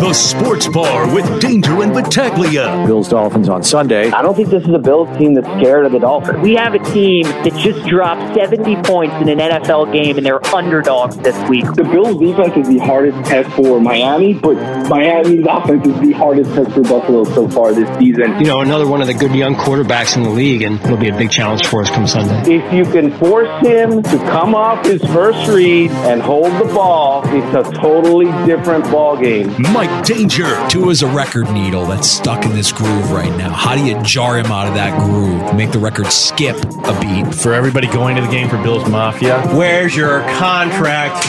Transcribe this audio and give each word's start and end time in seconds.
The 0.00 0.14
Sports 0.14 0.66
Bar 0.66 1.14
with 1.14 1.42
Danger 1.42 1.82
and 1.82 1.92
Battaglia. 1.92 2.84
Bills 2.86 3.06
Dolphins 3.06 3.50
on 3.50 3.62
Sunday. 3.62 4.10
I 4.10 4.22
don't 4.22 4.34
think 4.34 4.48
this 4.48 4.62
is 4.64 4.70
a 4.70 4.78
Bills 4.78 5.14
team 5.18 5.34
that's 5.34 5.46
scared 5.60 5.84
of 5.84 5.92
the 5.92 5.98
Dolphins. 5.98 6.40
We 6.42 6.54
have 6.54 6.72
a 6.72 6.78
team 6.78 7.24
that 7.24 7.52
just 7.58 7.86
dropped 7.86 8.34
70 8.34 8.76
points 8.76 9.14
in 9.16 9.28
an 9.28 9.38
NFL 9.38 9.92
game 9.92 10.16
and 10.16 10.24
they're 10.24 10.42
underdogs 10.54 11.18
this 11.18 11.36
week. 11.50 11.66
The 11.74 11.84
Bills 11.84 12.18
defense 12.18 12.56
is 12.56 12.68
the 12.68 12.78
hardest 12.78 13.28
test 13.28 13.50
for 13.54 13.78
Miami, 13.78 14.32
but 14.32 14.54
Miami's 14.88 15.44
offense 15.46 15.86
is 15.86 16.00
the 16.00 16.12
hardest 16.12 16.54
test 16.54 16.70
for 16.72 16.82
Buffalo 16.82 17.24
so 17.24 17.46
far 17.50 17.74
this 17.74 17.88
season. 17.98 18.40
You 18.40 18.46
know, 18.46 18.62
another 18.62 18.88
one 18.88 19.02
of 19.02 19.06
the 19.06 19.12
good 19.12 19.34
young 19.34 19.54
quarterbacks 19.54 20.16
in 20.16 20.22
the 20.22 20.30
league, 20.30 20.62
and 20.62 20.80
it'll 20.80 20.96
be 20.96 21.10
a 21.10 21.16
big 21.16 21.30
challenge 21.30 21.66
for 21.66 21.82
us 21.82 21.90
come 21.90 22.06
Sunday. 22.06 22.54
If 22.54 22.72
you 22.72 22.90
can 22.90 23.12
force 23.18 23.50
him 23.66 24.02
to 24.02 24.16
come 24.30 24.54
off 24.54 24.86
his 24.86 25.02
first 25.12 25.46
read 25.50 25.90
and 25.90 26.22
hold 26.22 26.52
the 26.58 26.72
ball, 26.72 27.22
it's 27.26 27.54
a 27.54 27.70
totally 27.74 28.32
different 28.46 28.84
ball 28.84 29.18
game. 29.20 29.54
Mike 29.72 29.89
Danger. 30.04 30.46
Tua's 30.68 31.02
a 31.02 31.06
record 31.06 31.50
needle 31.52 31.86
that's 31.86 32.08
stuck 32.08 32.44
in 32.44 32.52
this 32.52 32.72
groove 32.72 33.10
right 33.10 33.30
now. 33.36 33.52
How 33.52 33.74
do 33.76 33.84
you 33.84 34.00
jar 34.02 34.38
him 34.38 34.46
out 34.46 34.66
of 34.66 34.74
that 34.74 34.98
groove? 34.98 35.54
Make 35.54 35.72
the 35.72 35.78
record 35.78 36.06
skip 36.06 36.56
a 36.56 36.98
beat. 37.00 37.34
For 37.34 37.52
everybody 37.52 37.86
going 37.86 38.16
to 38.16 38.22
the 38.22 38.28
game 38.28 38.48
for 38.48 38.60
Bills 38.62 38.88
Mafia, 38.88 39.40
where's 39.54 39.94
your 39.94 40.20
contract? 40.38 41.24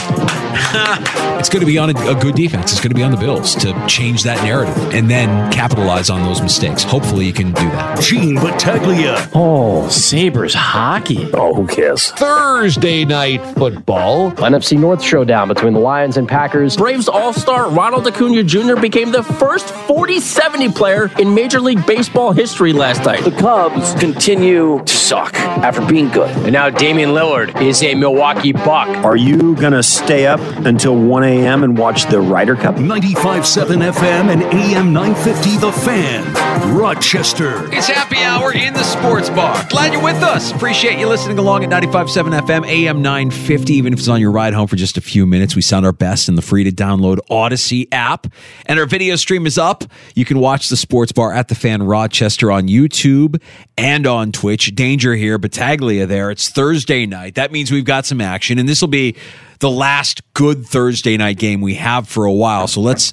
it's 1.38 1.48
going 1.48 1.60
to 1.60 1.66
be 1.66 1.78
on 1.78 1.90
a, 1.90 2.10
a, 2.10 2.14
good 2.14 2.34
defense. 2.34 2.72
It's 2.72 2.80
going 2.80 2.90
to 2.90 2.94
be 2.94 3.02
on 3.02 3.10
the 3.10 3.16
Bills 3.16 3.54
to 3.56 3.72
change 3.86 4.22
that 4.22 4.42
narrative 4.42 4.76
and 4.94 5.10
then 5.10 5.52
capitalize 5.52 6.08
on 6.08 6.22
those 6.22 6.40
mistakes. 6.40 6.82
Hopefully, 6.82 7.26
you 7.26 7.32
can 7.32 7.48
do 7.48 7.68
that. 7.70 8.00
Gene 8.00 8.36
Battaglia. 8.36 9.28
Oh, 9.34 9.88
Sabres 9.88 10.54
hockey. 10.54 11.30
Oh, 11.34 11.54
who 11.54 11.66
cares? 11.66 12.10
Thursday 12.12 13.04
night 13.04 13.44
football. 13.54 14.32
NFC 14.32 14.78
North 14.78 15.02
showdown 15.02 15.48
between 15.48 15.74
the 15.74 15.80
Lions 15.80 16.16
and 16.16 16.26
Packers. 16.26 16.76
Braves 16.76 17.08
All 17.08 17.32
Star 17.32 17.68
Ronald 17.68 18.06
Acuna 18.06 18.42
Jr. 18.42 18.76
became 18.80 19.12
the 19.12 19.22
first 19.22 19.68
40 19.68 20.20
70 20.20 20.70
player 20.70 21.10
in 21.18 21.34
Major 21.34 21.60
League 21.60 21.84
Baseball 21.86 22.32
history 22.32 22.72
last 22.72 23.04
night. 23.04 23.24
The 23.24 23.30
Cubs 23.32 23.94
continue 23.94 24.82
to 24.84 24.92
suck 24.92 25.34
after 25.34 25.84
being 25.84 26.08
good. 26.08 26.30
And 26.38 26.52
now 26.52 26.70
Damian 26.70 27.10
Lillard 27.10 27.60
is 27.60 27.82
a 27.82 27.94
Milwaukee 27.94 28.52
Buck. 28.52 28.88
Are 29.04 29.16
you 29.16 29.54
going 29.56 29.72
to 29.72 29.82
stay 29.82 30.26
up 30.26 30.40
until 30.66 30.96
1 30.96 31.24
a.m. 31.24 31.64
and 31.64 31.76
watch 31.76 32.06
the 32.06 32.20
Ryder 32.20 32.56
Cup? 32.56 32.76
95.7 32.76 33.92
FM 33.92 34.32
and 34.32 34.42
AM 34.42 34.92
950 34.92 35.56
The 35.58 35.72
Fan, 35.72 36.76
Rochester. 36.76 37.72
It's 37.72 37.88
happy 37.88 38.18
hour 38.18 38.52
in 38.52 38.74
the 38.74 38.82
sports 38.82 39.28
bar. 39.30 39.66
Glad 39.68 39.92
you're 39.92 40.02
with 40.02 40.22
us. 40.22 40.52
Appreciate 40.52 40.98
you 40.98 41.08
listening 41.08 41.38
along 41.38 41.64
at 41.64 41.70
95.7 41.70 42.40
FM, 42.40 42.66
AM 42.66 43.02
950. 43.02 43.74
Even 43.74 43.92
if 43.92 43.98
it's 43.98 44.08
on 44.08 44.20
your 44.20 44.30
ride 44.30 44.54
home 44.54 44.66
for 44.66 44.76
just 44.76 44.96
a 44.96 45.00
few 45.00 45.26
minutes, 45.26 45.56
we 45.56 45.62
sound 45.62 45.86
our 45.86 45.92
best 45.92 46.28
in 46.28 46.34
the 46.34 46.42
free 46.42 46.64
to 46.64 46.70
download 46.70 47.18
Audacy 47.30 47.88
app. 47.92 48.26
And 48.66 48.78
our 48.78 48.86
video 48.86 49.16
stream 49.16 49.46
is 49.46 49.58
up. 49.58 49.84
You 50.14 50.24
can 50.24 50.38
watch 50.38 50.68
the 50.68 50.76
sports 50.76 51.12
bar 51.12 51.32
at 51.32 51.48
the 51.48 51.54
fan 51.54 51.82
Rochester 51.82 52.52
on 52.52 52.68
YouTube 52.68 53.42
and 53.76 54.06
on 54.06 54.32
Twitch. 54.32 54.74
Danger 54.74 55.14
here, 55.14 55.38
Battaglia 55.38 56.06
there. 56.06 56.30
It's 56.30 56.48
Thursday 56.48 57.06
night. 57.06 57.34
That 57.34 57.52
means 57.52 57.70
we've 57.70 57.84
got 57.84 58.06
some 58.06 58.20
action, 58.20 58.58
and 58.58 58.68
this 58.68 58.80
will 58.80 58.88
be 58.88 59.16
the 59.62 59.70
last 59.70 60.22
good 60.34 60.66
Thursday 60.66 61.16
night 61.16 61.38
game 61.38 61.60
we 61.60 61.76
have 61.76 62.08
for 62.08 62.24
a 62.24 62.32
while. 62.32 62.66
So 62.66 62.80
let's 62.80 63.12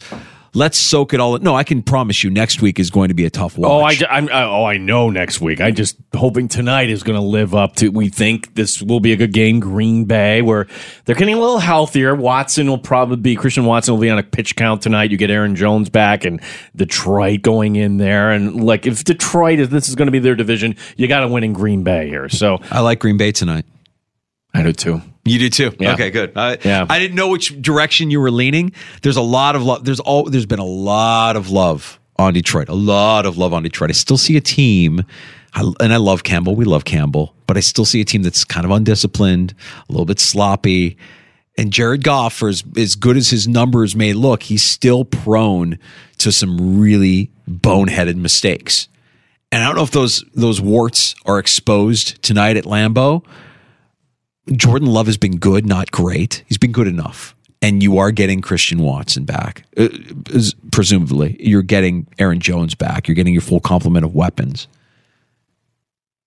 let's 0.56 0.80
soak 0.80 1.14
it 1.14 1.20
all. 1.20 1.38
No, 1.38 1.56
I 1.56 1.64
can 1.64 1.84
promise 1.84 2.24
you 2.24 2.32
next 2.32 2.60
week 2.60 2.80
is 2.80 2.90
going 2.90 3.10
to 3.10 3.14
be 3.14 3.24
a 3.24 3.30
tough 3.30 3.56
watch. 3.56 4.02
Oh, 4.02 4.08
I, 4.10 4.18
I'm, 4.18 4.30
oh, 4.32 4.66
I 4.66 4.78
know 4.78 5.12
next 5.12 5.42
week. 5.42 5.62
I 5.62 5.70
just 5.70 5.98
hoping 6.16 6.48
tonight 6.48 6.90
is 6.90 7.04
going 7.04 7.20
to 7.20 7.26
live 7.26 7.54
up 7.54 7.76
to. 7.78 7.90
We 7.90 8.10
think 8.10 8.56
this 8.56 8.82
will 8.82 9.00
be 9.00 9.14
a 9.14 9.16
good 9.16 9.32
game. 9.32 9.60
Green 9.60 10.06
Bay, 10.06 10.42
where 10.42 10.66
they're 11.06 11.16
getting 11.16 11.36
a 11.36 11.40
little 11.40 11.60
healthier. 11.60 12.16
Watson 12.16 12.68
will 12.68 12.80
probably 12.80 13.18
be 13.18 13.36
Christian 13.36 13.66
Watson 13.66 13.94
will 13.94 14.02
be 14.02 14.10
on 14.10 14.18
a 14.18 14.24
pitch 14.24 14.56
count 14.56 14.82
tonight. 14.82 15.12
You 15.12 15.18
get 15.18 15.30
Aaron 15.30 15.56
Jones 15.56 15.90
back 15.90 16.26
and 16.26 16.42
Detroit 16.76 17.44
going 17.44 17.76
in 17.76 17.98
there, 17.98 18.32
and 18.32 18.64
like 18.64 18.88
if 18.88 19.04
Detroit 19.04 19.60
is 19.60 19.70
this 19.70 19.88
is 19.88 19.94
going 19.94 20.08
to 20.08 20.12
be 20.12 20.20
their 20.20 20.36
division, 20.36 20.76
you 20.98 21.08
got 21.08 21.20
to 21.20 21.28
win 21.28 21.44
in 21.44 21.54
Green 21.54 21.84
Bay 21.84 22.10
here. 22.10 22.28
So 22.28 22.58
I 22.72 22.80
like 22.80 23.00
Green 23.00 23.18
Bay 23.18 23.32
tonight. 23.32 23.66
I 24.52 24.64
do 24.64 24.74
too. 24.74 25.04
You 25.30 25.40
do 25.40 25.50
too. 25.50 25.76
Yeah. 25.80 25.94
Okay, 25.94 26.10
good. 26.12 26.34
I, 26.36 26.58
yeah. 26.64 26.86
I 26.90 27.00
didn't 27.00 27.16
know 27.16 27.30
which 27.30 27.62
direction 27.62 28.12
you 28.12 28.20
were 28.20 28.32
leaning. 28.32 28.72
There's 29.02 29.18
a 29.18 29.22
lot 29.22 29.56
of 29.56 29.64
love. 29.64 29.86
There's 29.86 30.00
all. 30.00 30.24
There's 30.26 30.46
been 30.46 30.60
a 30.60 30.66
lot 30.66 31.36
of 31.36 31.50
love 31.50 32.00
on 32.18 32.34
Detroit. 32.34 32.70
A 32.70 32.76
lot 32.76 33.26
of 33.26 33.38
love 33.38 33.54
on 33.54 33.64
Detroit. 33.64 33.90
I 33.90 33.94
still 33.94 34.18
see 34.18 34.38
a 34.38 34.42
team, 34.42 35.04
and 35.56 35.94
I 35.94 35.98
love 35.98 36.24
Campbell. 36.24 36.56
We 36.56 36.66
love 36.66 36.86
Campbell, 36.86 37.36
but 37.48 37.58
I 37.58 37.62
still 37.62 37.86
see 37.86 38.02
a 38.02 38.06
team 38.06 38.24
that's 38.24 38.44
kind 38.44 38.66
of 38.66 38.72
undisciplined, 38.72 39.54
a 39.88 39.92
little 39.92 40.06
bit 40.06 40.20
sloppy. 40.20 40.98
And 41.58 41.74
Jared 41.74 42.04
Goff, 42.04 42.34
for 42.34 42.48
as, 42.48 42.64
as 42.78 42.96
good 42.96 43.18
as 43.18 43.30
his 43.30 43.46
numbers 43.46 43.94
may 43.94 44.14
look, 44.14 44.44
he's 44.44 44.64
still 44.64 45.04
prone 45.04 45.78
to 46.20 46.32
some 46.32 46.80
really 46.80 47.32
boneheaded 47.50 48.16
mistakes. 48.16 48.88
And 49.52 49.64
I 49.64 49.68
don't 49.68 49.76
know 49.76 49.84
if 49.84 49.92
those 49.92 50.24
those 50.36 50.62
warts 50.62 51.16
are 51.26 51.40
exposed 51.40 52.22
tonight 52.22 52.56
at 52.56 52.66
Lambeau. 52.66 53.26
Jordan 54.56 54.88
Love 54.88 55.08
has 55.08 55.18
been 55.18 55.38
good, 55.38 55.66
not 55.66 55.92
great. 55.92 56.44
He's 56.48 56.58
been 56.58 56.72
good 56.72 56.88
enough. 56.88 57.36
And 57.62 57.84
you 57.84 57.98
are 57.98 58.12
getting 58.12 58.40
Christian 58.42 58.80
Watson 58.80 59.26
back. 59.26 59.64
Uh, 59.78 59.90
presumably, 60.72 61.36
you're 61.40 61.62
getting 61.62 62.08
Aaron 62.18 62.40
Jones 62.40 62.74
back. 62.74 63.08
You're 63.08 63.16
getting 63.16 63.34
your 63.34 63.42
full 63.42 63.60
complement 63.60 64.06
of 64.06 64.16
weapons. 64.16 64.68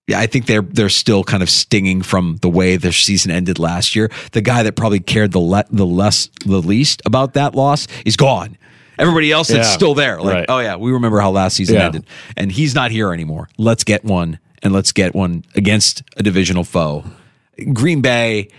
Yeah, 0.07 0.19
I 0.19 0.27
think 0.27 0.45
they're 0.45 0.61
they're 0.61 0.89
still 0.89 1.23
kind 1.23 1.41
of 1.41 1.49
stinging 1.49 2.01
from 2.01 2.37
the 2.41 2.49
way 2.49 2.75
their 2.75 2.91
season 2.91 3.31
ended 3.31 3.57
last 3.57 3.95
year. 3.95 4.11
The 4.33 4.41
guy 4.41 4.61
that 4.63 4.75
probably 4.75 4.99
cared 4.99 5.31
the 5.31 5.39
le- 5.39 5.65
the 5.71 5.85
less 5.85 6.29
the 6.45 6.61
least 6.61 7.01
about 7.05 7.33
that 7.33 7.55
loss 7.55 7.87
is 8.05 8.15
gone. 8.17 8.57
Everybody 8.99 9.31
else 9.31 9.47
that's 9.47 9.69
Yeah. 9.69 9.73
still 9.73 9.95
there, 9.95 10.21
like, 10.21 10.33
Right. 10.35 10.45
oh 10.49 10.59
yeah, 10.59 10.75
we 10.75 10.91
remember 10.91 11.19
how 11.19 11.31
last 11.31 11.55
season 11.55 11.75
Yeah. 11.77 11.85
ended, 11.85 12.05
and 12.37 12.51
he's 12.51 12.75
not 12.75 12.91
here 12.91 13.11
anymore. 13.13 13.47
Let's 13.57 13.83
get 13.83 14.03
one, 14.05 14.37
and 14.61 14.71
let's 14.73 14.91
get 14.91 15.15
one 15.15 15.45
against 15.55 16.03
a 16.17 16.21
divisional 16.21 16.63
foe. 16.65 17.05
Green 17.71 18.01
Bay 18.01 18.49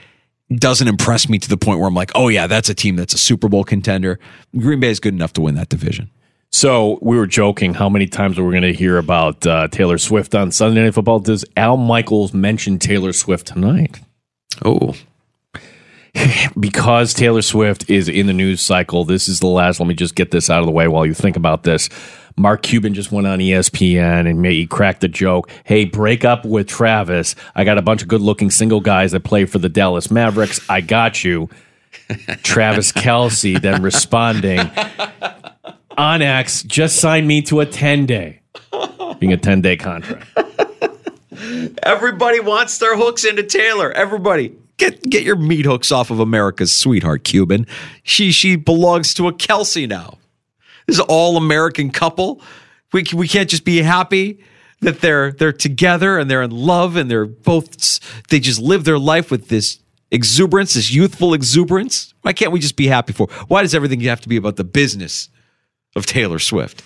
doesn't 0.54 0.86
impress 0.86 1.28
me 1.28 1.38
to 1.38 1.48
the 1.48 1.56
point 1.56 1.80
where 1.80 1.88
I'm 1.88 1.94
like, 1.94 2.12
oh 2.14 2.28
yeah, 2.28 2.46
that's 2.46 2.68
a 2.68 2.74
team 2.74 2.96
that's 2.96 3.14
a 3.14 3.18
Super 3.18 3.48
Bowl 3.48 3.64
contender. 3.64 4.18
Green 4.56 4.80
Bay 4.80 4.90
is 4.90 5.00
good 5.00 5.14
enough 5.14 5.32
to 5.34 5.40
win 5.40 5.54
that 5.56 5.68
division. 5.68 6.10
So 6.52 6.98
we 7.02 7.16
were 7.16 7.26
joking 7.26 7.74
how 7.74 7.88
many 7.88 8.06
times 8.06 8.38
are 8.38 8.44
we're 8.44 8.52
going 8.52 8.62
to 8.62 8.72
hear 8.72 8.96
about 8.96 9.44
uh, 9.44 9.66
Taylor 9.68 9.98
Swift 9.98 10.36
on 10.36 10.52
Sunday 10.52 10.84
Night 10.84 10.94
Football. 10.94 11.18
Does 11.18 11.44
Al 11.56 11.76
Michaels 11.76 12.32
mention 12.32 12.78
Taylor 12.78 13.12
Swift 13.12 13.48
tonight? 13.48 14.00
Oh, 14.64 14.94
because 16.60 17.12
Taylor 17.12 17.42
Swift 17.42 17.90
is 17.90 18.08
in 18.08 18.26
the 18.26 18.32
news 18.32 18.60
cycle. 18.60 19.04
This 19.04 19.28
is 19.28 19.40
the 19.40 19.48
last. 19.48 19.80
Let 19.80 19.88
me 19.88 19.94
just 19.94 20.14
get 20.14 20.30
this 20.30 20.48
out 20.48 20.60
of 20.60 20.66
the 20.66 20.72
way 20.72 20.86
while 20.86 21.04
you 21.04 21.14
think 21.14 21.36
about 21.36 21.64
this. 21.64 21.88
Mark 22.36 22.62
Cuban 22.62 22.94
just 22.94 23.12
went 23.12 23.26
on 23.26 23.38
ESPN 23.38 24.28
and 24.28 24.44
he 24.44 24.66
cracked 24.66 25.00
the 25.02 25.08
joke. 25.08 25.50
Hey, 25.64 25.84
break 25.84 26.24
up 26.24 26.44
with 26.44 26.66
Travis. 26.66 27.36
I 27.54 27.64
got 27.64 27.78
a 27.78 27.82
bunch 27.82 28.02
of 28.02 28.08
good 28.08 28.20
looking 28.20 28.50
single 28.50 28.80
guys 28.80 29.12
that 29.12 29.20
play 29.20 29.44
for 29.44 29.58
the 29.58 29.68
Dallas 29.68 30.10
Mavericks. 30.10 30.60
I 30.68 30.80
got 30.80 31.22
you. 31.22 31.48
Travis 32.42 32.92
Kelce 32.92 33.60
then 33.60 33.82
responding, 33.82 34.60
on 35.96 36.22
X, 36.22 36.62
just 36.64 36.96
sign 36.96 37.26
me 37.26 37.40
to 37.42 37.60
a 37.60 37.66
10 37.66 38.06
day, 38.06 38.40
being 39.20 39.32
a 39.32 39.36
10 39.36 39.62
day 39.62 39.76
contract. 39.76 40.26
Everybody 41.82 42.40
wants 42.40 42.78
their 42.78 42.96
hooks 42.96 43.24
into 43.24 43.42
Taylor. 43.42 43.92
Everybody. 43.92 44.54
Get 44.76 45.02
get 45.08 45.22
your 45.22 45.36
meat 45.36 45.66
hooks 45.66 45.92
off 45.92 46.10
of 46.10 46.18
America's 46.18 46.72
sweetheart, 46.72 47.22
Cuban. 47.22 47.64
She 48.02 48.32
she 48.32 48.56
belongs 48.56 49.14
to 49.14 49.28
a 49.28 49.32
Kelce 49.32 49.88
now. 49.88 50.18
This 50.86 51.00
all 51.00 51.36
American 51.36 51.90
couple. 51.90 52.40
We 52.92 53.04
we 53.12 53.28
can't 53.28 53.48
just 53.48 53.64
be 53.64 53.78
happy 53.78 54.40
that 54.80 55.00
they're 55.00 55.32
they're 55.32 55.52
together 55.52 56.18
and 56.18 56.30
they're 56.30 56.42
in 56.42 56.50
love 56.50 56.96
and 56.96 57.10
they're 57.10 57.26
both 57.26 58.00
they 58.28 58.40
just 58.40 58.60
live 58.60 58.84
their 58.84 58.98
life 58.98 59.30
with 59.30 59.48
this 59.48 59.78
exuberance, 60.10 60.74
this 60.74 60.92
youthful 60.92 61.34
exuberance. 61.34 62.14
Why 62.22 62.32
can't 62.32 62.52
we 62.52 62.60
just 62.60 62.76
be 62.76 62.86
happy 62.86 63.12
for? 63.12 63.26
Why 63.48 63.62
does 63.62 63.74
everything 63.74 64.00
have 64.00 64.20
to 64.20 64.28
be 64.28 64.36
about 64.36 64.56
the 64.56 64.64
business 64.64 65.28
of 65.96 66.06
Taylor 66.06 66.38
Swift? 66.38 66.82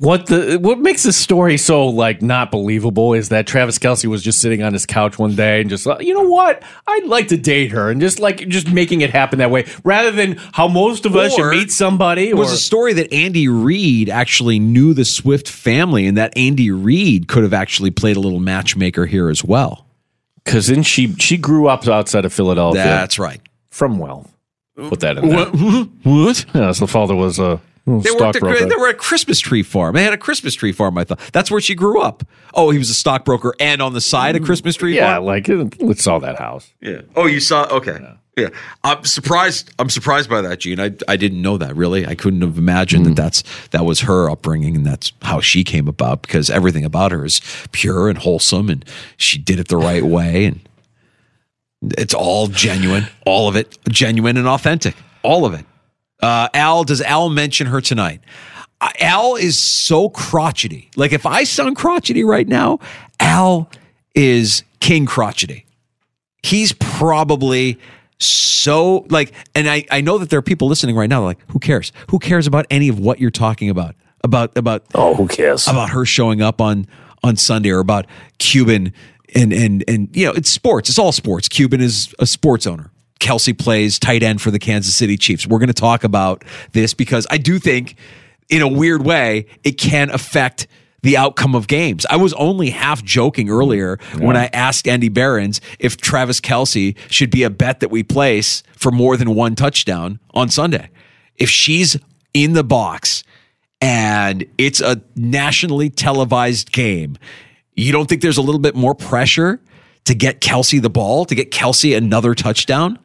What 0.00 0.26
the 0.26 0.58
what 0.60 0.78
makes 0.78 1.02
this 1.02 1.16
story 1.16 1.56
so 1.56 1.88
like 1.88 2.22
not 2.22 2.52
believable 2.52 3.14
is 3.14 3.30
that 3.30 3.48
Travis 3.48 3.80
Kelce 3.80 4.04
was 4.06 4.22
just 4.22 4.40
sitting 4.40 4.62
on 4.62 4.72
his 4.72 4.86
couch 4.86 5.18
one 5.18 5.34
day 5.34 5.60
and 5.60 5.68
just 5.68 5.86
like, 5.86 6.06
you 6.06 6.14
know 6.14 6.28
what? 6.28 6.62
I'd 6.86 7.04
like 7.06 7.26
to 7.28 7.36
date 7.36 7.72
her 7.72 7.90
and 7.90 8.00
just 8.00 8.20
like 8.20 8.46
just 8.48 8.70
making 8.70 9.00
it 9.00 9.10
happen 9.10 9.40
that 9.40 9.50
way 9.50 9.66
rather 9.82 10.12
than 10.12 10.36
how 10.52 10.68
most 10.68 11.04
of 11.04 11.16
us 11.16 11.34
should 11.34 11.50
meet 11.50 11.72
somebody. 11.72 12.28
It 12.28 12.36
was 12.36 12.52
or- 12.52 12.54
a 12.54 12.58
story 12.58 12.92
that 12.92 13.12
Andy 13.12 13.48
Reid 13.48 14.08
actually 14.08 14.60
knew 14.60 14.94
the 14.94 15.04
Swift 15.04 15.48
family, 15.48 16.06
and 16.06 16.16
that 16.16 16.32
Andy 16.36 16.70
Reid 16.70 17.26
could 17.26 17.42
have 17.42 17.52
actually 17.54 17.90
played 17.90 18.16
a 18.16 18.20
little 18.20 18.40
matchmaker 18.40 19.04
here 19.06 19.28
as 19.28 19.42
well. 19.42 19.84
Because 20.44 20.68
then 20.68 20.84
she 20.84 21.12
she 21.14 21.36
grew 21.36 21.66
up 21.66 21.88
outside 21.88 22.24
of 22.24 22.32
Philadelphia. 22.32 22.84
That's 22.84 23.18
right. 23.18 23.40
From 23.70 23.98
wealth. 23.98 24.32
Put 24.76 25.00
that 25.00 25.18
in 25.18 25.28
there. 25.28 25.46
What? 25.50 25.88
what? 26.04 26.44
Yeah, 26.54 26.70
so 26.70 26.84
the 26.86 26.92
father 26.92 27.16
was 27.16 27.40
a 27.40 27.60
They 27.88 28.10
were, 28.10 28.26
at 28.26 28.34
the, 28.34 28.66
they 28.68 28.76
were 28.76 28.88
at 28.88 28.96
a 28.96 28.98
Christmas 28.98 29.40
tree 29.40 29.62
farm. 29.62 29.94
They 29.94 30.04
had 30.04 30.12
a 30.12 30.18
Christmas 30.18 30.54
tree 30.54 30.72
farm. 30.72 30.98
I 30.98 31.04
thought 31.04 31.20
that's 31.32 31.50
where 31.50 31.60
she 31.60 31.74
grew 31.74 32.00
up. 32.00 32.22
Oh, 32.52 32.70
he 32.70 32.78
was 32.78 32.90
a 32.90 32.94
stockbroker 32.94 33.54
and 33.58 33.80
on 33.80 33.94
the 33.94 34.00
side 34.00 34.36
a 34.36 34.40
Christmas 34.40 34.76
tree 34.76 34.94
yeah, 34.94 35.14
farm. 35.14 35.24
like 35.24 35.48
it, 35.48 35.80
it 35.80 35.98
saw 35.98 36.18
that 36.18 36.38
house. 36.38 36.70
Yeah. 36.80 37.00
Oh, 37.16 37.26
you 37.26 37.40
saw? 37.40 37.64
Okay. 37.68 37.98
Yeah. 38.36 38.50
I'm 38.84 39.04
surprised. 39.04 39.72
I'm 39.78 39.88
surprised 39.88 40.28
by 40.28 40.42
that, 40.42 40.60
Gene. 40.60 40.78
I 40.78 40.92
I 41.08 41.16
didn't 41.16 41.42
know 41.42 41.56
that 41.58 41.74
really. 41.74 42.06
I 42.06 42.14
couldn't 42.14 42.42
have 42.42 42.58
imagined 42.58 43.06
that 43.06 43.12
mm. 43.12 43.16
that's 43.16 43.42
that 43.70 43.84
was 43.84 44.00
her 44.00 44.30
upbringing 44.30 44.76
and 44.76 44.86
that's 44.86 45.12
how 45.22 45.40
she 45.40 45.64
came 45.64 45.88
about 45.88 46.22
because 46.22 46.50
everything 46.50 46.84
about 46.84 47.10
her 47.10 47.24
is 47.24 47.40
pure 47.72 48.08
and 48.08 48.18
wholesome 48.18 48.68
and 48.68 48.84
she 49.16 49.38
did 49.38 49.58
it 49.58 49.68
the 49.68 49.76
right 49.76 50.04
way 50.04 50.44
and 50.44 50.60
it's 51.82 52.14
all 52.14 52.48
genuine. 52.48 53.06
All 53.24 53.48
of 53.48 53.56
it 53.56 53.78
genuine 53.88 54.36
and 54.36 54.46
authentic. 54.46 54.94
All 55.22 55.44
of 55.44 55.54
it. 55.54 55.64
Uh, 56.20 56.48
Al, 56.54 56.84
does 56.84 57.00
Al 57.02 57.28
mention 57.28 57.66
her 57.68 57.80
tonight? 57.80 58.20
Uh, 58.80 58.90
Al 59.00 59.36
is 59.36 59.58
so 59.58 60.08
crotchety. 60.08 60.90
Like 60.96 61.12
if 61.12 61.26
I 61.26 61.44
sound 61.44 61.76
crotchety 61.76 62.24
right 62.24 62.46
now, 62.46 62.78
Al 63.20 63.70
is 64.14 64.64
king 64.80 65.06
crotchety. 65.06 65.66
He's 66.42 66.72
probably 66.72 67.78
so 68.20 69.06
like 69.10 69.32
and 69.54 69.68
I, 69.68 69.84
I 69.90 70.00
know 70.00 70.18
that 70.18 70.30
there 70.30 70.38
are 70.40 70.42
people 70.42 70.66
listening 70.66 70.96
right 70.96 71.08
now 71.08 71.22
like 71.22 71.38
who 71.50 71.58
cares? 71.58 71.92
Who 72.10 72.18
cares 72.18 72.46
about 72.46 72.66
any 72.70 72.88
of 72.88 72.98
what 72.98 73.20
you're 73.20 73.30
talking 73.30 73.70
about? 73.70 73.94
About 74.24 74.56
about 74.56 74.84
oh 74.94 75.14
who 75.14 75.28
cares? 75.28 75.68
about 75.68 75.90
her 75.90 76.04
showing 76.04 76.42
up 76.42 76.60
on 76.60 76.86
on 77.22 77.36
sunday 77.36 77.70
or 77.70 77.78
about 77.78 78.06
cuban 78.38 78.92
and 79.34 79.52
and 79.52 79.84
and 79.86 80.08
you 80.16 80.26
know 80.26 80.32
it's 80.32 80.50
sports. 80.50 80.88
It's 80.88 80.98
all 80.98 81.12
sports. 81.12 81.48
Cuban 81.48 81.80
is 81.80 82.12
a 82.18 82.26
sports 82.26 82.66
owner 82.66 82.90
kelce 83.18 83.56
plays 83.56 83.98
tight 83.98 84.22
end 84.22 84.40
for 84.40 84.50
the 84.50 84.58
kansas 84.58 84.94
city 84.94 85.16
chiefs 85.16 85.46
we're 85.46 85.58
going 85.58 85.68
to 85.68 85.74
talk 85.74 86.04
about 86.04 86.44
this 86.72 86.94
because 86.94 87.26
i 87.30 87.38
do 87.38 87.58
think 87.58 87.96
in 88.48 88.62
a 88.62 88.68
weird 88.68 89.04
way 89.04 89.46
it 89.64 89.72
can 89.72 90.10
affect 90.10 90.66
the 91.02 91.16
outcome 91.16 91.54
of 91.54 91.66
games. 91.68 92.04
I 92.10 92.16
was 92.16 92.32
only 92.34 92.70
half 92.70 93.04
joking 93.04 93.48
earlier 93.50 93.98
when 94.18 94.36
I 94.36 94.46
asked 94.52 94.88
Andy 94.88 95.08
Behrens 95.08 95.60
if 95.78 95.96
Travis 95.96 96.40
Kelce 96.40 96.96
should 97.10 97.30
be 97.30 97.44
a 97.44 97.50
bet 97.50 97.80
that 97.80 97.90
we 97.90 98.02
place 98.02 98.62
for 98.76 98.90
more 98.90 99.16
than 99.16 99.34
one 99.34 99.54
touchdown 99.54 100.18
on 100.34 100.48
Sunday. 100.48 100.90
If 101.36 101.50
she's 101.50 101.96
in 102.34 102.52
the 102.52 102.64
box 102.64 103.22
and 103.80 104.44
it's 104.58 104.80
a 104.80 105.00
nationally 105.14 105.88
televised 105.88 106.72
game, 106.72 107.16
you 107.74 107.92
don't 107.92 108.08
think 108.08 108.22
there's 108.22 108.38
a 108.38 108.42
little 108.42 108.60
bit 108.60 108.74
more 108.74 108.94
pressure 108.94 109.60
to 110.04 110.14
get 110.14 110.40
Kelce 110.40 110.82
the 110.82 110.90
ball, 110.90 111.24
to 111.26 111.34
get 111.34 111.52
Kelce 111.52 111.96
another 111.96 112.34
touchdown? 112.34 112.98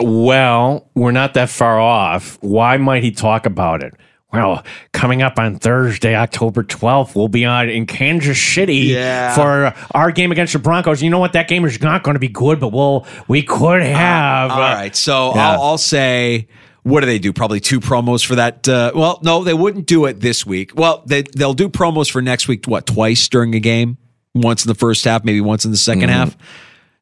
Well, 0.00 0.90
we're 0.94 1.12
not 1.12 1.34
that 1.34 1.48
far 1.48 1.80
off. 1.80 2.38
Why 2.42 2.76
might 2.76 3.02
he 3.02 3.10
talk 3.12 3.46
about 3.46 3.82
it? 3.82 3.94
Well, 4.32 4.64
coming 4.92 5.22
up 5.22 5.38
on 5.38 5.58
Thursday, 5.58 6.14
October 6.14 6.62
12th, 6.62 7.14
we'll 7.14 7.28
be 7.28 7.46
on 7.46 7.70
in 7.70 7.86
Kansas 7.86 8.42
City 8.42 8.74
Yeah. 8.92 9.34
for 9.34 9.72
our 9.96 10.10
game 10.10 10.32
against 10.32 10.52
the 10.52 10.58
Broncos. 10.58 11.02
You 11.02 11.08
know 11.08 11.18
what? 11.20 11.32
That 11.32 11.48
game 11.48 11.64
is 11.64 11.80
not 11.80 12.02
going 12.02 12.16
to 12.16 12.18
be 12.20 12.28
good, 12.28 12.60
but 12.60 12.68
we'll 12.72 13.06
we 13.28 13.42
could 13.42 13.82
have. 13.82 14.50
All 14.50 14.58
right. 14.60 14.94
So 14.94 15.32
Yeah. 15.34 15.52
I'll, 15.52 15.62
I'll 15.62 15.78
say, 15.78 16.48
what 16.82 17.00
do 17.00 17.06
they 17.06 17.18
do? 17.18 17.32
Probably 17.32 17.60
two 17.60 17.80
promos 17.80 18.26
for 18.26 18.34
that. 18.34 18.68
Uh, 18.68 18.92
well, 18.94 19.20
no, 19.22 19.42
they 19.42 19.54
wouldn't 19.54 19.86
do 19.86 20.04
it 20.04 20.20
this 20.20 20.44
week. 20.44 20.72
Well, 20.74 21.02
they, 21.06 21.22
they'll 21.22 21.54
do 21.54 21.68
promos 21.70 22.10
for 22.10 22.20
next 22.20 22.46
week, 22.48 22.66
what, 22.66 22.86
twice 22.86 23.28
during 23.28 23.54
a 23.54 23.60
game? 23.60 23.96
Once 24.34 24.64
in 24.66 24.68
the 24.68 24.74
first 24.74 25.04
half, 25.06 25.24
maybe 25.24 25.40
once 25.40 25.64
in 25.64 25.70
the 25.70 25.78
2nd 25.78 25.94
Mm-hmm. 26.00 26.08
half. 26.10 26.36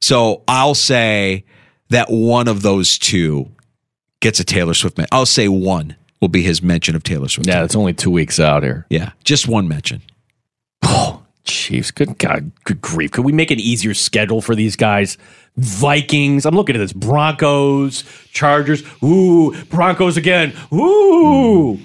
So 0.00 0.44
I'll 0.46 0.74
say 0.76 1.46
that 1.90 2.10
one 2.10 2.48
of 2.48 2.62
those 2.62 2.98
two 2.98 3.50
gets 4.20 4.40
a 4.40 4.44
Taylor 4.44 4.74
Swift. 4.74 4.96
Men- 4.98 5.06
I'll 5.12 5.26
say 5.26 5.48
one 5.48 5.96
will 6.20 6.28
be 6.28 6.42
his 6.42 6.62
mention 6.62 6.96
of 6.96 7.02
Taylor 7.02 7.28
Swift. 7.28 7.48
Yeah, 7.48 7.64
it's 7.64 7.76
only 7.76 7.92
two 7.92 8.10
weeks 8.10 8.40
out 8.40 8.62
here. 8.62 8.86
Yeah, 8.90 9.12
just 9.24 9.46
one 9.48 9.68
mention. 9.68 10.02
Oh, 10.82 11.22
Chiefs, 11.44 11.90
good 11.90 12.16
God, 12.18 12.50
good 12.64 12.80
grief. 12.80 13.12
Could 13.12 13.24
we 13.24 13.32
make 13.32 13.50
an 13.50 13.60
easier 13.60 13.92
schedule 13.94 14.40
for 14.40 14.54
these 14.54 14.76
guys? 14.76 15.18
Vikings, 15.56 16.46
I'm 16.46 16.54
looking 16.56 16.74
at 16.74 16.78
this. 16.78 16.92
Broncos, 16.92 18.02
Chargers, 18.32 18.82
ooh, 19.02 19.54
Broncos 19.66 20.16
again, 20.16 20.52
ooh. 20.72 21.78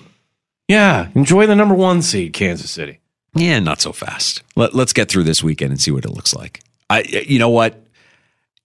Yeah, 0.67 1.09
enjoy 1.15 1.45
the 1.47 1.55
number 1.55 1.75
one 1.75 2.01
seed, 2.01 2.33
Kansas 2.33 2.71
City. 2.71 2.99
Yeah, 3.35 3.59
not 3.59 3.81
so 3.81 3.91
fast. 3.91 4.43
Let, 4.55 4.73
let's 4.73 4.93
get 4.93 5.09
through 5.09 5.23
this 5.23 5.43
weekend 5.43 5.71
and 5.71 5.81
see 5.81 5.91
what 5.91 6.05
it 6.05 6.11
looks 6.11 6.33
like. 6.33 6.61
I, 6.89 7.01
you 7.01 7.37
know 7.37 7.49
what? 7.49 7.78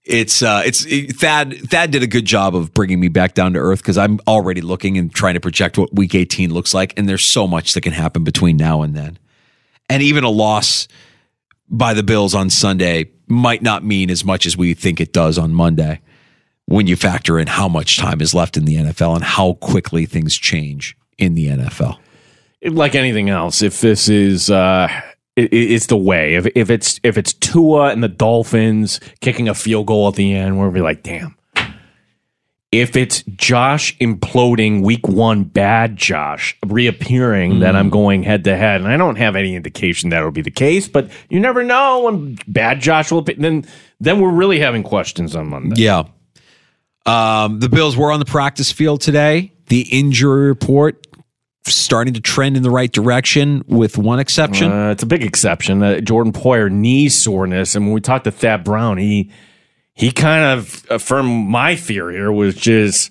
It's 0.04 0.42
uh, 0.42 0.62
it's 0.66 0.84
it, 0.84 1.16
Thad. 1.16 1.54
Thad 1.70 1.90
did 1.90 2.02
a 2.02 2.06
good 2.06 2.26
job 2.26 2.54
of 2.54 2.74
bringing 2.74 3.00
me 3.00 3.08
back 3.08 3.32
down 3.34 3.54
to 3.54 3.58
earth 3.58 3.78
because 3.78 3.96
I'm 3.96 4.20
already 4.28 4.60
looking 4.60 4.98
and 4.98 5.12
trying 5.12 5.34
to 5.34 5.40
project 5.40 5.78
what 5.78 5.94
Week 5.94 6.14
18 6.14 6.52
looks 6.52 6.74
like, 6.74 6.92
and 6.98 7.08
there's 7.08 7.24
so 7.24 7.46
much 7.46 7.72
that 7.72 7.80
can 7.80 7.94
happen 7.94 8.22
between 8.22 8.56
now 8.58 8.82
and 8.82 8.94
then. 8.94 9.18
And 9.88 10.02
even 10.02 10.22
a 10.24 10.28
loss 10.28 10.88
by 11.70 11.94
the 11.94 12.02
Bills 12.02 12.34
on 12.34 12.50
Sunday 12.50 13.10
might 13.26 13.62
not 13.62 13.82
mean 13.82 14.10
as 14.10 14.24
much 14.24 14.44
as 14.44 14.56
we 14.56 14.74
think 14.74 15.00
it 15.00 15.12
does 15.12 15.38
on 15.38 15.54
Monday 15.54 16.00
when 16.66 16.86
you 16.86 16.96
factor 16.96 17.38
in 17.38 17.46
how 17.46 17.68
much 17.68 17.98
time 17.98 18.20
is 18.20 18.34
left 18.34 18.56
in 18.56 18.66
the 18.66 18.76
NFL 18.76 19.14
and 19.14 19.24
how 19.24 19.54
quickly 19.54 20.04
things 20.04 20.36
change 20.36 20.96
in 21.16 21.34
the 21.34 21.48
NFL. 21.48 21.98
like 22.62 22.94
anything 22.94 23.30
else, 23.30 23.62
if 23.62 23.80
this 23.80 24.08
is 24.08 24.50
uh 24.50 24.88
it, 25.36 25.52
it's 25.52 25.86
the 25.86 25.96
way. 25.96 26.34
If 26.34 26.46
if 26.54 26.70
it's 26.70 27.00
if 27.02 27.16
it's 27.18 27.32
Tua 27.34 27.90
and 27.90 28.02
the 28.02 28.08
Dolphins 28.08 29.00
kicking 29.20 29.48
a 29.48 29.54
field 29.54 29.86
goal 29.86 30.08
at 30.08 30.14
the 30.14 30.34
end, 30.34 30.58
we'll 30.58 30.70
be 30.70 30.80
like, 30.80 31.02
damn. 31.02 31.36
If 32.72 32.96
it's 32.96 33.22
Josh 33.36 33.96
imploding 33.98 34.82
week 34.82 35.06
one, 35.06 35.44
bad 35.44 35.96
Josh 35.96 36.58
reappearing, 36.66 37.60
then 37.60 37.76
I'm 37.76 37.88
going 37.88 38.24
head 38.24 38.42
to 38.44 38.56
head, 38.56 38.80
and 38.80 38.90
I 38.90 38.96
don't 38.96 39.14
have 39.14 39.36
any 39.36 39.54
indication 39.54 40.10
that'll 40.10 40.32
be 40.32 40.42
the 40.42 40.50
case. 40.50 40.88
But 40.88 41.08
you 41.30 41.38
never 41.38 41.62
know 41.62 42.02
when 42.02 42.36
bad 42.48 42.80
Josh 42.80 43.12
will. 43.12 43.22
be- 43.22 43.34
Then 43.34 43.64
then 44.00 44.18
we're 44.20 44.32
really 44.32 44.58
having 44.58 44.82
questions 44.82 45.36
on 45.36 45.50
Monday. 45.50 45.82
Yeah. 45.82 46.02
Um, 47.06 47.60
the 47.60 47.68
Bills 47.68 47.96
were 47.96 48.10
on 48.10 48.18
the 48.18 48.24
practice 48.24 48.72
field 48.72 49.00
today. 49.02 49.52
The 49.68 49.82
injury 49.92 50.48
report 50.48 51.06
starting 51.66 52.14
to 52.14 52.20
trend 52.20 52.56
in 52.56 52.62
the 52.62 52.70
right 52.70 52.90
direction, 52.92 53.64
with 53.66 53.96
one 53.98 54.18
exception. 54.18 54.70
Uh, 54.70 54.90
it's 54.90 55.02
a 55.02 55.06
big 55.06 55.22
exception. 55.24 55.82
Uh, 55.82 56.00
Jordan 56.00 56.32
Poyer 56.32 56.70
knee 56.70 57.08
soreness, 57.08 57.74
and 57.74 57.86
when 57.86 57.94
we 57.94 58.00
talked 58.00 58.24
to 58.24 58.30
Thad 58.30 58.64
Brown, 58.64 58.98
he 58.98 59.30
he 59.94 60.10
kind 60.10 60.58
of 60.58 60.84
affirmed 60.90 61.48
my 61.48 61.76
fear 61.76 62.10
here, 62.10 62.32
which 62.32 62.66
is 62.66 63.10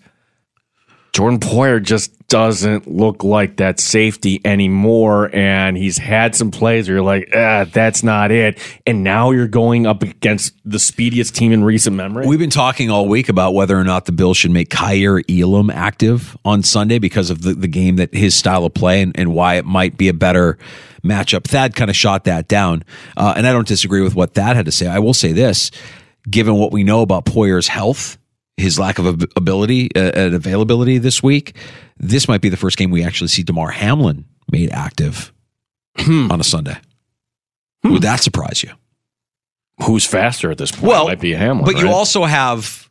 Jordan 1.14 1.40
Poyer 1.40 1.82
just 1.82 2.12
doesn't 2.34 2.88
look 2.88 3.24
like 3.24 3.58
that 3.58 3.80
safety 3.80 4.42
anymore, 4.44 5.30
and 5.36 5.78
he's 5.78 6.00
had 6.00 6.36
some 6.36 6.50
plays 6.50 6.88
where 6.88 6.96
you're 6.96 7.06
like, 7.06 7.30
ah, 7.32 7.64
that's 7.72 8.02
not 8.02 8.32
it, 8.32 8.58
and 8.88 9.04
now 9.04 9.30
you're 9.30 9.48
going 9.48 9.86
up 9.86 10.02
against 10.02 10.56
the 10.66 10.80
speediest 10.80 11.36
team 11.36 11.52
in 11.52 11.64
recent 11.64 11.96
memory. 11.96 12.26
We've 12.26 12.40
been 12.40 12.50
talking 12.50 12.90
all 12.90 13.08
week 13.08 13.30
about 13.30 13.54
whether 13.54 13.78
or 13.78 13.84
not 13.84 14.06
the 14.06 14.12
Bills 14.12 14.36
should 14.36 14.50
make 14.50 14.72
Kaiir 14.72 15.22
Elam 15.30 15.70
active 15.70 16.36
on 16.44 16.64
Sunday 16.64 16.98
because 16.98 17.30
of 17.30 17.44
the, 17.44 17.54
the 17.54 17.68
game 17.68 17.98
that 17.98 18.12
his 18.12 18.34
style 18.34 18.66
of 18.66 18.74
play 18.74 19.04
and, 19.04 19.12
and 19.16 19.36
why 19.36 19.58
it 19.58 19.66
might 19.66 19.96
be 19.96 20.08
a 20.08 20.14
better 20.14 20.58
matchup. 21.04 21.44
Thad 21.44 21.76
kind 21.76 21.92
of 21.92 21.96
shot 21.96 22.24
that 22.24 22.48
down. 22.48 22.84
Uh, 23.16 23.36
and 23.38 23.46
I 23.46 23.52
don't 23.52 23.68
disagree 23.68 24.02
with 24.02 24.16
what 24.16 24.34
Thad 24.34 24.56
had 24.56 24.66
to 24.66 24.72
say. 24.72 24.88
I 24.88 24.98
will 24.98 25.14
say 25.14 25.34
this 25.34 25.70
given 26.28 26.56
what 26.56 26.72
we 26.72 26.84
know 26.84 27.02
about 27.02 27.26
Poyer's 27.26 27.68
health, 27.68 28.18
his 28.58 28.80
lack 28.80 29.00
of 29.00 29.06
ability 29.36 29.90
uh, 29.96 30.12
and 30.14 30.36
availability 30.36 30.98
this 30.98 31.24
week, 31.24 31.56
this 31.98 32.28
might 32.28 32.42
be 32.42 32.50
the 32.50 32.58
first 32.58 32.78
game 32.78 32.92
we 32.92 33.04
actually 33.04 33.28
see 33.28 33.44
Damar 33.44 33.72
Hamlin 33.72 34.26
made 34.52 34.72
active 34.72 35.34
on 36.08 36.40
a 36.40 36.44
Sunday. 36.44 36.78
Would 37.84 38.04
that 38.04 38.22
surprise 38.22 38.64
you? 38.64 38.72
who's 39.82 40.06
faster 40.06 40.52
at 40.52 40.58
this 40.58 40.72
point? 40.72 40.84
Well, 40.84 41.08
it 41.08 41.12
might 41.12 41.20
be 41.20 41.34
Hamlin. 41.34 41.66
But 41.66 41.82
you 41.82 41.90
also 41.90 42.24
have, 42.24 42.90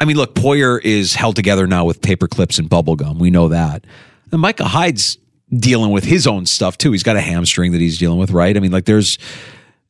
I 0.00 0.04
mean, 0.04 0.16
look, 0.16 0.34
Poyer 0.34 0.80
is 0.82 1.14
held 1.14 1.36
together 1.36 1.66
now 1.66 1.84
with 1.84 2.00
paper 2.00 2.28
clips 2.28 2.58
and 2.58 2.68
bubble 2.68 2.96
gum. 2.96 3.18
We 3.18 3.30
know 3.30 3.48
that. 3.48 3.86
And 4.32 4.40
Micah 4.40 4.64
Hyde's 4.64 5.18
dealing 5.56 5.90
with 5.92 6.04
his 6.04 6.26
own 6.26 6.46
stuff 6.46 6.78
too. 6.78 6.92
He's 6.92 7.02
got 7.02 7.16
a 7.16 7.20
hamstring 7.20 7.72
that 7.72 7.80
he's 7.80 7.98
dealing 7.98 8.18
with, 8.18 8.30
right? 8.30 8.56
I 8.56 8.60
mean, 8.60 8.72
like 8.72 8.86
there's 8.86 9.18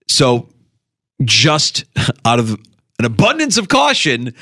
so 0.09 0.49
just 1.23 1.85
out 2.25 2.39
of 2.39 2.51
an 2.99 3.05
abundance 3.05 3.57
of 3.57 3.69
caution, 3.69 4.35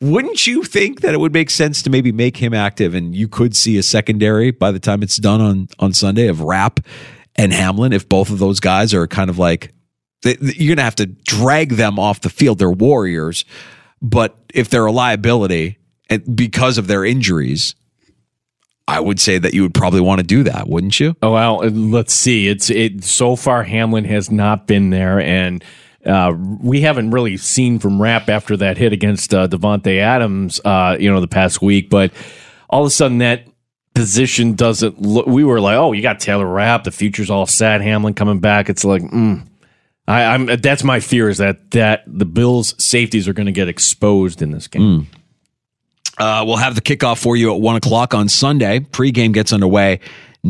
wouldn't 0.00 0.46
you 0.46 0.62
think 0.62 1.00
that 1.00 1.14
it 1.14 1.18
would 1.18 1.32
make 1.32 1.50
sense 1.50 1.82
to 1.82 1.90
maybe 1.90 2.12
make 2.12 2.36
him 2.36 2.54
active 2.54 2.94
and 2.94 3.14
you 3.14 3.28
could 3.28 3.56
see 3.56 3.78
a 3.78 3.82
secondary 3.82 4.50
by 4.50 4.70
the 4.70 4.78
time 4.78 5.02
it's 5.02 5.16
done 5.16 5.40
on 5.40 5.68
on 5.78 5.92
Sunday 5.92 6.28
of 6.28 6.40
Rapp 6.40 6.80
and 7.36 7.52
Hamlin 7.52 7.92
if 7.92 8.08
both 8.08 8.30
of 8.30 8.38
those 8.38 8.60
guys 8.60 8.94
are 8.94 9.06
kind 9.06 9.30
of 9.30 9.38
like 9.38 9.72
you're 10.24 10.68
going 10.68 10.76
to 10.78 10.82
have 10.82 10.96
to 10.96 11.06
drag 11.06 11.70
them 11.74 11.98
off 11.98 12.20
the 12.20 12.30
field. 12.30 12.58
They're 12.58 12.70
warriors, 12.70 13.44
but 14.02 14.36
if 14.52 14.68
they're 14.68 14.86
a 14.86 14.92
liability 14.92 15.78
and 16.10 16.36
because 16.36 16.78
of 16.78 16.86
their 16.86 17.04
injuries, 17.04 17.74
I 18.88 19.00
would 19.00 19.20
say 19.20 19.38
that 19.38 19.52
you 19.54 19.62
would 19.62 19.74
probably 19.74 20.00
want 20.00 20.20
to 20.20 20.26
do 20.26 20.42
that, 20.44 20.68
wouldn't 20.68 20.98
you? 20.98 21.14
Oh 21.22 21.32
well, 21.32 21.58
let's 21.58 22.14
see. 22.14 22.48
It's 22.48 22.70
it 22.70 23.04
so 23.04 23.36
far. 23.36 23.62
Hamlin 23.62 24.04
has 24.04 24.30
not 24.30 24.66
been 24.66 24.90
there, 24.90 25.20
and 25.20 25.62
uh, 26.06 26.32
we 26.60 26.80
haven't 26.80 27.10
really 27.10 27.36
seen 27.36 27.78
from 27.78 28.00
Rapp 28.00 28.28
after 28.28 28.56
that 28.58 28.78
hit 28.78 28.92
against 28.92 29.34
uh, 29.34 29.48
Davante 29.48 29.98
Adams. 29.98 30.60
Uh, 30.64 30.96
you 30.98 31.10
know, 31.10 31.20
the 31.20 31.28
past 31.28 31.60
week, 31.60 31.90
but 31.90 32.12
all 32.70 32.82
of 32.82 32.86
a 32.86 32.90
sudden 32.90 33.18
that 33.18 33.46
position 33.94 34.54
doesn't 34.54 35.00
look. 35.02 35.26
We 35.26 35.44
were 35.44 35.60
like, 35.60 35.76
oh, 35.76 35.92
you 35.92 36.02
got 36.02 36.20
Taylor 36.20 36.46
Rapp. 36.46 36.84
The 36.84 36.92
future's 36.92 37.30
all 37.30 37.46
set. 37.46 37.80
Hamlin 37.80 38.14
coming 38.14 38.38
back. 38.38 38.68
It's 38.68 38.84
like, 38.84 39.02
mm. 39.02 39.44
I, 40.06 40.24
I'm. 40.24 40.46
That's 40.46 40.84
my 40.84 41.00
fear 41.00 41.28
is 41.28 41.38
that 41.38 41.72
that 41.72 42.04
the 42.06 42.24
Bills' 42.24 42.74
safeties 42.82 43.28
are 43.28 43.32
going 43.32 43.46
to 43.46 43.52
get 43.52 43.68
exposed 43.68 44.40
in 44.40 44.52
this 44.52 44.68
game. 44.68 45.08
Uh, 46.16 46.44
we'll 46.46 46.56
have 46.56 46.74
the 46.74 46.80
kickoff 46.80 47.18
for 47.18 47.36
you 47.36 47.54
at 47.54 47.60
one 47.60 47.76
o'clock 47.76 48.14
on 48.14 48.28
Sunday. 48.28 48.80
Pregame 48.80 49.32
gets 49.32 49.52
underway 49.52 50.00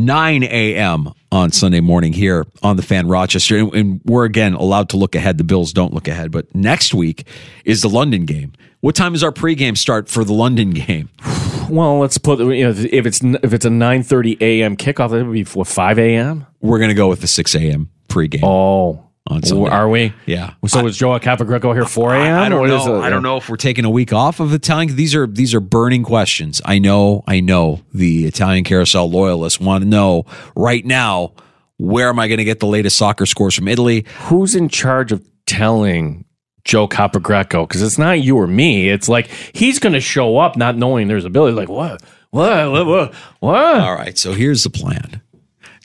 9 0.05 0.43
a.m. 0.45 1.13
on 1.33 1.51
Sunday 1.53 1.81
morning 1.81 2.13
here 2.13 2.47
on 2.63 2.77
the 2.77 2.83
fan 2.83 3.09
Rochester. 3.09 3.57
And, 3.57 3.75
and 3.75 4.01
we're 4.05 4.25
again 4.25 4.55
allowed 4.55 4.89
to 4.91 4.97
look 4.97 5.15
ahead. 5.15 5.39
The 5.39 5.45
Bills 5.45 5.73
don't 5.73 5.93
look 5.93 6.09
ahead, 6.09 6.31
but 6.31 6.55
next 6.55 6.95
week 6.95 7.27
is 7.65 7.83
the 7.83 7.89
London 7.89 8.25
game. 8.25 8.53
What 8.81 8.95
time 8.95 9.15
is 9.15 9.25
our 9.25 9.33
pregame 9.33 9.77
start 9.77 10.09
for 10.09 10.25
the 10.25 10.33
London 10.33 10.71
game? 10.71 11.09
Well, 11.69 11.99
let's 11.99 12.17
put 12.17 12.39
you 12.39 12.65
know 12.65 12.71
if 12.71 13.05
it's 13.05 13.21
if 13.23 13.53
it's 13.53 13.67
a 13.67 13.69
9:30 13.69 14.41
a.m. 14.41 14.75
kickoff, 14.75 15.11
that 15.11 15.23
would 15.23 15.35
be 15.35 15.45
for 15.45 15.67
5 15.67 15.99
a.m. 15.99 16.47
We're 16.63 16.79
going 16.79 16.89
to 16.89 16.95
go 16.95 17.09
with 17.09 17.21
the 17.21 17.27
6 17.27 17.55
a.m. 17.57 17.91
pregame. 18.09 18.41
Oh, 18.43 19.08
on 19.29 19.43
Sunday. 19.43 19.69
are 19.71 19.89
we? 19.89 20.13
Yeah. 20.27 20.55
So 20.67 20.87
is 20.87 20.97
Joe 20.97 21.19
Capagreco 21.19 21.73
here 21.75 21.85
4 21.85 22.15
a.m.? 22.15 22.23
I, 22.39 22.47
I 22.47 22.49
don't 22.49 22.61
What 22.61 22.69
know. 22.69 22.97
it? 22.97 23.05
I 23.05 23.11
don't 23.11 23.23
know 23.23 23.37
if 23.37 23.49
we're 23.49 23.57
taking 23.57 23.85
a 23.85 23.91
week 23.91 24.13
off 24.13 24.41
of 24.41 24.53
Italian. 24.53 24.97
These 24.97 25.15
are 25.15 25.27
these 25.27 25.55
are 25.55 25.61
burning 25.61 26.03
questions. 26.03 26.61
I 26.65 26.79
know. 26.79 27.23
I 27.27 27.41
know 27.41 27.83
the 27.95 28.25
Italian 28.27 28.65
carousel 28.65 29.11
loyalists 29.11 29.61
want 29.61 29.85
to 29.85 29.89
know 29.89 30.25
right 30.57 30.85
now. 30.85 31.33
Where 31.77 32.09
am 32.09 32.19
I 32.19 32.27
going 32.27 32.39
to 32.39 32.45
get 32.45 32.59
the 32.59 32.67
latest 32.67 32.97
soccer 32.97 33.25
scores 33.27 33.55
from 33.55 33.69
Italy? 33.69 34.05
Who's 34.23 34.57
in 34.57 34.69
charge 34.69 35.13
of 35.13 35.25
telling 35.47 36.25
Joe 36.65 36.89
Capagreco? 36.89 37.69
Because 37.69 37.83
it's 37.83 37.99
not 37.99 38.21
you 38.21 38.37
or 38.37 38.49
me. 38.49 38.89
It's 38.89 39.09
like 39.09 39.29
he's 39.55 39.79
going 39.79 39.93
to 39.93 40.01
show 40.01 40.39
up 40.39 40.57
not 40.57 40.77
knowing 40.77 41.07
there's 41.07 41.25
ability. 41.25 41.55
Like? 41.57 41.69
What? 41.69 42.03
What? 42.31 42.71
What? 42.87 43.15
what? 43.41 43.81
All 43.81 43.95
right. 43.95 44.19
So 44.19 44.33
here's 44.33 44.65
the 44.65 44.71
plan. 44.71 45.23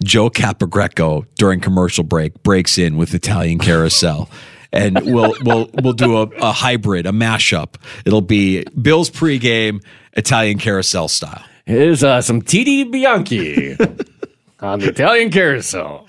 Joe 0.04 0.30
Capogreco 0.30 1.26
during 1.36 1.60
commercial 1.60 2.04
break 2.04 2.42
breaks 2.44 2.78
in 2.78 2.98
with 2.98 3.14
Italian 3.14 3.60
Carousel. 3.60 4.30
And 4.76 5.00
we'll 5.06 5.36
we'll 5.44 5.70
we'll 5.84 5.94
do 5.94 6.18
a, 6.18 6.24
a 6.42 6.52
hybrid, 6.52 7.06
a 7.06 7.12
mashup. 7.12 7.76
It'll 8.06 8.22
be 8.22 8.64
Bill's 8.82 9.12
pregame 9.12 9.84
Italian 10.14 10.58
Carousel 10.58 11.10
style. 11.10 11.44
Here's 11.68 12.04
uh, 12.04 12.22
some 12.22 12.42
TD 12.42 12.92
Bianchi 12.92 13.78
on 14.60 14.80
the 14.80 14.90
Italian 14.90 15.30
carousel. 15.30 16.08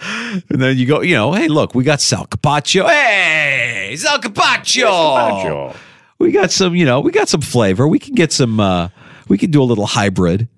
And 0.49 0.63
then 0.63 0.79
you 0.79 0.87
go, 0.87 1.03
you 1.03 1.15
know, 1.15 1.33
hey, 1.33 1.49
look, 1.49 1.75
we 1.75 1.85
got 1.85 2.01
Sal 2.01 2.27
Capaccio. 2.27 2.89
Hey, 2.89 3.95
Sal 3.97 4.19
Capaccio. 4.19 5.77
We 6.19 6.33
got 6.33 6.51
some, 6.51 6.75
you 6.75 6.87
know, 6.87 7.01
we 7.01 7.13
got 7.13 7.29
some 7.29 7.41
flavor. 7.41 7.87
We 7.87 7.99
can 7.99 8.15
get 8.15 8.33
some, 8.33 8.61
uh, 8.61 8.89
we 9.29 9.37
can 9.37 9.51
do 9.51 9.63
a 9.63 9.65
little 9.65 9.87
hybrid 9.87 10.49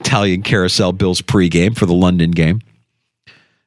Italian 0.00 0.42
Carousel 0.42 0.92
Bills 0.92 1.22
pregame 1.22 1.76
for 1.76 1.86
the 1.86 1.94
London 1.94 2.30
game. 2.30 2.60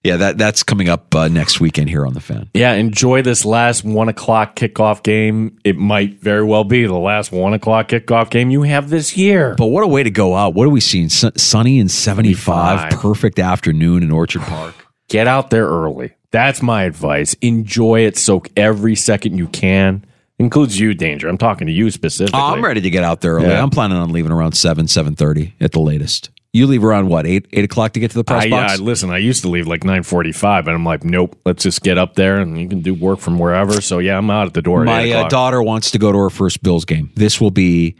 Yeah, 0.03 0.17
that 0.17 0.37
that's 0.37 0.63
coming 0.63 0.89
up 0.89 1.15
uh, 1.15 1.29
next 1.29 1.61
weekend 1.61 1.87
here 1.89 2.05
on 2.05 2.13
the 2.13 2.19
fan. 2.19 2.49
Yeah, 2.53 2.73
enjoy 2.73 3.21
this 3.21 3.45
last 3.45 3.85
one 3.85 4.09
o'clock 4.09 4.57
kickoff 4.57 5.01
game. 5.01 5.57
It 5.63 5.77
might 5.77 6.19
very 6.19 6.43
well 6.43 6.65
be 6.65 6.85
the 6.85 6.93
last 6.93 7.31
one 7.31 7.53
o'clock 7.53 7.87
kickoff 7.87 8.29
game 8.29 8.49
you 8.49 8.63
have 8.63 8.89
this 8.89 9.15
year. 9.15 9.55
But 9.57 9.67
what 9.67 9.81
a 9.81 9.87
way 9.87 10.03
to 10.03 10.11
go 10.11 10.35
out. 10.35 10.55
What 10.55 10.67
are 10.67 10.71
we 10.71 10.81
seeing? 10.81 11.07
Sun- 11.07 11.37
sunny 11.37 11.79
and 11.79 11.89
75, 11.89 12.79
75. 12.81 12.99
perfect 12.99 13.39
afternoon 13.39 14.03
in 14.03 14.11
Orchard 14.11 14.41
Park. 14.41 14.75
Get 15.07 15.25
out 15.27 15.51
there 15.51 15.67
early. 15.67 16.13
That's 16.31 16.61
my 16.61 16.83
advice. 16.83 17.35
Enjoy 17.35 18.01
it. 18.01 18.17
Soak 18.17 18.49
every 18.57 18.95
second 18.95 19.37
you 19.37 19.47
can. 19.47 20.03
Includes 20.39 20.79
you, 20.79 20.93
Danger. 20.93 21.29
I'm 21.29 21.37
talking 21.37 21.67
to 21.67 21.73
you 21.73 21.91
specifically. 21.91 22.39
Oh, 22.39 22.53
I'm 22.53 22.63
ready 22.63 22.81
to 22.81 22.89
get 22.89 23.03
out 23.03 23.21
there 23.21 23.35
early. 23.35 23.47
Yeah. 23.47 23.61
I'm 23.61 23.69
planning 23.69 23.97
on 23.97 24.11
leaving 24.11 24.31
around 24.31 24.53
7, 24.53 24.87
7.30 24.87 25.53
at 25.61 25.71
the 25.71 25.79
latest. 25.79 26.31
You 26.55 26.67
leave 26.67 26.83
around 26.83 27.09
what, 27.09 27.25
8, 27.25 27.47
8 27.51 27.63
o'clock 27.65 27.93
to 27.93 27.99
get 27.99 28.11
to 28.11 28.17
the 28.17 28.23
press 28.23 28.45
I, 28.45 28.49
box? 28.49 28.79
uh, 28.79 28.83
listen, 28.83 29.09
I 29.09 29.17
used 29.17 29.41
to 29.41 29.49
leave 29.49 29.65
like 29.65 29.81
9:45, 29.81 30.59
and 30.59 30.69
I'm 30.69 30.85
like, 30.85 31.03
nope. 31.03 31.35
Let's 31.45 31.63
just 31.63 31.81
get 31.81 31.97
up 31.97 32.13
there, 32.13 32.39
and 32.39 32.59
you 32.59 32.69
can 32.69 32.81
do 32.81 32.93
work 32.93 33.19
from 33.19 33.39
wherever. 33.39 33.81
So 33.81 33.97
yeah, 33.97 34.19
I'm 34.19 34.29
out 34.29 34.45
at 34.45 34.53
the 34.53 34.61
door. 34.61 34.81
At 34.81 34.85
My 34.85 35.01
8 35.01 35.13
uh, 35.13 35.27
daughter 35.29 35.63
wants 35.63 35.89
to 35.91 35.97
go 35.97 36.11
to 36.11 36.17
her 36.19 36.29
first 36.29 36.61
Bills 36.61 36.85
game. 36.85 37.11
This 37.15 37.41
will 37.41 37.49
be 37.49 37.95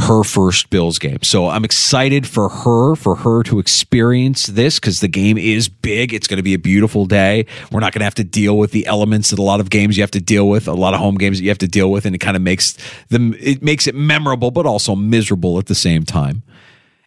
her 0.00 0.22
first 0.22 0.70
Bills 0.70 0.98
game. 0.98 1.18
So 1.22 1.48
I'm 1.48 1.64
excited 1.64 2.24
for 2.26 2.48
her, 2.48 2.94
for 2.94 3.16
her 3.16 3.42
to 3.42 3.58
experience 3.58 4.46
this 4.46 4.78
because 4.78 5.00
the 5.00 5.08
game 5.08 5.36
is 5.36 5.68
big. 5.68 6.14
It's 6.14 6.28
going 6.28 6.36
to 6.36 6.42
be 6.42 6.54
a 6.54 6.58
beautiful 6.58 7.04
day. 7.04 7.46
We're 7.72 7.80
not 7.80 7.92
going 7.92 8.00
to 8.00 8.04
have 8.04 8.14
to 8.14 8.24
deal 8.24 8.56
with 8.56 8.70
the 8.70 8.86
elements 8.86 9.30
that 9.30 9.40
a 9.40 9.42
lot 9.42 9.58
of 9.58 9.70
games 9.70 9.96
you 9.96 10.02
have 10.04 10.12
to 10.12 10.20
deal 10.20 10.48
with, 10.48 10.68
a 10.68 10.72
lot 10.72 10.94
of 10.94 11.00
home 11.00 11.16
games 11.16 11.38
that 11.38 11.42
you 11.42 11.48
have 11.50 11.58
to 11.58 11.66
deal 11.68 11.90
with, 11.90 12.06
and 12.06 12.14
it 12.14 12.18
kind 12.18 12.36
of 12.36 12.42
makes 12.42 12.78
them, 13.08 13.34
it 13.40 13.60
makes 13.60 13.88
it 13.88 13.94
memorable, 13.96 14.52
but 14.52 14.66
also 14.66 14.94
miserable 14.94 15.58
at 15.58 15.66
the 15.66 15.74
same 15.74 16.04
time. 16.04 16.44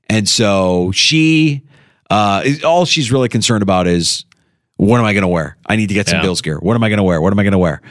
And 0.10 0.28
so 0.28 0.92
she, 0.92 1.62
uh, 2.10 2.42
is- 2.44 2.64
all 2.66 2.84
she's 2.84 3.10
really 3.10 3.30
concerned 3.30 3.64
about 3.64 3.88
is 3.88 4.26
what 4.76 5.00
am 5.00 5.06
I 5.06 5.14
going 5.14 5.22
to 5.22 5.28
wear? 5.30 5.56
I 5.66 5.78
need 5.78 5.88
to 5.88 5.94
get 5.94 6.10
some 6.10 6.18
Yeah. 6.18 6.24
Bills 6.24 6.42
gear. 6.42 6.58
What 6.60 6.76
am 6.76 6.84
I 6.84 6.90
going 6.90 6.98
to 6.98 7.04
wear? 7.04 7.22
What 7.22 7.32
am 7.32 7.40
I 7.40 7.44
going 7.44 7.52
to 7.54 7.58
wear? 7.58 7.82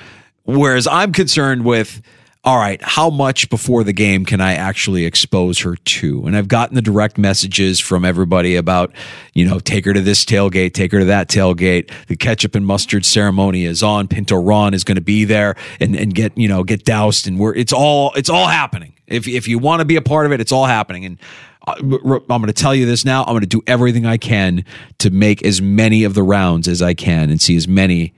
Whereas 0.45 0.87
I'm 0.87 1.13
concerned 1.13 1.65
with, 1.65 2.03
all 2.43 2.57
right, 2.57 2.81
how 2.81 3.11
much 3.11 3.51
before 3.51 3.85
the 3.85 3.93
game 3.93 4.25
can 4.25 4.41
I 4.41 4.55
actually 4.55 5.05
expose 5.05 5.59
her 5.59 5.77
to? 5.77 6.25
And 6.25 6.35
I've 6.35 6.49
gotten 6.49 6.75
the 6.75 6.81
direct 6.81 7.19
messages 7.19 7.79
from 7.81 8.03
everybody 8.03 8.57
about, 8.57 8.93
you 9.35 9.45
know, 9.45 9.59
take 9.59 9.85
her 9.85 9.93
to 9.93 10.01
this 10.01 10.25
tailgate, 10.25 10.73
take 10.73 10.91
her 10.93 11.01
to 11.01 11.05
that 11.07 11.29
tailgate. 11.29 11.91
The 12.07 12.17
ketchup 12.17 12.55
and 12.55 12.67
mustard 12.67 13.05
ceremony 13.05 13.67
is 13.67 13.83
on. 13.83 14.09
Pinto 14.09 14.37
Ron 14.37 14.73
is 14.73 14.85
going 14.85 14.97
to 14.97 15.03
be 15.03 15.25
there 15.25 15.55
and, 15.81 15.95
and 15.95 16.15
get, 16.15 16.37
you 16.39 16.49
know, 16.49 16.65
get 16.65 16.85
doused. 16.85 17.27
And 17.27 17.39
we're, 17.39 17.55
it's 17.55 17.75
all, 17.75 18.13
it's 18.15 18.31
all 18.31 18.47
happening. 18.47 18.95
If, 19.07 19.29
if 19.29 19.47
you 19.47 19.59
want 19.59 19.81
to 19.81 19.85
be 19.85 19.97
a 19.97 20.03
part 20.03 20.25
of 20.25 20.33
it, 20.33 20.41
it's 20.41 20.53
all 20.53 20.65
happening. 20.65 21.05
And 21.05 21.19
uh, 21.67 21.75
I'm 21.75 22.27
going 22.27 22.47
to 22.47 22.55
tell 22.55 22.75
you 22.75 22.87
this 22.87 23.05
now. 23.05 23.21
I'm 23.25 23.33
going 23.33 23.43
to 23.43 23.47
do 23.47 23.61
everything 23.67 24.07
I 24.07 24.17
can 24.17 24.65
to 25.01 25.11
make 25.11 25.45
as 25.45 25.61
many 25.61 26.05
of 26.05 26.15
the 26.15 26.23
rounds 26.23 26.69
as 26.69 26.81
I 26.81 26.95
can 26.95 27.29
and 27.29 27.39
see 27.39 27.57
as 27.57 27.69
many 27.69 28.15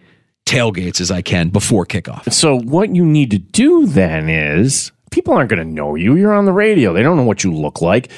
tailgates 0.52 1.00
as 1.00 1.11
I 1.11 1.23
can 1.23 1.49
before 1.49 1.87
kickoff. 1.87 2.30
So 2.32 2.59
what 2.59 2.94
you 2.94 3.04
need 3.04 3.30
to 3.30 3.38
do 3.38 3.87
then 3.87 4.28
is 4.28 4.92
people 5.11 5.35
aren't 5.35 5.50
going 5.50 5.66
to 5.66 5.75
know 5.75 5.94
you. 5.94 6.14
You're 6.14 6.35
on 6.35 6.44
the 6.44 6.52
radio. 6.52 6.92
They 6.92 7.02
don't 7.02 7.16
know 7.16 7.23
what 7.23 7.42
you 7.42 7.52
look 7.52 7.80
like. 7.80 8.11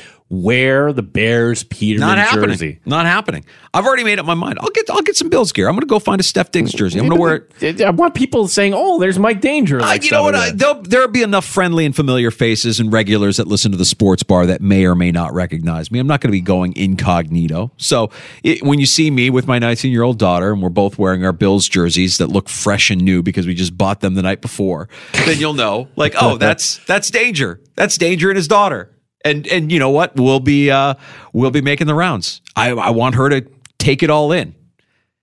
Wear 0.42 0.92
the 0.92 1.02
Bears 1.02 1.62
Peterman 1.64 2.08
Not 2.08 2.18
happening. 2.18 2.48
jersey. 2.50 2.80
Not 2.84 3.06
happening. 3.06 3.44
I've 3.72 3.86
already 3.86 4.04
made 4.04 4.18
up 4.18 4.26
my 4.26 4.34
mind. 4.34 4.58
I'll 4.60 4.68
get 4.70 4.88
I'll 4.90 5.02
get 5.02 5.16
some 5.16 5.28
Bills 5.28 5.52
gear. 5.52 5.68
I'm 5.68 5.74
going 5.74 5.80
to 5.82 5.86
go 5.86 5.98
find 5.98 6.20
a 6.20 6.24
Stef 6.24 6.50
Diggs 6.50 6.72
jersey. 6.72 6.98
I'm 6.98 7.08
going 7.08 7.16
to 7.18 7.20
wear 7.20 7.46
it. 7.60 7.80
I 7.82 7.90
want 7.90 8.14
people 8.14 8.46
saying, 8.48 8.72
"Oh, 8.74 8.98
there's 8.98 9.18
Mike 9.18 9.40
Danger." 9.40 9.78
Uh, 9.80 9.86
Like 9.86 10.04
you 10.04 10.10
know 10.10 10.22
what? 10.22 10.34
I, 10.34 10.50
there'll, 10.50 10.82
there'll 10.82 11.08
be 11.08 11.22
enough 11.22 11.44
friendly 11.44 11.84
and 11.86 11.94
familiar 11.94 12.30
faces 12.30 12.80
and 12.80 12.92
regulars 12.92 13.36
that 13.36 13.46
listen 13.46 13.70
to 13.72 13.76
the 13.78 13.84
sports 13.84 14.22
bar 14.22 14.46
that 14.46 14.60
may 14.60 14.84
or 14.86 14.94
may 14.94 15.10
not 15.12 15.32
recognize 15.34 15.90
me. 15.90 15.98
I'm 15.98 16.06
not 16.06 16.20
going 16.20 16.28
to 16.30 16.36
be 16.36 16.40
going 16.40 16.76
incognito. 16.76 17.72
So 17.76 18.10
it, 18.42 18.62
when 18.62 18.78
you 18.80 18.86
see 18.86 19.10
me 19.10 19.30
with 19.30 19.46
my 19.46 19.58
19 19.58 19.92
year 19.92 20.02
old 20.02 20.18
daughter 20.18 20.52
and 20.52 20.62
we're 20.62 20.68
both 20.68 20.98
wearing 20.98 21.24
our 21.24 21.32
Bills 21.32 21.68
jerseys 21.68 22.18
that 22.18 22.28
look 22.28 22.48
fresh 22.48 22.90
and 22.90 23.02
new 23.02 23.22
because 23.22 23.46
we 23.46 23.54
just 23.54 23.76
bought 23.76 24.00
them 24.00 24.14
the 24.14 24.22
night 24.22 24.40
before, 24.40 24.88
then 25.26 25.38
you'll 25.38 25.54
know, 25.54 25.88
like, 25.96 26.14
oh, 26.20 26.36
that's 26.36 26.78
that's 26.86 27.10
danger. 27.10 27.60
That's 27.76 27.96
danger 27.98 28.30
and 28.30 28.36
his 28.36 28.46
daughter. 28.48 28.90
And 29.24 29.46
and 29.46 29.72
you 29.72 29.78
know 29.78 29.90
what? 29.90 30.16
We'll 30.16 30.40
be 30.40 30.70
uh, 30.70 30.94
we'll 31.32 31.50
be 31.50 31.62
making 31.62 31.86
the 31.86 31.94
rounds. 31.94 32.42
I, 32.56 32.70
I 32.70 32.90
want 32.90 33.14
her 33.14 33.28
to 33.30 33.46
take 33.78 34.02
it 34.02 34.10
all 34.10 34.32
in. 34.32 34.54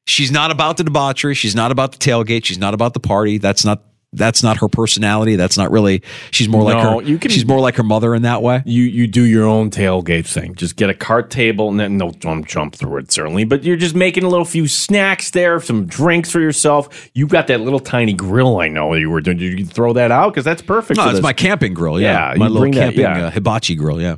She's 0.05 0.31
not 0.31 0.49
about 0.49 0.77
the 0.77 0.83
debauchery. 0.83 1.35
She's 1.35 1.55
not 1.55 1.71
about 1.71 1.91
the 1.91 1.99
tailgate. 1.99 2.45
She's 2.45 2.57
not 2.57 2.73
about 2.73 2.93
the 2.93 2.99
party. 2.99 3.37
That's 3.37 3.63
not 3.63 3.83
that's 4.13 4.43
not 4.43 4.57
her 4.57 4.67
personality. 4.67 5.37
That's 5.37 5.57
not 5.57 5.71
really. 5.71 6.01
She's 6.31 6.49
more 6.49 6.63
like 6.63 6.75
No, 6.75 6.99
her. 6.99 7.01
you 7.07 7.17
can- 7.17 7.31
she's 7.31 7.45
more 7.45 7.59
like 7.61 7.75
her 7.77 7.83
mother 7.83 8.13
in 8.13 8.23
that 8.23 8.41
way. 8.43 8.61
You 8.65 8.83
you 8.83 9.07
do 9.07 9.23
your 9.23 9.45
own 9.45 9.69
tailgate 9.69 10.25
thing. 10.27 10.53
Just 10.55 10.75
get 10.75 10.89
a 10.89 10.93
cart 10.93 11.29
table 11.29 11.69
and 11.69 11.79
then 11.79 11.97
no 11.97 12.11
don't 12.11 12.45
jump 12.45 12.75
through 12.75 12.97
it 12.97 13.11
certainly, 13.11 13.45
but 13.45 13.63
you're 13.63 13.77
just 13.77 13.95
making 13.95 14.23
a 14.25 14.29
little 14.29 14.43
few 14.45 14.67
snacks 14.67 15.29
there, 15.31 15.61
some 15.61 15.85
drinks 15.85 16.29
for 16.29 16.41
yourself. 16.41 17.09
You 17.13 17.25
got 17.25 17.47
that 17.47 17.61
little 17.61 17.79
tiny 17.79 18.11
grill. 18.13 18.59
I 18.59 18.67
know 18.67 18.93
you 18.95 19.09
were 19.09 19.21
doing. 19.21 19.37
Did 19.37 19.57
you 19.59 19.65
throw 19.65 19.93
that 19.93 20.11
out 20.11 20.33
because 20.33 20.43
that's 20.43 20.61
perfect. 20.61 20.97
No, 20.97 21.09
it's 21.09 21.21
my 21.21 21.31
camping 21.33 21.73
grill. 21.73 21.99
Yeah, 22.01 22.31
Yeah, 22.33 22.37
my 22.37 22.47
little 22.47 22.61
bring 22.63 22.73
that- 22.73 22.81
camping 22.95 23.01
yeah. 23.01 23.27
uh, 23.27 23.31
hibachi 23.31 23.75
grill. 23.75 24.01
Yeah. 24.01 24.17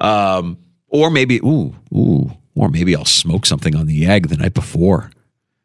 Um, 0.00 0.58
or 0.88 1.10
maybe 1.10 1.38
ooh 1.38 1.74
ooh, 1.94 2.32
or 2.56 2.68
maybe 2.68 2.94
I'll 2.96 3.04
smoke 3.04 3.46
something 3.46 3.74
on 3.76 3.86
the 3.86 4.06
egg 4.06 4.28
the 4.28 4.36
night 4.36 4.54
before, 4.54 5.10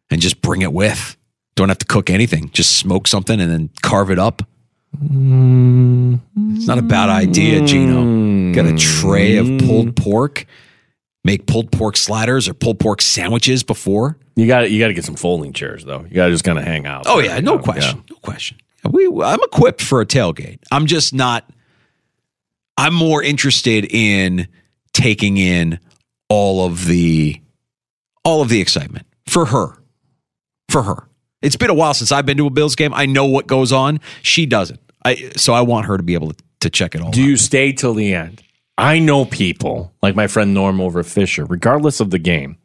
and 0.09 0.21
just 0.21 0.41
bring 0.41 0.61
it 0.61 0.71
with. 0.71 1.15
Don't 1.59 1.67
have 1.67 1.79
to 1.79 1.85
cook 1.85 2.09
anything. 2.09 2.51
Just 2.51 2.77
smoke 2.77 3.05
something 3.05 3.37
and 3.37 3.51
then 3.51 3.69
carve 3.81 4.11
it 4.11 4.17
up. 4.17 4.43
Mm-hmm. 4.95 6.55
It's 6.55 6.67
not 6.67 6.77
a 6.77 6.81
bad 6.81 7.09
idea, 7.09 7.59
Gino. 7.65 8.53
Got 8.53 8.65
a 8.65 8.77
tray 8.77 9.35
of 9.35 9.45
pulled 9.67 9.93
pork. 9.97 10.45
Make 11.25 11.47
pulled 11.47 11.69
pork 11.69 11.97
sliders 11.97 12.47
or 12.47 12.53
pulled 12.53 12.79
pork 12.79 13.01
sandwiches 13.01 13.63
before. 13.63 14.17
You 14.37 14.47
got 14.47 14.71
you 14.71 14.79
got 14.79 14.87
to 14.87 14.93
get 14.93 15.03
some 15.03 15.17
folding 15.17 15.51
chairs 15.51 15.83
though. 15.83 16.05
You 16.07 16.15
got 16.15 16.27
to 16.27 16.31
just 16.31 16.45
kind 16.45 16.57
of 16.57 16.63
hang 16.63 16.85
out. 16.85 17.03
Oh 17.07 17.17
there, 17.17 17.25
yeah, 17.25 17.35
you 17.35 17.41
no 17.41 17.55
know? 17.55 17.61
question, 17.61 18.05
no 18.09 18.15
question. 18.21 18.57
We, 18.89 19.07
I'm 19.21 19.43
equipped 19.43 19.81
for 19.81 19.99
a 19.99 20.05
tailgate. 20.05 20.59
I'm 20.71 20.85
just 20.85 21.13
not. 21.13 21.43
I'm 22.77 22.93
more 22.93 23.21
interested 23.21 23.85
in 23.93 24.47
taking 24.93 25.35
in 25.35 25.81
all 26.29 26.65
of 26.65 26.85
the, 26.85 27.41
all 28.23 28.41
of 28.41 28.47
the 28.47 28.61
excitement 28.61 29.07
for 29.27 29.47
her, 29.47 29.77
for 30.69 30.83
her. 30.83 31.08
It's 31.41 31.55
been 31.55 31.69
a 31.69 31.73
while 31.73 31.93
since 31.93 32.11
I've 32.11 32.25
been 32.25 32.37
to 32.37 32.47
a 32.47 32.49
Bills 32.49 32.75
game. 32.75 32.93
I 32.93 33.05
know 33.05 33.25
what 33.25 33.47
goes 33.47 33.71
on. 33.71 33.99
She 34.21 34.45
doesn't. 34.45 34.79
I 35.05 35.31
so 35.35 35.53
I 35.53 35.61
want 35.61 35.85
her 35.85 35.97
to 35.97 36.03
be 36.03 36.13
able 36.13 36.33
to, 36.33 36.43
to 36.61 36.69
check 36.69 36.95
it 36.95 37.01
all. 37.01 37.11
Do 37.11 37.21
out. 37.21 37.27
you 37.27 37.37
stay 37.37 37.71
till 37.71 37.93
the 37.93 38.13
end? 38.13 38.43
I 38.77 38.99
know 38.99 39.25
people 39.25 39.93
like 40.01 40.15
my 40.15 40.27
friend 40.27 40.53
Norm 40.53 40.79
over 40.79 41.03
Fisher, 41.03 41.45
regardless 41.45 41.99
of 41.99 42.11
the 42.11 42.19
game, 42.19 42.57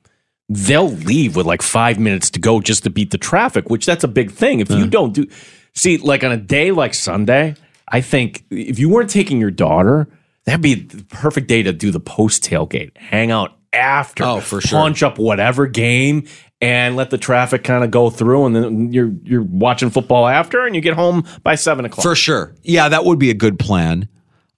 they'll 0.49 0.91
leave 0.91 1.37
with 1.37 1.47
like 1.47 1.63
five 1.63 1.99
minutes 1.99 2.31
to 2.31 2.41
go 2.41 2.61
just 2.61 2.85
to 2.85 2.91
beat 2.91 3.11
the 3.11 3.19
traffic, 3.19 3.69
which 3.71 3.87
that's 3.87 4.05
a 4.05 4.09
big 4.09 4.31
thing. 4.31 4.61
If 4.61 4.71
you 4.71 4.87
mm. 4.87 4.91
don't 4.91 5.13
do, 5.13 5.27
see, 5.75 5.99
like 5.99 6.23
on 6.23 6.33
a 6.33 6.37
day 6.37 6.71
like 6.71 6.95
Sunday, 6.95 7.57
I 7.89 8.01
think 8.01 8.45
if 8.51 8.79
you 8.79 8.89
weren't 8.89 9.11
taking 9.11 9.41
your 9.41 9.51
daughter, 9.51 10.09
that'd 10.45 10.61
be 10.61 10.75
the 10.75 11.05
perfect 11.05 11.49
day 11.49 11.63
to 11.63 11.73
do 11.73 11.91
the 11.91 12.01
post 12.01 12.45
tailgate, 12.45 12.97
hang 12.97 13.31
out 13.31 13.57
after, 13.73 14.25
Oh, 14.25 14.41
for 14.41 14.61
sure. 14.61 14.79
punch 14.79 15.03
up 15.03 15.19
whatever 15.19 15.67
game. 15.67 16.27
And 16.61 16.97
let 16.97 17.11
the 17.11 17.19
traffic 17.19 17.63
kind 17.63 17.85
of 17.85 17.91
go 17.91 18.09
through, 18.09 18.47
and 18.47 18.57
then 18.57 18.93
you're 18.93 19.13
you're 19.25 19.43
watching 19.43 19.91
football 19.91 20.27
after, 20.27 20.65
and 20.65 20.75
you 20.75 20.81
get 20.81 20.95
home 20.95 21.27
by 21.43 21.57
seven 21.57 21.85
o'clock. 21.85 22.03
For 22.03 22.15
sure. 22.15 22.55
Yeah, 22.63 22.89
that 22.89 23.05
would 23.05 23.19
be 23.19 23.29
a 23.29 23.35
good 23.35 23.59
plan. 23.59 24.09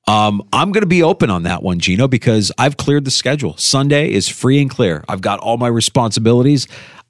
Um, 0.06 0.46
I'm 0.52 0.70
going 0.70 0.82
to 0.82 0.88
be 0.88 1.02
open 1.02 1.30
on 1.30 1.42
that 1.44 1.64
one, 1.64 1.80
Gino, 1.80 2.06
because 2.06 2.52
I've 2.58 2.76
cleared 2.76 3.04
the 3.04 3.10
schedule. 3.10 3.56
Sunday 3.56 4.12
is 4.12 4.28
free 4.28 4.60
and 4.60 4.70
clear. 4.70 5.04
I've 5.08 5.20
got 5.20 5.40
all 5.40 5.56
my 5.56 5.66
responsibilities 5.66 6.68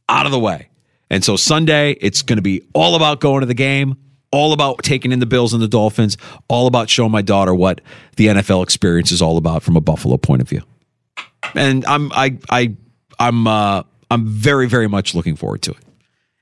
out 0.08 0.24
of 0.24 0.32
the 0.32 0.38
way. 0.38 0.70
And 1.10 1.22
so 1.22 1.36
Sunday, 1.36 1.92
it's 2.00 2.22
going 2.22 2.36
to 2.38 2.42
be 2.42 2.62
all 2.72 2.94
about 2.94 3.20
going 3.20 3.40
to 3.40 3.46
the 3.46 3.54
game, 3.54 3.96
all 4.32 4.52
about 4.52 4.82
taking 4.82 5.12
in 5.12 5.20
the 5.20 5.26
Bills 5.26 5.52
and 5.52 5.62
the 5.62 5.68
Dolphins, 5.68 6.16
all 6.48 6.66
about 6.66 6.88
showing 6.88 7.12
my 7.12 7.22
daughter 7.22 7.54
what 7.54 7.80
the 8.16 8.28
NFL 8.28 8.62
experience 8.62 9.12
is 9.12 9.20
all 9.20 9.36
about 9.36 9.62
from 9.62 9.76
a 9.76 9.80
Buffalo 9.80 10.16
point 10.16 10.40
of 10.40 10.48
view. 10.48 10.62
And 11.54 11.84
I'm 11.84 12.10
I 12.12 12.38
I 12.50 12.74
I'm 13.18 13.46
uh 13.46 13.82
I'm 14.10 14.26
very 14.26 14.68
very 14.68 14.88
much 14.88 15.14
looking 15.14 15.36
forward 15.36 15.62
to 15.62 15.72
it. 15.72 15.78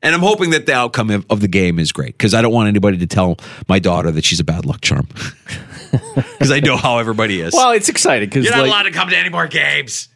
And 0.02 0.14
I'm 0.14 0.20
hoping 0.20 0.50
that 0.50 0.66
the 0.66 0.74
outcome 0.74 1.10
of, 1.10 1.24
of 1.30 1.40
the 1.40 1.48
game 1.48 1.78
is 1.78 1.90
great 1.90 2.18
because 2.18 2.34
I 2.34 2.42
don't 2.42 2.52
want 2.52 2.68
anybody 2.68 2.98
to 2.98 3.06
tell 3.06 3.38
my 3.68 3.78
daughter 3.78 4.10
that 4.10 4.22
she's 4.22 4.38
a 4.38 4.44
bad 4.44 4.66
luck 4.66 4.80
charm. 4.80 5.08
Because 6.14 6.50
I 6.50 6.58
know 6.58 6.76
how 6.76 6.98
everybody 6.98 7.40
is. 7.40 7.54
Well, 7.54 7.70
it's 7.70 7.88
exciting 7.88 8.28
because 8.28 8.44
You're 8.44 8.54
not 8.54 8.62
like, 8.62 8.68
allowed 8.68 8.82
to 8.82 8.90
come 8.90 9.10
to 9.10 9.16
any 9.16 9.28
more 9.28 9.46
games. 9.46 10.08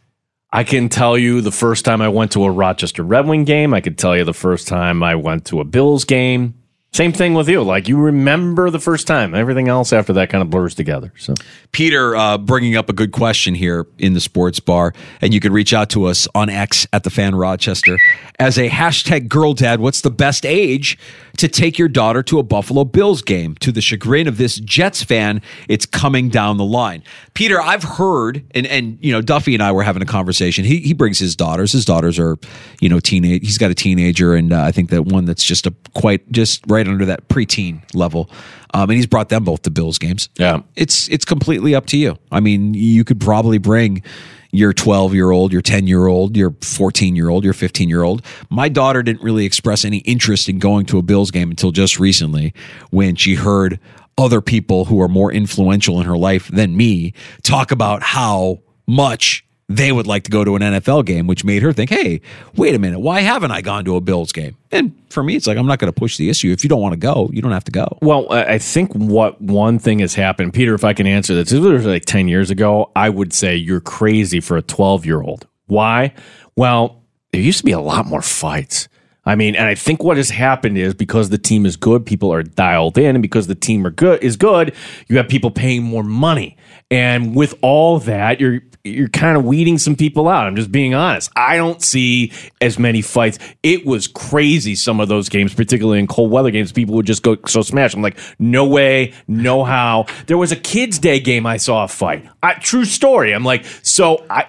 I 0.53 0.65
can 0.65 0.89
tell 0.89 1.17
you 1.17 1.41
the 1.41 1.53
first 1.53 1.85
time 1.85 2.03
I 2.03 2.09
went 2.09 2.33
to 2.33 2.45
a 2.45 2.51
Rochester 2.51 3.03
Red 3.03 3.29
Wing 3.29 3.45
game. 3.45 3.73
I 3.75 3.81
could 3.81 3.97
tell 3.97 4.17
you 4.17 4.25
the 4.25 4.35
first 4.35 4.67
time 4.67 5.03
I 5.03 5.15
went 5.15 5.45
to 5.47 5.61
a 5.61 5.65
Bills 5.65 6.05
game. 6.05 6.58
Same 6.93 7.13
thing 7.13 7.35
with 7.35 7.49
you. 7.49 7.63
Like 7.63 7.87
you 7.87 7.99
remember 7.99 8.71
the 8.71 8.81
first 8.81 9.07
time. 9.07 9.35
Everything 9.35 9.69
else 9.69 9.93
after 9.93 10.15
that 10.15 10.31
kind 10.31 10.43
of 10.43 10.51
blurs 10.51 10.75
together. 10.75 11.13
So 11.17 11.35
Peter 11.71 12.17
uh, 12.17 12.39
bringing 12.39 12.77
up 12.77 12.89
a 12.89 12.93
good 12.93 13.13
question 13.13 13.55
here 13.55 13.87
in 13.99 14.15
the 14.15 14.21
sports 14.21 14.59
bar, 14.59 14.95
and 15.21 15.35
you 15.35 15.39
can 15.39 15.53
reach 15.53 15.73
out 15.73 15.91
to 15.91 16.07
us 16.07 16.27
on 16.35 16.49
X 16.49 16.87
at 16.93 17.05
the 17.05 17.11
Fan 17.11 17.35
Rochester 17.35 17.99
as 18.39 18.59
a 18.59 18.69
hashtag 18.69 19.29
Girl 19.29 19.53
Dad. 19.53 19.81
What's 19.81 20.01
the 20.01 20.11
best 20.11 20.47
age 20.47 20.99
to 21.39 21.49
take 21.49 21.79
your 21.79 21.89
daughter 21.89 22.23
to 22.25 22.39
a 22.39 22.43
Buffalo 22.43 22.85
Bills 22.85 23.23
game? 23.23 23.55
To 23.57 23.73
the 23.73 23.81
chagrin 23.81 24.29
of 24.29 24.37
this 24.37 24.57
Jets 24.57 25.03
fan, 25.03 25.43
it's 25.69 25.87
coming 25.87 26.29
down 26.29 26.57
the 26.57 26.65
line. 26.65 27.03
Peter, 27.35 27.61
I've 27.61 27.83
heard, 27.83 28.45
and 28.55 28.67
and 28.67 28.99
you 29.01 29.13
know, 29.13 29.21
Duffy 29.21 29.55
and 29.55 29.63
I 29.63 29.73
were 29.73 29.83
having 29.83 30.03
a 30.03 30.07
conversation. 30.07 30.65
He 30.65 30.79
he 30.79 30.93
brings 30.93 31.19
his 31.19 31.35
daughters. 31.35 31.73
His 31.73 31.85
daughters 31.85 32.19
are, 32.19 32.37
you 32.81 32.89
know, 32.89 33.01
teenage. 33.01 33.43
He's 33.43 33.59
got 33.59 33.71
a 33.71 33.75
teenager, 33.75 34.35
and 34.35 34.53
uh, 34.53 34.63
I 34.63 34.73
think 34.73 34.91
that 34.91 35.05
one 35.05 35.25
that's 35.25 35.45
just 35.45 35.67
a 35.67 35.75
quite 35.95 36.31
just 36.31 36.63
right 36.69 36.87
under 36.87 37.05
that 37.07 37.29
preteen 37.29 37.83
level. 37.95 38.31
Um, 38.75 38.91
and 38.91 38.97
he's 38.97 39.07
brought 39.07 39.31
them 39.31 39.45
both 39.45 39.63
to 39.63 39.71
Bills 39.71 39.99
games. 39.99 40.29
Yeah, 40.39 40.61
it's 40.77 41.09
it's 41.09 41.25
completely 41.25 41.75
up 41.75 41.87
to 41.87 41.97
you. 41.97 42.19
I 42.31 42.41
mean, 42.41 42.75
you 42.75 43.05
could 43.05 43.21
probably 43.21 43.59
bring 43.59 44.03
your 44.51 44.73
12 44.73 45.15
year 45.15 45.31
old, 45.31 45.53
your 45.53 45.63
10 45.63 45.87
year 45.87 46.07
old, 46.07 46.37
your 46.37 46.55
14 46.63 47.15
year 47.17 47.29
old, 47.29 47.45
your 47.45 47.53
15 47.53 47.89
year 47.89 48.03
old. 48.03 48.25
My 48.51 48.69
daughter 48.69 49.03
didn't 49.03 49.23
really 49.23 49.45
express 49.45 49.85
any 49.85 49.99
interest 49.99 50.49
in 50.49 50.59
going 50.59 50.87
to 50.87 50.99
a 50.99 51.03
Bills 51.03 51.31
game 51.31 51.51
until 51.51 51.71
just 51.71 51.99
recently 51.99 52.55
when 52.91 53.17
she 53.17 53.35
heard 53.35 53.79
other 54.17 54.41
people 54.41 54.87
who 54.87 55.01
are 55.01 55.09
more 55.09 55.33
influential 55.33 56.01
in 56.01 56.07
her 56.07 56.17
life 56.19 56.49
than 56.49 56.77
me 56.77 57.13
talk 57.43 57.71
about 57.71 58.03
how 58.03 58.59
much 58.87 59.45
they 59.69 59.93
would 59.93 60.07
like 60.07 60.25
to 60.25 60.31
go 60.31 60.45
to 60.45 60.57
an 60.57 60.63
NFL 60.63 61.05
game, 61.05 61.27
which 61.27 61.45
made 61.45 61.63
her 61.63 61.73
think, 61.73 61.91
hey, 61.91 62.23
wait 62.57 62.75
a 62.75 62.79
minute, 62.79 63.01
why 63.01 63.21
haven't 63.21 63.51
I 63.51 63.61
gone 63.61 63.85
to 63.85 63.97
a 63.97 64.01
Bills 64.01 64.33
game? 64.33 64.57
And 64.73 64.95
for 65.11 65.23
me, 65.23 65.37
it's 65.37 65.47
like, 65.47 65.59
I'm 65.59 65.67
not 65.67 65.79
going 65.79 65.93
to 65.93 65.99
push 65.99 66.17
the 66.17 66.31
issue. 66.31 66.51
If 66.53 66.65
you 66.65 66.71
don't 66.71 66.81
want 66.81 66.95
to 66.95 66.99
go, 66.99 67.29
you 67.33 67.43
don't 67.43 67.53
have 67.53 67.65
to 67.65 67.71
go. 67.71 67.99
Well, 68.01 68.33
I 68.33 68.59
think 68.59 68.95
what 68.95 69.41
one 69.43 69.79
thing 69.79 69.99
has 69.99 70.15
happened, 70.15 70.55
Peter, 70.55 70.75
if 70.75 70.85
I 70.85 70.95
can 70.95 71.07
answer 71.07 71.35
this, 71.35 71.53
if 71.53 71.63
it 71.63 71.69
was 71.69 71.85
like 71.85 72.07
10 72.07 72.29
years 72.29 72.51
ago, 72.51 72.91
I 72.97 73.11
would 73.11 73.35
say 73.35 73.57
you're 73.57 73.81
crazy 73.81 74.41
for 74.41 74.57
a 74.57 74.63
12 74.63 75.05
year 75.05 75.21
old. 75.21 75.47
Why? 75.67 76.15
Well, 76.57 77.03
there 77.33 77.43
used 77.43 77.59
to 77.59 77.65
be 77.65 77.73
a 77.73 77.81
lot 77.81 78.07
more 78.07 78.23
fights. 78.23 78.89
I 79.27 79.35
mean, 79.35 79.55
and 79.55 79.67
I 79.67 79.75
think 79.75 80.03
what 80.03 80.17
has 80.17 80.31
happened 80.31 80.79
is 80.79 80.95
because 80.95 81.29
the 81.29 81.37
team 81.37 81.67
is 81.67 81.77
good, 81.77 82.07
people 82.07 82.33
are 82.33 82.43
dialed 82.43 82.97
in, 82.97 83.15
and 83.15 83.21
because 83.21 83.47
the 83.47 83.55
team 83.55 83.87
are 83.87 83.91
good 83.91 84.25
is 84.25 84.39
good, 84.39 84.75
you 85.09 85.19
have 85.19 85.29
people 85.29 85.51
paying 85.51 85.83
more 85.83 86.03
money. 86.03 86.57
And 86.91 87.37
with 87.37 87.55
all 87.61 87.99
that, 88.01 88.41
you're 88.41 88.63
you're 88.85 89.09
kind 89.09 89.37
of 89.37 89.45
weeding 89.45 89.79
some 89.79 89.97
people 89.97 90.29
out. 90.29 90.47
I'm 90.47 90.57
just 90.57 90.73
being 90.73 90.95
honest. 90.95 91.31
I 91.37 91.57
don't 91.57 91.83
see 91.83 92.33
as 92.61 92.79
many 92.79 93.03
fights. 93.03 93.39
It 93.63 93.85
was 93.85 94.07
crazy 94.07 94.75
some 94.75 95.01
of 95.01 95.09
those 95.09 95.29
games, 95.29 95.55
particularly 95.55 95.99
in 95.99 96.07
cold 96.07 96.31
weather 96.31 96.51
games. 96.51 96.73
People 96.73 96.95
would 96.95 97.07
just 97.07 97.23
go 97.23 97.37
so 97.47 97.63
smash. 97.63 97.95
I'm 97.95 98.03
like, 98.03 98.19
no 98.39 98.67
way, 98.67 99.13
no 99.27 99.65
how. 99.65 100.07
There 100.27 100.39
was 100.39 100.53
a 100.53 100.57
kids' 100.57 100.99
day 100.99 101.21
game 101.21 101.47
I 101.47 101.57
saw 101.57 101.85
a 101.85 101.89
fight. 101.89 102.29
I, 102.43 102.55
true 102.55 102.85
story. 102.85 103.33
I'm 103.35 103.45
like, 103.45 103.65
so 103.83 104.25
I, 104.31 104.47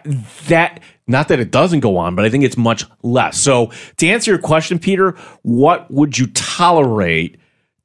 that 0.47 0.81
not 1.07 1.27
that 1.29 1.39
it 1.39 1.49
doesn't 1.51 1.79
go 1.79 1.97
on, 1.97 2.15
but 2.15 2.23
I 2.23 2.29
think 2.29 2.43
it's 2.43 2.57
much 2.57 2.85
less. 3.01 3.37
So 3.39 3.71
to 3.97 4.07
answer 4.07 4.29
your 4.31 4.39
question, 4.39 4.77
Peter, 4.77 5.17
what 5.41 5.89
would 5.89 6.17
you 6.17 6.27
tolerate 6.27 7.37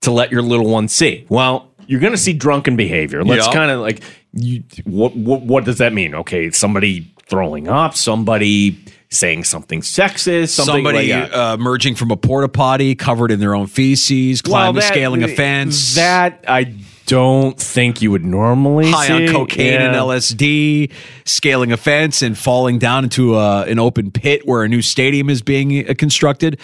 to 0.02 0.10
let 0.10 0.30
your 0.30 0.42
little 0.42 0.68
one 0.68 0.88
see? 0.88 1.24
Well, 1.30 1.70
you're 1.86 2.00
going 2.00 2.12
to 2.12 2.18
see 2.18 2.34
drunken 2.34 2.76
behavior. 2.76 3.24
Let's 3.24 3.46
Yeah. 3.46 3.52
kind 3.52 3.70
of 3.70 3.80
like 3.80 4.02
you. 4.34 4.62
What, 4.84 5.16
what 5.16 5.42
what 5.42 5.64
does 5.64 5.78
that 5.78 5.92
mean? 5.92 6.14
Okay, 6.14 6.50
somebody 6.50 7.12
throwing 7.26 7.68
up, 7.68 7.94
somebody 7.96 8.78
saying 9.10 9.44
something 9.44 9.80
sexist, 9.80 10.48
something 10.50 10.84
Somebody 10.84 11.12
like 11.12 11.32
uh, 11.32 11.56
emerging 11.58 11.94
from 11.94 12.10
a 12.10 12.16
porta 12.16 12.48
potty 12.48 12.94
covered 12.94 13.30
in 13.30 13.40
their 13.40 13.54
own 13.54 13.66
feces, 13.66 14.42
climbing, 14.42 14.74
that- 14.80 14.88
scaling 14.88 15.22
a 15.22 15.28
fence, 15.28 15.94
That 15.94 16.44
I 16.48 16.74
don't 17.06 17.58
think 17.58 18.02
you 18.02 18.10
would 18.10 18.24
normally 18.24 18.90
high 18.90 19.12
on 19.12 19.26
see. 19.28 19.32
cocaine 19.32 19.80
and 19.80 19.94
LSD, 19.94 20.90
scaling 21.24 21.70
a 21.70 21.76
fence 21.76 22.22
and 22.22 22.36
falling 22.36 22.78
down 22.78 23.04
into 23.04 23.36
a, 23.36 23.62
an 23.64 23.78
open 23.78 24.10
pit 24.10 24.46
where 24.46 24.62
a 24.64 24.68
new 24.68 24.82
stadium 24.82 25.28
is 25.30 25.42
being 25.42 25.88
uh, 25.88 25.94
constructed. 25.96 26.58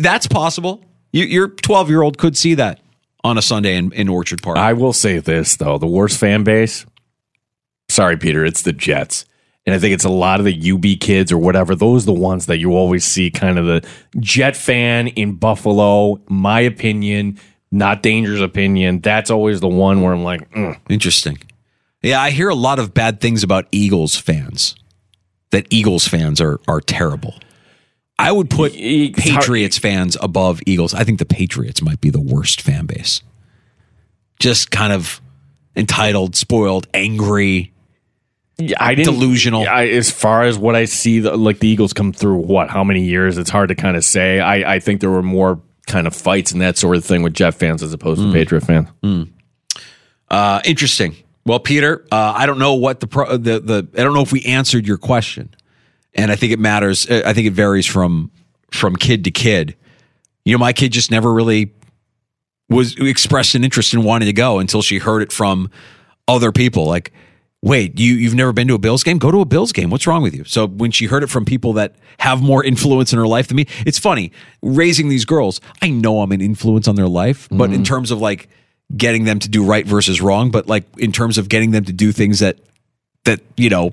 That's 0.00 0.26
possible. 0.26 0.82
You, 1.12 1.24
your 1.24 1.48
12 1.48 1.90
year 1.90 2.02
old 2.02 2.18
could 2.18 2.36
see 2.36 2.54
that 2.54 2.80
on 3.24 3.36
a 3.36 3.42
Sunday 3.42 3.76
in, 3.76 3.92
in 3.92 4.08
Orchard 4.08 4.42
Park. 4.42 4.56
I 4.56 4.72
will 4.72 4.92
say 4.92 5.18
this 5.18 5.56
though: 5.56 5.76
the 5.76 5.86
worst 5.86 6.18
fan 6.18 6.44
base. 6.44 6.86
Sorry, 7.90 8.16
Peter, 8.16 8.44
it's 8.44 8.62
the 8.62 8.72
Jets. 8.72 9.24
And 9.66 9.74
I 9.74 9.78
think 9.78 9.92
it's 9.92 10.04
a 10.04 10.08
lot 10.10 10.40
of 10.40 10.46
the 10.46 10.72
UB 10.72 11.00
kids 11.00 11.30
or 11.30 11.38
whatever. 11.38 11.74
Those 11.74 12.04
are 12.04 12.06
the 12.06 12.12
ones 12.20 12.46
that 12.46 12.58
you 12.58 12.72
always 12.72 13.04
see 13.04 13.30
kind 13.30 13.58
of 13.58 13.66
the 13.66 13.86
Jet 14.18 14.56
fan 14.56 15.08
in 15.08 15.34
Buffalo. 15.36 16.20
My 16.28 16.60
opinion, 16.60 17.38
not 17.70 18.02
Danger's 18.02 18.40
opinion. 18.40 19.00
That's 19.00 19.30
always 19.30 19.60
the 19.60 19.68
one 19.68 20.00
where 20.00 20.12
I'm 20.14 20.24
like, 20.24 20.50
mm. 20.52 20.78
Interesting. 20.88 21.38
Yeah, 22.02 22.20
I 22.22 22.30
hear 22.30 22.48
a 22.48 22.54
lot 22.54 22.78
of 22.78 22.94
bad 22.94 23.20
things 23.20 23.42
about 23.42 23.66
Eagles 23.70 24.16
fans. 24.16 24.74
That 25.50 25.66
Eagles 25.68 26.06
fans 26.08 26.40
are 26.40 26.58
are 26.66 26.80
terrible. 26.80 27.34
I 28.18 28.32
would 28.32 28.48
put 28.50 28.72
It's 28.74 29.18
hard- 29.28 29.40
Patriots 29.40 29.78
fans 29.78 30.16
above 30.22 30.60
Eagles. 30.64 30.94
I 30.94 31.04
think 31.04 31.18
the 31.18 31.24
Patriots 31.26 31.82
might 31.82 32.00
be 32.00 32.08
the 32.10 32.20
worst 32.20 32.60
fan 32.62 32.86
base. 32.86 33.20
Just 34.38 34.70
kind 34.70 34.92
of 34.92 35.20
entitled, 35.76 36.36
spoiled, 36.36 36.86
angry. 36.94 37.72
I 38.78 38.94
didn't, 38.94 39.14
Delusional. 39.14 39.66
I, 39.66 39.88
as 39.88 40.10
far 40.10 40.42
as 40.42 40.58
what 40.58 40.74
I 40.76 40.84
see, 40.84 41.20
the, 41.20 41.36
like 41.36 41.58
the 41.58 41.68
Eagles 41.68 41.92
come 41.92 42.12
through 42.12 42.36
what? 42.36 42.70
How 42.70 42.84
many 42.84 43.04
years? 43.04 43.38
It's 43.38 43.50
hard 43.50 43.68
to 43.68 43.74
kind 43.74 43.96
of 43.96 44.04
say. 44.04 44.40
I, 44.40 44.74
I 44.74 44.80
think 44.80 45.00
there 45.00 45.10
were 45.10 45.22
more 45.22 45.60
kind 45.86 46.06
of 46.06 46.14
fights 46.14 46.52
and 46.52 46.60
that 46.60 46.78
sort 46.78 46.96
of 46.96 47.04
thing 47.04 47.22
with 47.22 47.34
Jeff 47.34 47.56
fans 47.56 47.82
as 47.82 47.92
opposed 47.92 48.20
to 48.20 48.32
Patriot 48.32 48.60
fans. 48.62 48.88
Uh, 50.28 50.60
interesting. 50.64 51.16
Well, 51.44 51.58
Peter, 51.58 52.04
uh, 52.12 52.34
I 52.36 52.46
don't 52.46 52.58
know 52.58 52.74
what 52.74 53.00
the, 53.00 53.06
pro, 53.06 53.36
the 53.36 53.58
the 53.60 53.88
I 53.94 54.04
don't 54.04 54.14
know 54.14 54.22
if 54.22 54.30
we 54.32 54.42
answered 54.44 54.86
your 54.86 54.98
question, 54.98 55.52
and 56.14 56.30
I 56.30 56.36
think 56.36 56.52
it 56.52 56.58
matters. 56.58 57.08
uh, 57.10 57.22
I 57.24 57.32
think 57.32 57.46
it 57.46 57.54
varies 57.54 57.86
from 57.86 58.30
from 58.70 58.94
kid 58.94 59.24
to 59.24 59.30
kid. 59.30 59.74
You 60.44 60.52
know, 60.54 60.58
my 60.58 60.72
kid 60.72 60.92
just 60.92 61.10
never 61.10 61.32
really 61.32 61.72
was 62.68 62.94
expressed 62.96 63.54
an 63.56 63.64
interest 63.64 63.94
in 63.94 64.04
wanting 64.04 64.26
to 64.26 64.32
go 64.32 64.58
until 64.60 64.82
she 64.82 64.98
heard 64.98 65.22
it 65.22 65.32
from 65.32 65.70
other 66.28 66.52
people. 66.52 66.86
Like, 66.86 67.12
wait, 67.62 67.98
you 67.98 68.14
you've 68.14 68.34
never 68.34 68.52
been 68.52 68.68
to 68.68 68.74
a 68.74 68.78
Bills 68.78 69.02
game? 69.02 69.18
Go 69.18 69.30
to 69.30 69.40
a 69.40 69.44
Bills 69.44 69.72
game. 69.72 69.90
What's 69.90 70.06
wrong 70.06 70.22
with 70.22 70.34
you? 70.34 70.44
So 70.44 70.66
when 70.66 70.90
she 70.90 71.06
heard 71.06 71.22
it 71.22 71.28
from 71.28 71.44
people 71.44 71.74
that 71.74 71.94
have 72.18 72.42
more 72.42 72.64
influence 72.64 73.12
in 73.12 73.18
her 73.18 73.26
life 73.26 73.48
than 73.48 73.56
me, 73.56 73.66
it's 73.86 73.98
funny 73.98 74.32
raising 74.62 75.08
these 75.08 75.24
girls. 75.24 75.60
I 75.82 75.90
know 75.90 76.22
I'm 76.22 76.32
an 76.32 76.40
influence 76.40 76.88
on 76.88 76.96
their 76.96 77.08
life, 77.08 77.48
but 77.50 77.64
in 77.64 77.76
mm-hmm. 77.76 77.82
terms 77.84 78.10
of 78.10 78.20
like 78.20 78.48
getting 78.96 79.24
them 79.24 79.38
to 79.38 79.48
do 79.48 79.64
right 79.64 79.86
versus 79.86 80.20
wrong, 80.20 80.50
but 80.50 80.66
like 80.66 80.84
in 80.98 81.12
terms 81.12 81.38
of 81.38 81.48
getting 81.48 81.70
them 81.70 81.84
to 81.84 81.92
do 81.92 82.12
things 82.12 82.40
that 82.40 82.58
that 83.24 83.40
you 83.56 83.68
know 83.68 83.92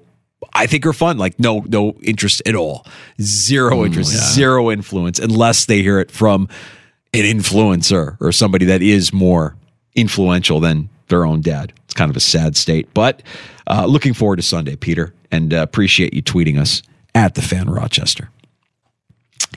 I 0.54 0.68
think 0.68 0.86
are 0.86 0.94
fun. 0.94 1.18
Like 1.18 1.40
no 1.40 1.64
no 1.68 1.98
interest 2.02 2.42
at 2.46 2.56
all, 2.56 2.86
zero 3.22 3.78
mm, 3.78 3.88
interest, 3.88 4.34
zero 4.34 4.72
influence 4.72 5.20
unless 5.20 5.66
they 5.66 5.82
hear 5.82 6.00
it 6.00 6.12
from 6.12 6.48
an 7.14 7.24
influencer 7.24 8.18
or 8.20 8.32
somebody 8.32 8.66
that 8.66 8.82
is 8.82 9.14
more 9.14 9.56
influential 9.96 10.60
than 10.60 10.90
their 11.08 11.26
own 11.26 11.42
dad. 11.42 11.74
It's 11.86 11.94
kind 11.94 12.10
of 12.12 12.18
a 12.18 12.22
sad 12.22 12.56
state, 12.56 12.94
but 12.94 13.24
uh, 13.68 13.86
looking 13.86 14.14
forward 14.14 14.38
to 14.38 14.42
Sunday, 14.42 14.76
Peter, 14.76 15.14
and 15.32 15.54
uh, 15.54 15.58
appreciate 15.58 16.14
you 16.14 16.24
tweeting 16.24 16.58
us 16.60 16.82
at 17.14 17.36
the 17.36 17.42
fan 17.42 17.70
Rochester. 17.70 18.30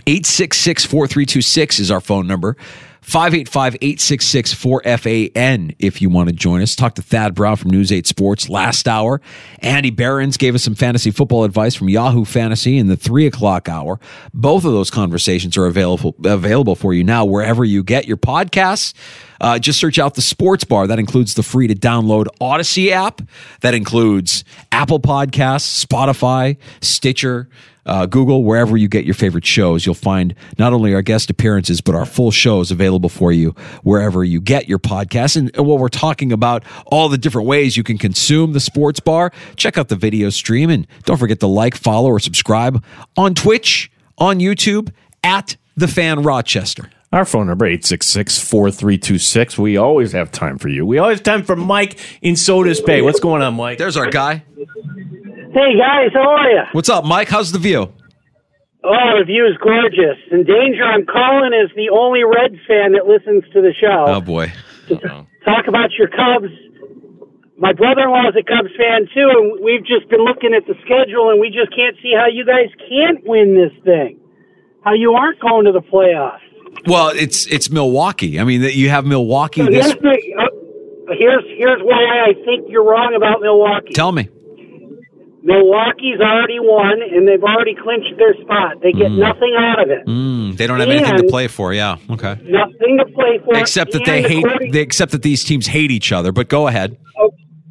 866 0.06 0.84
4326 0.84 1.78
is 1.78 1.90
our 1.90 2.00
phone 2.00 2.26
number. 2.26 2.56
585 3.02 3.76
866 3.76 4.54
4FAN 4.54 5.74
if 5.78 6.02
you 6.02 6.10
want 6.10 6.28
to 6.28 6.34
join 6.34 6.60
us. 6.62 6.76
Talk 6.76 6.94
to 6.96 7.02
Thad 7.02 7.34
Brown 7.34 7.56
from 7.56 7.70
News 7.70 7.90
8 7.90 8.06
Sports 8.06 8.48
last 8.48 8.86
hour. 8.86 9.20
Andy 9.60 9.90
Behrens 9.90 10.36
gave 10.36 10.54
us 10.54 10.62
some 10.62 10.74
fantasy 10.74 11.10
football 11.10 11.44
advice 11.44 11.74
from 11.74 11.88
Yahoo 11.88 12.24
Fantasy 12.24 12.76
in 12.78 12.88
the 12.88 12.96
3 12.96 13.26
o'clock 13.26 13.68
hour. 13.68 13.98
Both 14.34 14.64
of 14.64 14.72
those 14.72 14.90
conversations 14.90 15.56
are 15.56 15.66
available, 15.66 16.14
available 16.24 16.76
for 16.76 16.92
you 16.92 17.02
now 17.02 17.24
wherever 17.24 17.64
you 17.64 17.82
get 17.82 18.06
your 18.06 18.18
podcasts. 18.18 18.92
Uh, 19.40 19.58
just 19.58 19.80
search 19.80 19.98
out 19.98 20.14
the 20.14 20.22
Sports 20.22 20.64
Bar. 20.64 20.86
That 20.86 20.98
includes 20.98 21.34
the 21.34 21.42
free 21.42 21.66
to 21.66 21.74
download 21.74 22.26
Audacy 22.40 22.90
app. 22.90 23.22
That 23.62 23.74
includes 23.74 24.44
Apple 24.72 25.00
Podcasts, 25.00 25.84
Spotify, 25.84 26.58
Stitcher, 26.80 27.48
uh, 27.86 28.06
Google, 28.06 28.44
wherever 28.44 28.76
you 28.76 28.88
get 28.88 29.04
your 29.04 29.14
favorite 29.14 29.46
shows. 29.46 29.86
You'll 29.86 29.94
find 29.94 30.34
not 30.58 30.72
only 30.72 30.94
our 30.94 31.02
guest 31.02 31.30
appearances, 31.30 31.80
but 31.80 31.94
our 31.94 32.04
full 32.04 32.30
shows 32.30 32.70
available 32.70 33.08
for 33.08 33.32
you 33.32 33.50
wherever 33.82 34.22
you 34.22 34.40
get 34.40 34.68
your 34.68 34.78
podcasts. 34.78 35.36
And 35.36 35.50
while 35.56 35.78
we're 35.78 35.88
talking 35.88 36.30
about 36.30 36.62
all 36.86 37.08
the 37.08 37.18
different 37.18 37.48
ways 37.48 37.76
you 37.76 37.82
can 37.82 37.98
consume 37.98 38.52
the 38.52 38.60
Sports 38.60 39.00
Bar, 39.00 39.32
check 39.56 39.78
out 39.78 39.88
the 39.88 39.96
video 39.96 40.30
stream 40.30 40.70
and 40.70 40.86
don't 41.04 41.16
forget 41.16 41.40
to 41.40 41.46
like, 41.46 41.74
follow, 41.74 42.10
or 42.10 42.20
subscribe 42.20 42.84
on 43.16 43.34
Twitch, 43.34 43.90
on 44.18 44.38
YouTube, 44.38 44.92
at 45.24 45.56
The 45.76 45.88
Fan 45.88 46.22
Rochester. 46.22 46.90
Our 47.12 47.24
phone 47.24 47.48
number, 47.48 47.66
866-4326. 47.68 49.58
We 49.58 49.76
always 49.76 50.12
have 50.12 50.30
time 50.30 50.58
for 50.58 50.68
you. 50.68 50.86
We 50.86 50.98
always 50.98 51.18
have 51.18 51.24
time 51.24 51.42
for 51.42 51.56
Mike 51.56 51.98
in 52.22 52.36
Sodus 52.36 52.80
Bay. 52.80 53.02
What's 53.02 53.18
going 53.18 53.42
on, 53.42 53.54
Mike? 53.54 53.78
There's 53.78 53.96
our 53.96 54.08
guy. 54.08 54.44
Hey 55.50 55.74
guys, 55.76 56.12
how 56.14 56.30
are 56.30 56.48
you? 56.48 56.62
What's 56.70 56.88
up, 56.88 57.04
Mike? 57.04 57.28
How's 57.28 57.50
the 57.50 57.58
view? 57.58 57.92
Oh, 58.84 59.18
the 59.18 59.24
view 59.26 59.44
is 59.44 59.56
gorgeous. 59.60 60.22
In 60.30 60.44
danger, 60.44 60.84
I'm 60.84 61.04
calling 61.04 61.50
as 61.52 61.74
the 61.74 61.90
only 61.90 62.22
Reds 62.22 62.62
fan 62.68 62.92
that 62.92 63.08
listens 63.10 63.42
to 63.54 63.60
the 63.60 63.74
show. 63.74 64.04
Oh, 64.06 64.20
boy. 64.20 64.52
Talk 65.44 65.66
about 65.66 65.90
your 65.98 66.06
Cubs. 66.06 66.54
My 67.58 67.72
brother-in-law 67.72 68.28
is 68.28 68.36
a 68.38 68.44
Cubs 68.46 68.70
fan 68.78 69.08
too, 69.12 69.28
and 69.34 69.58
we've 69.64 69.84
just 69.84 70.08
been 70.08 70.22
looking 70.22 70.54
at 70.54 70.64
the 70.70 70.74
schedule, 70.86 71.30
and 71.30 71.40
we 71.40 71.50
just 71.50 71.74
can't 71.74 71.96
see 72.00 72.14
how 72.14 72.26
you 72.30 72.46
guys 72.46 72.70
can't 72.88 73.26
win 73.26 73.58
this 73.58 73.72
thing. 73.82 74.20
How 74.84 74.94
you 74.94 75.12
aren't 75.18 75.40
going 75.40 75.66
to 75.66 75.72
the 75.72 75.82
playoffs. 75.82 76.46
Well, 76.86 77.08
it's 77.14 77.46
it's 77.46 77.70
Milwaukee. 77.70 78.40
I 78.40 78.44
mean, 78.44 78.62
you 78.62 78.88
have 78.90 79.04
Milwaukee. 79.06 79.62
This, 79.62 79.92
here's, 79.92 79.94
uh, 80.38 81.14
here's 81.18 81.44
here's 81.58 81.80
why 81.82 82.24
I 82.28 82.32
think 82.44 82.66
you're 82.68 82.84
wrong 82.84 83.14
about 83.16 83.40
Milwaukee. 83.40 83.92
tell 83.92 84.12
me. 84.12 84.28
Milwaukee's 85.42 86.20
already 86.20 86.60
won, 86.60 87.00
and 87.00 87.26
they've 87.26 87.42
already 87.42 87.74
clinched 87.74 88.12
their 88.18 88.34
spot. 88.42 88.76
They 88.82 88.92
get 88.92 89.10
nothing 89.10 89.54
out 89.56 89.80
of 89.82 89.88
it. 89.88 90.04
Mm, 90.06 90.54
they 90.56 90.66
don't 90.66 90.78
have 90.80 90.88
anything 90.88 91.16
to 91.16 91.24
play 91.28 91.48
for. 91.48 91.72
Yeah. 91.72 91.96
Okay. 92.10 92.36
Nothing 92.44 92.98
to 92.98 93.06
play 93.14 93.40
for. 93.44 93.56
Except 93.56 93.92
that 93.92 94.04
they 94.04 94.20
hate. 94.22 94.44
according- 94.44 94.72
They, 94.72 94.80
except 94.80 95.12
that 95.12 95.22
these 95.22 95.42
teams 95.42 95.66
hate 95.66 95.90
each 95.90 96.12
other. 96.12 96.30
But 96.30 96.48
go 96.48 96.68
ahead. 96.68 96.98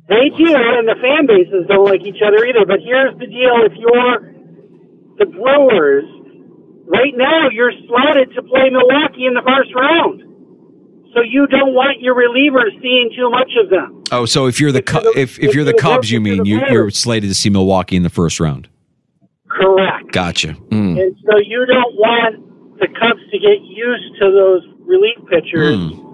They 0.09 0.29
do, 0.35 0.49
and 0.55 0.88
the 0.89 0.95
fan 0.99 1.27
bases 1.27 1.67
don't 1.67 1.85
like 1.85 2.01
each 2.01 2.17
other 2.25 2.43
either. 2.43 2.65
But 2.65 2.79
here's 2.81 3.13
the 3.19 3.27
deal: 3.27 3.62
if 3.62 3.73
you're 3.77 4.33
the 5.19 5.25
Brewers, 5.27 6.05
right 6.89 7.13
now 7.15 7.49
you're 7.49 7.71
slotted 7.88 8.34
to 8.36 8.41
play 8.43 8.69
Milwaukee 8.69 9.25
in 9.25 9.34
the 9.34 9.45
first 9.45 9.73
round, 9.73 10.25
so 11.13 11.21
you 11.21 11.47
don't 11.47 11.73
want 11.73 12.02
your 12.02 12.15
relievers 12.15 12.73
seeing 12.82 13.12
too 13.15 13.30
much 13.30 13.52
of 13.62 13.69
them. 13.69 14.04
Oh, 14.12 14.25
so 14.25 14.47
if 14.47 14.60
you're 14.60 14.71
the 14.71 14.82
Cu- 14.82 15.13
if 15.15 15.39
if 15.39 15.54
you're 15.56 15.63
the 15.63 15.73
Cubs, 15.73 16.12
you 16.12 16.19
mean 16.19 16.45
you, 16.45 16.62
you're 16.69 16.89
slated 16.89 17.30
to 17.30 17.36
see 17.36 17.49
Milwaukee 17.49 17.95
in 17.95 18.04
the 18.04 18.10
first 18.10 18.39
round. 18.39 18.67
Correct. 19.47 20.12
Gotcha. 20.12 20.54
Hmm. 20.54 20.97
And 20.97 21.15
so 21.25 21.38
you 21.38 21.65
don't 21.65 21.95
want 21.95 22.80
the 22.80 22.88
Cubs 22.88 23.21
to 23.32 23.39
get 23.39 23.62
used 23.62 24.19
to 24.21 24.32
those 24.32 24.63
relief 24.86 25.17
pitchers 25.30 25.75
hmm. 25.78 26.08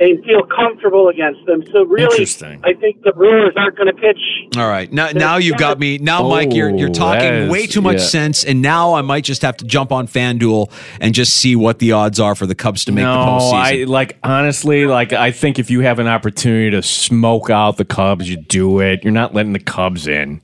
And 0.00 0.24
feel 0.24 0.42
comfortable 0.44 1.08
against 1.08 1.44
them. 1.46 1.64
So 1.72 1.84
really, 1.84 2.24
I 2.64 2.72
think 2.74 3.02
the 3.02 3.12
Brewers 3.12 3.54
aren't 3.56 3.76
going 3.76 3.88
to 3.88 3.92
pitch. 4.00 4.20
All 4.56 4.68
right. 4.68 4.92
Now 4.92 5.10
now 5.10 5.36
you've 5.38 5.56
got 5.56 5.78
me. 5.78 5.98
Now, 5.98 6.28
Mike, 6.28 6.52
you're 6.54 6.70
you're 6.70 6.88
Oh, 6.88 6.92
talking 6.92 7.28
that 7.28 7.50
way 7.50 7.66
too 7.66 7.80
much 7.80 7.98
yeah. 7.98 8.06
sense, 8.06 8.44
and 8.44 8.62
now 8.62 8.94
I 8.94 9.02
might 9.02 9.24
just 9.24 9.42
have 9.42 9.56
to 9.58 9.64
jump 9.64 9.90
on 9.90 10.06
FanDuel 10.06 10.70
and 11.00 11.14
just 11.14 11.34
see 11.36 11.56
what 11.56 11.80
the 11.80 11.92
odds 11.92 12.20
are 12.20 12.34
for 12.34 12.46
the 12.46 12.54
Cubs 12.54 12.84
to 12.86 12.92
make 12.92 13.02
no, 13.02 13.12
the 13.12 13.18
postseason. 13.18 13.80
I 13.80 13.84
like 13.84 14.18
honestly, 14.22 14.86
like 14.86 15.12
I 15.12 15.32
think 15.32 15.58
if 15.58 15.70
you 15.70 15.80
have 15.80 15.98
an 15.98 16.06
opportunity 16.06 16.70
to 16.70 16.82
smoke 16.82 17.50
out 17.50 17.76
the 17.76 17.84
Cubs, 17.84 18.28
you 18.30 18.36
do 18.36 18.80
it. 18.80 19.02
You're 19.02 19.12
not 19.12 19.34
letting 19.34 19.52
the 19.52 19.58
Cubs 19.60 20.06
in. 20.06 20.40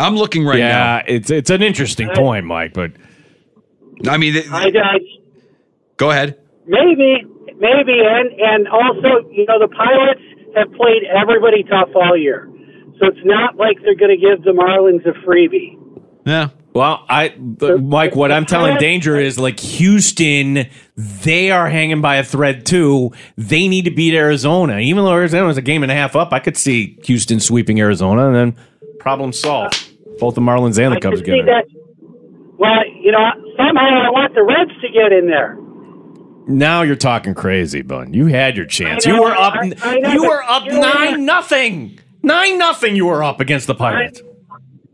I'm 0.00 0.16
looking 0.16 0.44
right 0.44 0.58
yeah, 0.58 0.68
now. 0.68 1.02
it's 1.06 1.30
it's 1.30 1.50
an 1.50 1.62
interesting 1.62 2.08
point, 2.14 2.46
Mike. 2.46 2.72
But 2.72 2.92
I 4.08 4.16
mean, 4.16 4.36
I, 4.50 4.66
I 4.66 4.98
go 5.96 6.10
ahead. 6.10 6.38
Maybe, 6.66 7.24
maybe, 7.60 8.00
and 8.00 8.30
and 8.40 8.68
also, 8.68 9.28
you 9.30 9.44
know, 9.46 9.58
the 9.58 9.68
Pirates 9.68 10.20
have 10.56 10.72
played 10.74 11.02
everybody 11.04 11.62
tough 11.64 11.90
all 11.94 12.16
year, 12.16 12.48
so 12.98 13.06
it's 13.06 13.24
not 13.24 13.56
like 13.56 13.76
they're 13.82 13.94
going 13.96 14.10
to 14.10 14.20
give 14.20 14.44
the 14.44 14.52
Marlins 14.52 15.04
a 15.06 15.12
freebie. 15.26 15.76
Yeah. 16.24 16.48
Well, 16.74 17.04
I, 17.08 17.34
the- 17.38 17.78
Mike, 17.78 18.14
what 18.14 18.30
I'm 18.30 18.44
telling 18.46 18.76
Danger 18.76 19.16
is 19.16 19.38
like 19.38 19.58
Houston, 19.58 20.66
they 20.96 21.50
are 21.50 21.68
hanging 21.68 22.00
by 22.02 22.16
a 22.16 22.22
thread 22.24 22.66
too. 22.66 23.10
They 23.36 23.66
need 23.66 23.86
to 23.86 23.90
beat 23.90 24.14
Arizona. 24.14 24.78
Even 24.78 25.04
though 25.04 25.12
Arizona 25.12 25.46
was 25.46 25.56
a 25.56 25.62
game 25.62 25.82
and 25.82 25.90
a 25.90 25.94
half 25.94 26.14
up, 26.14 26.32
I 26.32 26.38
could 26.38 26.56
see 26.56 26.96
Houston 27.04 27.40
sweeping 27.40 27.80
Arizona 27.80 28.26
and 28.28 28.34
then 28.36 28.64
problem 29.00 29.32
solved. 29.32 29.90
Both 30.20 30.34
the 30.34 30.40
Marlins 30.40 30.78
and 30.78 30.92
the 30.92 30.98
I 30.98 31.00
Cubs 31.00 31.20
get 31.22 31.32
see 31.32 31.38
it. 31.40 31.46
that. 31.46 31.64
Well, 32.58 32.86
you 33.02 33.10
know, 33.12 33.24
somehow 33.56 34.04
I 34.06 34.10
want 34.10 34.34
the 34.34 34.42
Reds 34.44 34.72
to 34.82 34.88
get 34.90 35.10
in 35.12 35.26
there. 35.26 35.56
Now 36.48 36.82
you're 36.82 36.96
talking 36.96 37.34
crazy, 37.34 37.82
Bun. 37.82 38.14
You 38.14 38.26
had 38.26 38.56
your 38.56 38.66
chance. 38.66 39.06
Know, 39.06 39.14
you 39.16 39.22
were 39.22 39.32
up. 39.34 39.54
I- 39.54 39.72
I 39.82 39.98
know, 39.98 40.12
you 40.12 40.22
were 40.24 40.42
up 40.42 40.64
you 40.64 40.72
know 40.72 40.80
nine 40.80 41.24
nothing. 41.26 41.98
Nine 42.22 42.58
nothing. 42.58 42.96
You 42.96 43.06
were 43.06 43.22
up 43.22 43.38
against 43.40 43.66
the 43.66 43.74
Pirates. 43.74 44.22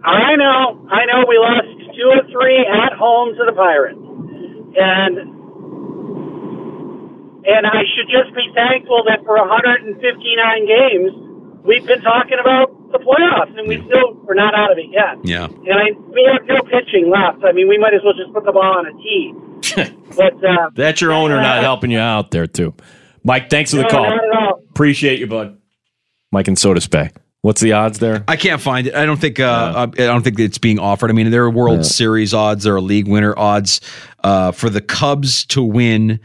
I 0.05 0.37
know, 0.37 0.87
I 0.91 1.07
know. 1.07 1.25
We 1.27 1.39
lost 1.39 1.67
two 1.97 2.11
or 2.11 2.23
three 2.31 2.59
at 2.67 2.93
home 2.99 3.35
to 3.39 3.45
the 3.47 3.53
Pirates, 3.57 3.97
and 4.77 5.15
and 7.47 7.67
I 7.67 7.83
should 7.95 8.09
just 8.11 8.35
be 8.35 8.51
thankful 8.55 9.05
that 9.07 9.25
for 9.25 9.37
159 9.39 9.97
games 10.67 11.13
we've 11.65 11.87
been 11.87 12.01
talking 12.03 12.39
about 12.41 12.73
the 12.93 12.99
playoffs, 12.99 13.57
and 13.57 13.69
we 13.69 13.79
still 13.87 14.15
we're 14.27 14.35
not 14.35 14.55
out 14.55 14.73
of 14.73 14.79
it 14.79 14.91
yet. 14.91 15.17
Yeah. 15.25 15.47
And 15.47 15.73
I 15.79 15.93
we 16.13 16.29
have 16.35 16.45
no 16.51 16.61
pitching 16.69 17.09
left. 17.09 17.45
I 17.45 17.53
mean, 17.53 17.69
we 17.69 17.79
might 17.79 17.95
as 17.95 18.03
well 18.05 18.13
just 18.15 18.33
put 18.35 18.45
the 18.45 18.53
ball 18.53 18.77
on 18.77 18.87
a 18.87 18.93
tee. 18.99 19.33
But 19.75 20.35
uh, 20.45 20.71
That's 20.75 21.01
your 21.01 21.13
owner 21.13 21.41
not 21.41 21.63
helping 21.63 21.91
you 21.91 21.99
out 21.99 22.31
there 22.31 22.47
too. 22.47 22.75
Mike, 23.25 23.49
thanks 23.51 23.71
for 23.71 23.79
the 23.79 23.83
No, 23.85 23.89
call. 23.89 24.05
not 24.05 24.15
at 24.25 24.37
all. 24.43 24.61
Appreciate 24.71 25.19
you, 25.21 25.27
bud. 25.27 25.57
Mike 26.33 26.49
and 26.49 26.59
Sodus 26.59 26.87
Bay. 26.87 27.11
What's 27.43 27.61
the 27.61 27.73
odds 27.73 27.99
there? 27.99 28.25
I 28.27 28.37
can't 28.37 28.61
find 28.61 28.87
it. 28.87 28.95
I 28.95 29.05
don't 29.07 29.21
think. 29.21 29.39
Uh, 29.39 29.73
I 29.93 29.97
don't 29.97 30.23
think 30.23 30.41
it's 30.41 30.57
being 30.59 30.79
offered. 30.79 31.11
I 31.11 31.13
mean, 31.13 31.31
there 31.31 31.45
are 31.45 31.51
World 31.51 31.79
Yeah. 31.79 31.83
Series 31.83 32.33
odds. 32.33 32.65
There 32.65 32.75
are 32.75 32.81
league 32.81 33.07
winner 33.07 33.35
odds 33.39 33.81
uh, 34.23 34.51
for 34.53 34.71
the 34.71 34.81
Cubs 34.81 35.45
to 35.47 35.63
win. 35.63 36.21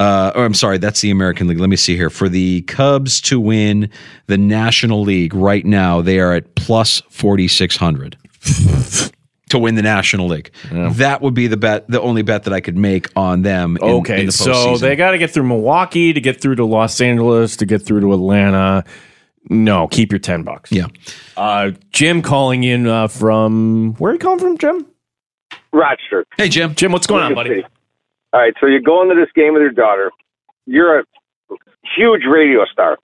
Uh, 0.00 0.32
or 0.34 0.44
I'm 0.44 0.54
sorry, 0.54 0.78
that's 0.78 1.00
the 1.00 1.12
American 1.12 1.46
League. 1.46 1.60
Let 1.60 1.70
me 1.70 1.76
see 1.76 1.94
here. 1.96 2.10
For 2.10 2.28
the 2.28 2.62
Cubs 2.62 3.20
to 3.22 3.38
win 3.38 3.88
the 4.26 4.36
National 4.36 5.02
League 5.02 5.32
right 5.34 5.64
now, 5.64 6.02
they 6.02 6.18
are 6.18 6.32
at 6.34 6.56
plus 6.56 7.00
forty 7.08 7.46
six 7.46 7.76
hundred 7.76 8.16
to 9.54 9.58
win 9.60 9.74
the 9.76 9.82
National 9.82 10.26
League. 10.26 10.50
That 10.70 11.22
would 11.22 11.34
be 11.34 11.46
the 11.46 11.56
bet, 11.56 11.88
the 11.88 12.00
only 12.00 12.22
bet 12.22 12.42
that 12.44 12.52
I 12.52 12.60
could 12.60 12.76
make 12.76 13.08
on 13.16 13.42
them. 13.42 13.76
In, 13.80 13.88
Okay, 13.88 14.20
in 14.20 14.26
the 14.26 14.32
so 14.32 14.76
they 14.76 14.96
got 14.96 15.12
to 15.12 15.18
get 15.18 15.30
through 15.30 15.44
Milwaukee 15.44 16.12
to 16.12 16.20
get 16.20 16.40
through 16.40 16.56
to 16.56 16.64
Los 16.64 17.00
Angeles 17.00 17.56
to 17.56 17.66
get 17.66 17.82
through 17.86 18.00
to 18.00 18.12
Atlanta. 18.12 18.84
No, 19.50 19.88
keep 19.88 20.10
your 20.10 20.18
ten 20.18 20.42
bucks. 20.42 20.72
Yeah. 20.72 20.86
Uh, 21.36 21.72
Jim 21.90 22.22
calling 22.22 22.64
in 22.64 22.86
uh, 22.86 23.08
from 23.08 23.94
where 23.98 24.10
are 24.10 24.14
you 24.14 24.18
calling 24.18 24.38
from, 24.38 24.58
Jim? 24.58 24.86
Rochester. 25.72 26.24
Hey, 26.36 26.48
Jim. 26.48 26.74
Jim, 26.74 26.92
what's 26.92 27.06
going 27.06 27.22
on, 27.22 27.34
buddy? 27.34 27.62
All 28.32 28.40
right, 28.40 28.54
so 28.60 28.66
you 28.66 28.80
go 28.80 29.02
into 29.02 29.14
this 29.14 29.30
game 29.34 29.52
with 29.52 29.62
your 29.62 29.70
daughter. 29.70 30.10
You're 30.66 31.00
a 31.00 31.04
huge 31.96 32.22
radio 32.28 32.64
star. 32.72 32.98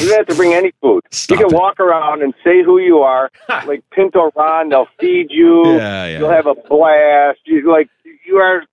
You 0.00 0.08
don't 0.08 0.18
have 0.18 0.26
to 0.26 0.34
bring 0.34 0.52
any 0.52 0.72
food. 0.80 1.02
you 1.30 1.36
can 1.36 1.48
walk 1.50 1.80
around 1.80 2.22
and 2.22 2.34
say 2.44 2.62
who 2.62 2.78
you 2.78 2.98
are, 2.98 3.30
like 3.48 3.82
Pinto 3.90 4.30
Ron. 4.36 4.68
They'll 4.68 4.88
feed 4.98 5.28
you. 5.30 5.66
Yeah, 5.76 6.06
yeah. 6.06 6.18
You'll 6.18 6.30
have 6.30 6.46
a 6.46 6.54
blast. 6.54 7.40
You 7.44 7.70
like 7.70 7.88
you 8.26 8.36
are. 8.36 8.64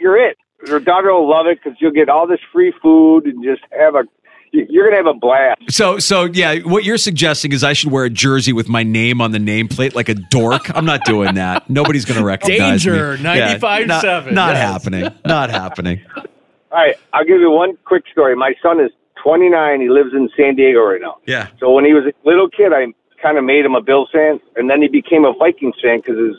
You're 0.00 0.16
it. 0.16 0.36
Your 0.66 0.80
daughter 0.80 1.12
will 1.12 1.28
love 1.28 1.46
it 1.46 1.58
because 1.62 1.78
you'll 1.80 1.92
get 1.92 2.08
all 2.08 2.26
this 2.26 2.40
free 2.52 2.72
food 2.82 3.24
and 3.26 3.42
just 3.42 3.62
have 3.78 3.94
a. 3.94 4.04
You're 4.52 4.90
gonna 4.90 4.96
have 4.96 5.06
a 5.06 5.18
blast. 5.18 5.70
So, 5.70 6.00
so 6.00 6.24
yeah, 6.24 6.58
what 6.58 6.82
you're 6.82 6.98
suggesting 6.98 7.52
is 7.52 7.62
I 7.62 7.72
should 7.72 7.92
wear 7.92 8.04
a 8.04 8.10
jersey 8.10 8.52
with 8.52 8.68
my 8.68 8.82
name 8.82 9.20
on 9.20 9.30
the 9.30 9.38
nameplate 9.38 9.94
like 9.94 10.08
a 10.08 10.14
dork. 10.14 10.74
I'm 10.76 10.84
not 10.84 11.04
doing 11.04 11.36
that. 11.36 11.70
Nobody's 11.70 12.04
going 12.04 12.18
to 12.18 12.24
recognize 12.26 12.82
Danger, 12.82 13.16
me. 13.16 13.22
Yeah, 13.22 13.58
95.7, 13.58 13.86
not, 13.86 14.32
not 14.32 14.54
yes. 14.54 14.62
happening. 14.62 15.08
Not 15.24 15.50
happening. 15.50 16.00
All 16.16 16.24
right, 16.72 16.96
I'll 17.12 17.24
give 17.24 17.40
you 17.40 17.50
one 17.50 17.76
quick 17.84 18.04
story. 18.10 18.34
My 18.34 18.54
son 18.60 18.80
is 18.80 18.90
29. 19.22 19.80
He 19.80 19.88
lives 19.88 20.10
in 20.12 20.28
San 20.36 20.56
Diego 20.56 20.80
right 20.80 21.00
now. 21.00 21.16
Yeah. 21.26 21.48
So 21.58 21.70
when 21.70 21.84
he 21.84 21.92
was 21.92 22.04
a 22.04 22.28
little 22.28 22.48
kid, 22.48 22.72
I 22.72 22.92
kind 23.22 23.38
of 23.38 23.44
made 23.44 23.64
him 23.64 23.74
a 23.74 23.82
Bills 23.82 24.08
fan, 24.12 24.40
and 24.56 24.68
then 24.68 24.80
he 24.82 24.88
became 24.88 25.24
a 25.24 25.32
Vikings 25.36 25.76
fan 25.82 26.00
because 26.00 26.16
his 26.16 26.36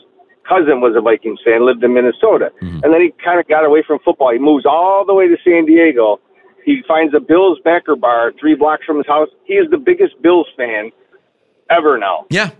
cousin 0.48 0.80
was 0.80 0.94
a 0.96 1.00
Vikings 1.00 1.38
fan, 1.44 1.64
lived 1.64 1.82
in 1.84 1.94
Minnesota, 1.94 2.50
mm-hmm. 2.60 2.82
and 2.82 2.92
then 2.92 3.00
he 3.00 3.14
kind 3.22 3.38
of 3.38 3.46
got 3.46 3.64
away 3.64 3.82
from 3.86 3.98
football. 4.04 4.32
He 4.32 4.38
moves 4.38 4.66
all 4.66 5.04
the 5.06 5.14
way 5.14 5.28
to 5.28 5.36
San 5.44 5.66
Diego. 5.66 6.18
He 6.64 6.82
finds 6.86 7.14
a 7.14 7.20
Bills 7.20 7.58
backer 7.64 7.96
bar 7.96 8.32
three 8.38 8.54
blocks 8.54 8.84
from 8.84 8.98
his 8.98 9.06
house. 9.06 9.28
He 9.44 9.54
is 9.54 9.70
the 9.70 9.78
biggest 9.78 10.20
Bills 10.22 10.46
fan 10.56 10.90
ever 11.70 11.98
now. 11.98 12.26
Yeah. 12.30 12.50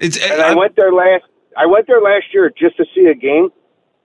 It's 0.00 0.18
and 0.18 0.42
I 0.42 0.54
went 0.54 0.76
there 0.76 0.92
last. 0.92 1.24
I 1.56 1.66
went 1.66 1.86
there 1.86 2.02
last 2.02 2.26
year 2.34 2.50
just 2.50 2.76
to 2.76 2.84
see 2.94 3.06
a 3.06 3.14
game. 3.14 3.48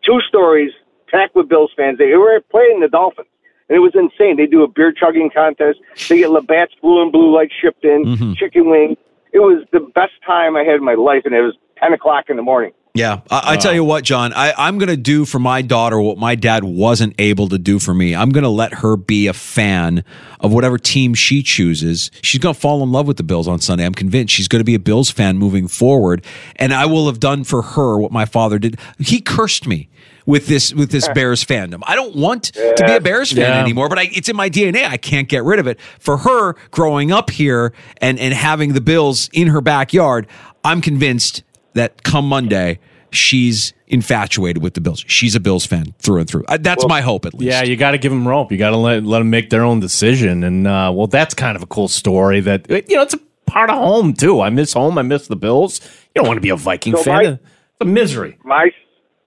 Two 0.06 0.20
stories 0.30 0.72
packed 1.10 1.36
with 1.36 1.50
Bills 1.50 1.72
fans. 1.76 1.98
They 1.98 2.16
were 2.16 2.40
playing 2.50 2.80
the 2.80 2.88
Dolphins, 2.88 3.28
and 3.72 3.78
it 3.78 3.80
was 3.80 3.94
insane. 3.96 4.36
They 4.36 4.48
do 4.48 4.64
a 4.64 4.68
beer 4.68 4.92
chugging 4.92 5.30
contest. 5.34 5.80
They 6.10 6.18
get 6.20 6.30
Labatt's 6.30 6.74
Blue 6.82 7.02
and 7.02 7.10
Blue 7.12 7.34
Light 7.34 7.50
shipped 7.62 7.86
in, 7.86 8.04
Mm-hmm. 8.06 8.34
chicken 8.34 8.70
wing. 8.70 8.98
It 9.32 9.40
was 9.40 9.66
the 9.72 9.80
best 9.80 10.12
time 10.28 10.58
I 10.58 10.64
had 10.64 10.76
in 10.76 10.84
my 10.84 10.96
life, 10.96 11.22
and 11.24 11.34
it 11.34 11.42
was 11.42 11.56
ten 11.82 11.94
o'clock 11.94 12.26
in 12.30 12.36
the 12.36 12.44
morning. 12.44 12.74
Yeah, 12.94 13.22
I, 13.30 13.54
I 13.54 13.56
tell 13.56 13.74
you 13.74 13.86
what, 13.86 14.04
John, 14.04 14.34
I, 14.34 14.52
I'm 14.58 14.78
going 14.78 14.90
to 14.90 14.98
do 14.98 15.24
for 15.24 15.40
my 15.40 15.62
daughter 15.62 16.02
what 16.02 16.18
my 16.18 16.36
dad 16.36 16.66
wasn't 16.66 17.16
able 17.20 17.48
to 17.48 17.58
do 17.58 17.80
for 17.80 17.94
me. 17.94 18.14
I'm 18.14 18.32
going 18.32 18.44
to 18.44 18.50
let 18.50 18.74
her 18.74 18.98
be 18.98 19.28
a 19.28 19.34
fan 19.34 20.04
of 20.42 20.52
whatever 20.52 20.78
team 20.78 21.14
she 21.14 21.42
chooses. 21.42 22.12
She's 22.22 22.42
going 22.42 22.54
to 22.54 22.60
fall 22.60 22.84
in 22.84 22.92
love 22.92 23.08
with 23.08 23.16
the 23.16 23.24
Bills 23.24 23.48
on 23.48 23.60
Sunday. 23.60 23.86
I'm 23.86 23.94
convinced 23.94 24.34
she's 24.34 24.50
going 24.50 24.60
to 24.60 24.66
be 24.66 24.76
a 24.76 24.80
Bills 24.80 25.10
fan 25.10 25.38
moving 25.38 25.70
forward, 25.70 26.26
and 26.58 26.74
I 26.74 26.86
will 26.86 27.06
have 27.08 27.22
done 27.22 27.46
for 27.46 27.62
her 27.62 27.98
what 27.98 28.12
my 28.12 28.26
father 28.26 28.60
did. 28.60 28.78
He 29.00 29.22
cursed 29.22 29.66
me 29.66 29.88
with 30.26 30.48
this 30.48 30.74
with 30.74 30.92
this 30.92 31.08
Bears 31.10 31.44
fandom. 31.44 31.82
I 31.84 31.96
don't 31.96 32.16
want 32.16 32.44
to 32.54 32.84
be 32.86 32.94
a 32.94 33.02
Bears 33.02 33.32
fan 33.32 33.42
Yeah. 33.42 33.62
anymore, 33.62 33.90
but 33.90 34.00
I, 34.00 34.10
it's 34.12 34.30
in 34.30 34.36
my 34.36 34.50
DNA. 34.50 34.86
I 34.88 34.98
can't 34.98 35.28
get 35.30 35.44
rid 35.44 35.60
of 35.60 35.68
it. 35.68 35.80
For 36.00 36.18
her, 36.18 36.54
growing 36.72 37.12
up 37.12 37.30
here 37.30 37.74
and 37.98 38.20
and 38.20 38.34
having 38.34 38.74
the 38.74 38.82
Bills 38.82 39.30
in 39.34 39.48
her 39.48 39.62
backyard, 39.62 40.28
I'm 40.64 40.82
convinced 40.82 41.44
that 41.74 42.04
come 42.04 42.28
Monday, 42.28 42.80
she's 43.12 43.74
infatuated 43.88 44.64
with 44.64 44.74
the 44.74 44.82
Bills. 44.82 45.04
She's 45.08 45.36
a 45.36 45.40
Bills 45.40 45.66
fan 45.66 45.94
through 46.00 46.20
and 46.22 46.30
through. 46.30 46.46
Uh, 46.48 46.58
That's 46.60 46.88
my 46.88 47.02
hope, 47.02 47.26
at 47.26 47.34
least. 47.34 47.52
Yeah, 47.52 47.64
you 47.64 47.76
got 47.76 47.92
to 47.92 47.98
give 47.98 48.12
them 48.12 48.28
rope. 48.28 48.52
You 48.52 48.58
got 48.58 48.70
to 48.72 48.78
let 48.78 49.04
let 49.04 49.20
them 49.20 49.30
make 49.30 49.50
their 49.50 49.64
own 49.64 49.80
decision. 49.80 50.44
And 50.44 50.68
uh, 50.68 50.92
well, 50.94 51.08
that's 51.08 51.34
kind 51.34 51.56
of 51.56 51.64
a 51.64 51.68
cool 51.68 51.88
story. 51.88 52.40
That 52.40 52.70
you 52.70 52.96
know, 52.96 53.02
it's 53.02 53.14
a 53.14 53.20
part 53.46 53.70
of 53.70 53.76
home 53.78 54.14
too. 54.14 54.42
I 54.42 54.50
miss 54.50 54.74
home. 54.74 54.98
I 54.98 55.02
miss 55.02 55.28
the 55.28 55.36
Bills. 55.36 55.82
You 56.16 56.22
don't 56.22 56.28
want 56.28 56.38
to 56.38 56.42
be 56.42 56.50
a 56.50 56.56
Viking 56.56 56.96
So 56.96 57.04
fan. 57.04 57.16
my- 57.24 57.24
it's 57.32 57.82
a 57.82 57.86
misery. 57.86 58.38
My 58.44 58.72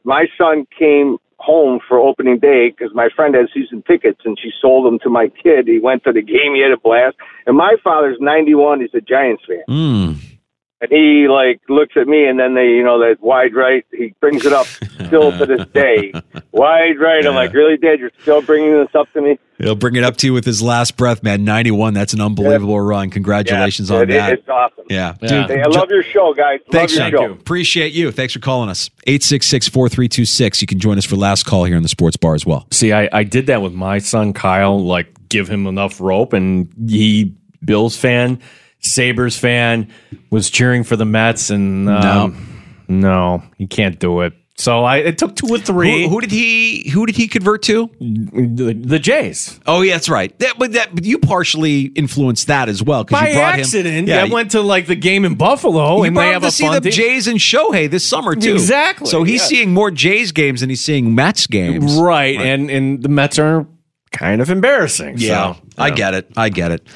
my 0.05 0.27
son 0.39 0.67
came 0.79 1.19
home 1.39 1.81
for 1.87 1.99
opening 1.99 2.39
day 2.39 2.71
because 2.71 2.95
my 2.95 3.09
friend 3.15 3.35
had 3.35 3.47
season 3.53 3.83
tickets, 3.87 4.21
and 4.25 4.39
she 4.41 4.51
sold 4.61 4.87
them 4.87 4.99
to 5.01 5.11
my 5.11 5.29
kid. 5.43 5.67
He 5.67 5.79
went 5.79 6.05
to 6.05 6.13
the 6.13 6.23
game. 6.23 6.55
He 6.55 6.63
had 6.63 6.73
a 6.73 6.79
blast. 6.79 7.17
And 7.47 7.57
my 7.57 7.75
father's 7.83 8.17
91. 8.21 8.81
He's 8.81 8.95
a 8.95 9.01
Giants 9.01 9.43
fan. 9.47 9.63
Mm. 9.69 10.34
And 10.81 10.91
he 10.91 11.29
like 11.29 11.61
looks 11.69 11.97
at 11.97 12.07
me, 12.07 12.27
and 12.27 12.39
then 12.39 12.55
they, 12.55 12.67
you 12.67 12.83
know, 12.83 12.99
that 12.99 13.17
wide 13.21 13.55
right. 13.55 13.87
He 13.93 14.15
brings 14.21 14.45
it 14.45 14.53
up 14.53 14.67
still 15.07 15.31
to 15.39 15.47
this 15.47 15.67
day. 15.73 16.13
Wide 16.53 17.01
right. 17.01 17.27
I'm 17.27 17.35
like, 17.35 17.53
really, 17.53 17.77
Dad? 17.77 17.99
You're 17.99 18.11
still 18.23 18.41
bringing 18.43 18.73
this 18.73 18.95
up 18.95 19.11
to 19.15 19.21
me? 19.23 19.39
He'll 19.59 19.75
bring 19.75 19.97
it 19.97 20.05
up 20.05 20.17
to 20.19 20.27
you 20.29 20.33
with 20.33 20.45
his 20.45 20.63
last 20.63 20.97
breath, 20.97 21.23
man. 21.23 21.43
91. 21.45 21.95
That's 21.95 22.13
an 22.13 22.21
unbelievable 22.21 22.81
run. 22.81 23.11
Congratulations 23.11 23.91
Yeah, 23.91 23.97
on 23.97 24.03
it- 24.05 24.07
that. 24.15 24.33
It's 24.35 24.49
awesome. 24.49 24.85
Yeah. 24.91 25.15
Dude, 25.21 25.31
hey, 25.51 25.63
I 25.63 25.67
love 25.69 25.91
your 25.91 26.03
show, 26.05 26.33
guys. 26.35 26.61
Thanks, 26.71 26.97
love 26.97 27.11
John. 27.11 27.21
your 27.23 27.31
show. 27.31 27.35
Appreciate 27.41 27.93
you. 27.93 28.13
Thanks 28.13 28.35
for 28.35 28.41
calling 28.41 28.69
us. 28.69 28.89
866 29.07 29.69
4326. 29.69 30.61
You 30.61 30.67
can 30.69 30.79
join 30.79 30.97
us 30.99 31.05
for 31.05 31.17
last 31.17 31.45
call 31.45 31.65
here 31.65 31.77
in 31.77 31.83
the 31.83 31.89
sports 31.89 32.17
bar 32.17 32.35
as 32.35 32.45
well. 32.47 32.67
See, 32.71 32.93
I, 32.93 33.09
I 33.13 33.25
did 33.25 33.47
that 33.47 33.63
with 33.63 33.73
my 33.73 33.99
son 33.99 34.33
Kyle. 34.33 34.79
Like, 34.85 35.29
give 35.29 35.49
him 35.49 35.67
enough 35.67 36.01
rope, 36.01 36.33
and 36.35 36.69
he 36.89 37.35
Bills 37.65 37.97
fan, 37.97 38.39
Sabres 38.85 39.39
fan, 39.39 39.91
was 40.31 40.51
cheering 40.51 40.85
for 40.85 40.97
the 40.97 41.05
Mets, 41.05 41.51
and 41.51 41.89
um, 41.89 42.65
no, 42.89 43.43
he 43.59 43.67
can't 43.67 43.99
do 43.99 44.21
it. 44.21 44.35
So 44.57 44.85
I 44.85 44.99
it 44.99 45.19
took 45.19 45.35
two 45.35 45.49
or 45.53 45.59
three. 45.59 46.05
Who, 46.05 46.11
who 46.11 46.21
did 46.21 46.31
he 46.31 46.89
who 46.91 47.07
did 47.07 47.17
he 47.17 47.27
convert 47.27 47.63
to? 47.63 47.91
The, 47.99 48.73
the 48.73 49.01
Jays. 49.01 49.59
Oh, 49.67 49.81
yeah, 49.83 49.95
that's 49.95 50.09
right. 50.09 50.37
That, 50.39 50.55
but 50.61 50.75
that 50.75 50.95
but 50.95 51.05
you 51.05 51.19
partially 51.19 51.87
influenced 51.87 52.47
that 52.47 52.69
as 52.69 52.81
well 52.81 53.03
because 53.03 53.21
By 53.21 53.29
you 53.31 53.35
brought 53.35 53.59
accident, 53.59 54.09
him. 54.09 54.31
I 54.31 54.33
went 54.33 54.53
to 54.53 54.61
like 54.61 54.87
the 54.87 54.95
game 54.95 55.25
in 55.25 55.35
Buffalo, 55.35 56.05
and 56.05 56.17
they 56.17 56.29
have 56.29 56.43
to 56.43 56.49
a 56.49 56.51
see 56.53 56.69
the 56.69 56.81
team. 56.81 56.93
Jays 56.93 57.27
and 57.27 57.39
Shohei 57.41 57.91
this 57.91 58.05
summer 58.07 58.37
too. 58.37 58.53
Exactly, 58.53 59.09
So 59.09 59.25
he's 59.25 59.41
yeah. 59.41 59.47
seeing 59.47 59.75
more 59.75 59.91
Jays 59.91 60.31
games 60.31 60.61
than 60.61 60.71
he's 60.71 60.85
seeing 60.85 61.17
Mets 61.17 61.49
games. 61.49 61.97
right, 61.97 62.37
and 62.39 62.71
and 62.71 63.03
the 63.03 63.09
Mets 63.09 63.41
are 63.41 63.67
kind 64.13 64.41
of 64.41 64.51
embarrassing. 64.51 65.17
Yeah, 65.19 65.55
so, 65.55 65.61
I 65.79 65.91
get 65.91 66.15
it. 66.15 66.31
I 66.37 66.49
get 66.49 66.71
it. 66.71 66.87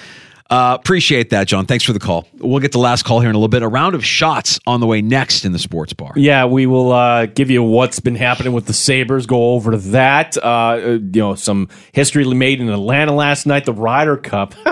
Uh, 0.51 0.77
appreciate 0.81 1.31
that, 1.31 1.47
John. 1.47 1.67
Thanks 1.67 1.85
for 1.85 1.93
the 1.93 1.99
call. 1.99 2.27
We'll 2.39 2.61
get 2.61 2.73
the 2.73 2.79
last 2.79 3.05
call 3.05 3.21
here 3.21 3.29
in 3.29 3.35
a 3.35 3.39
little 3.39 3.49
bit. 3.49 3.63
A 3.63 3.69
round 3.69 3.95
of 3.95 4.05
shots 4.05 4.59
on 4.67 4.81
the 4.81 4.87
way 4.87 5.03
next 5.03 5.45
in 5.45 5.53
the 5.53 5.59
sports 5.59 5.93
bar. 5.93 6.13
Yeah, 6.17 6.47
we 6.47 6.67
will 6.67 6.93
uh, 6.93 7.27
give 7.27 7.51
you 7.51 7.63
what's 7.63 8.01
been 8.01 8.15
happening 8.15 8.55
with 8.55 8.67
the 8.67 8.73
Sabres. 8.73 9.27
Go 9.27 9.53
over 9.53 9.73
to 9.73 9.79
that. 9.79 10.37
Uh, 10.39 10.41
uh, 10.49 10.79
you 10.79 11.21
know, 11.21 11.35
some 11.35 11.69
history 11.93 12.25
made 12.25 12.61
in 12.61 12.69
Atlanta 12.69 13.13
last 13.13 13.47
night, 13.47 13.65
the 13.65 13.73
Ryder 13.73 14.17
Cup. 14.17 14.55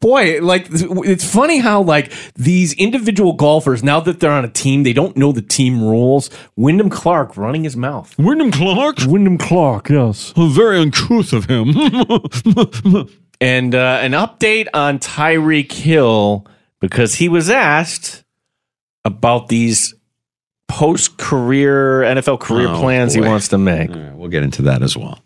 Boy, 0.00 0.40
like 0.40 0.66
it's 0.70 1.24
funny 1.24 1.58
how 1.58 1.82
like 1.82 2.12
these 2.34 2.72
individual 2.74 3.34
golfers 3.34 3.84
now 3.84 4.00
that 4.00 4.18
they're 4.18 4.32
on 4.32 4.44
a 4.44 4.48
team, 4.50 4.82
they 4.82 4.92
don't 4.92 5.16
know 5.16 5.30
the 5.30 5.42
team 5.42 5.80
rules. 5.80 6.28
Wyndham 6.56 6.90
Clark 6.90 7.36
running 7.36 7.62
his 7.62 7.76
mouth. 7.76 8.16
Wyndham 8.18 8.50
Clark. 8.50 8.98
Wyndham 9.06 9.38
Clark, 9.38 9.90
yes. 9.90 10.32
Very 10.36 10.80
uncouth 10.80 11.32
of 11.32 11.44
him. 11.44 11.72
And 13.40 13.74
uh, 13.74 13.98
an 14.00 14.12
update 14.12 14.66
on 14.72 14.98
Tyreek 14.98 15.72
Hill 15.72 16.46
because 16.80 17.14
he 17.16 17.28
was 17.28 17.50
asked 17.50 18.24
about 19.04 19.48
these 19.48 19.94
post 20.68 21.16
career 21.18 22.00
NFL 22.02 22.40
career 22.40 22.68
Oh, 22.68 22.80
plans 22.80 23.14
he 23.14 23.20
wants 23.20 23.48
to 23.48 23.58
make. 23.58 23.90
Right, 23.90 24.14
we'll 24.14 24.28
get 24.30 24.42
into 24.42 24.62
that 24.62 24.82
as 24.82 24.96
well. 24.96 25.20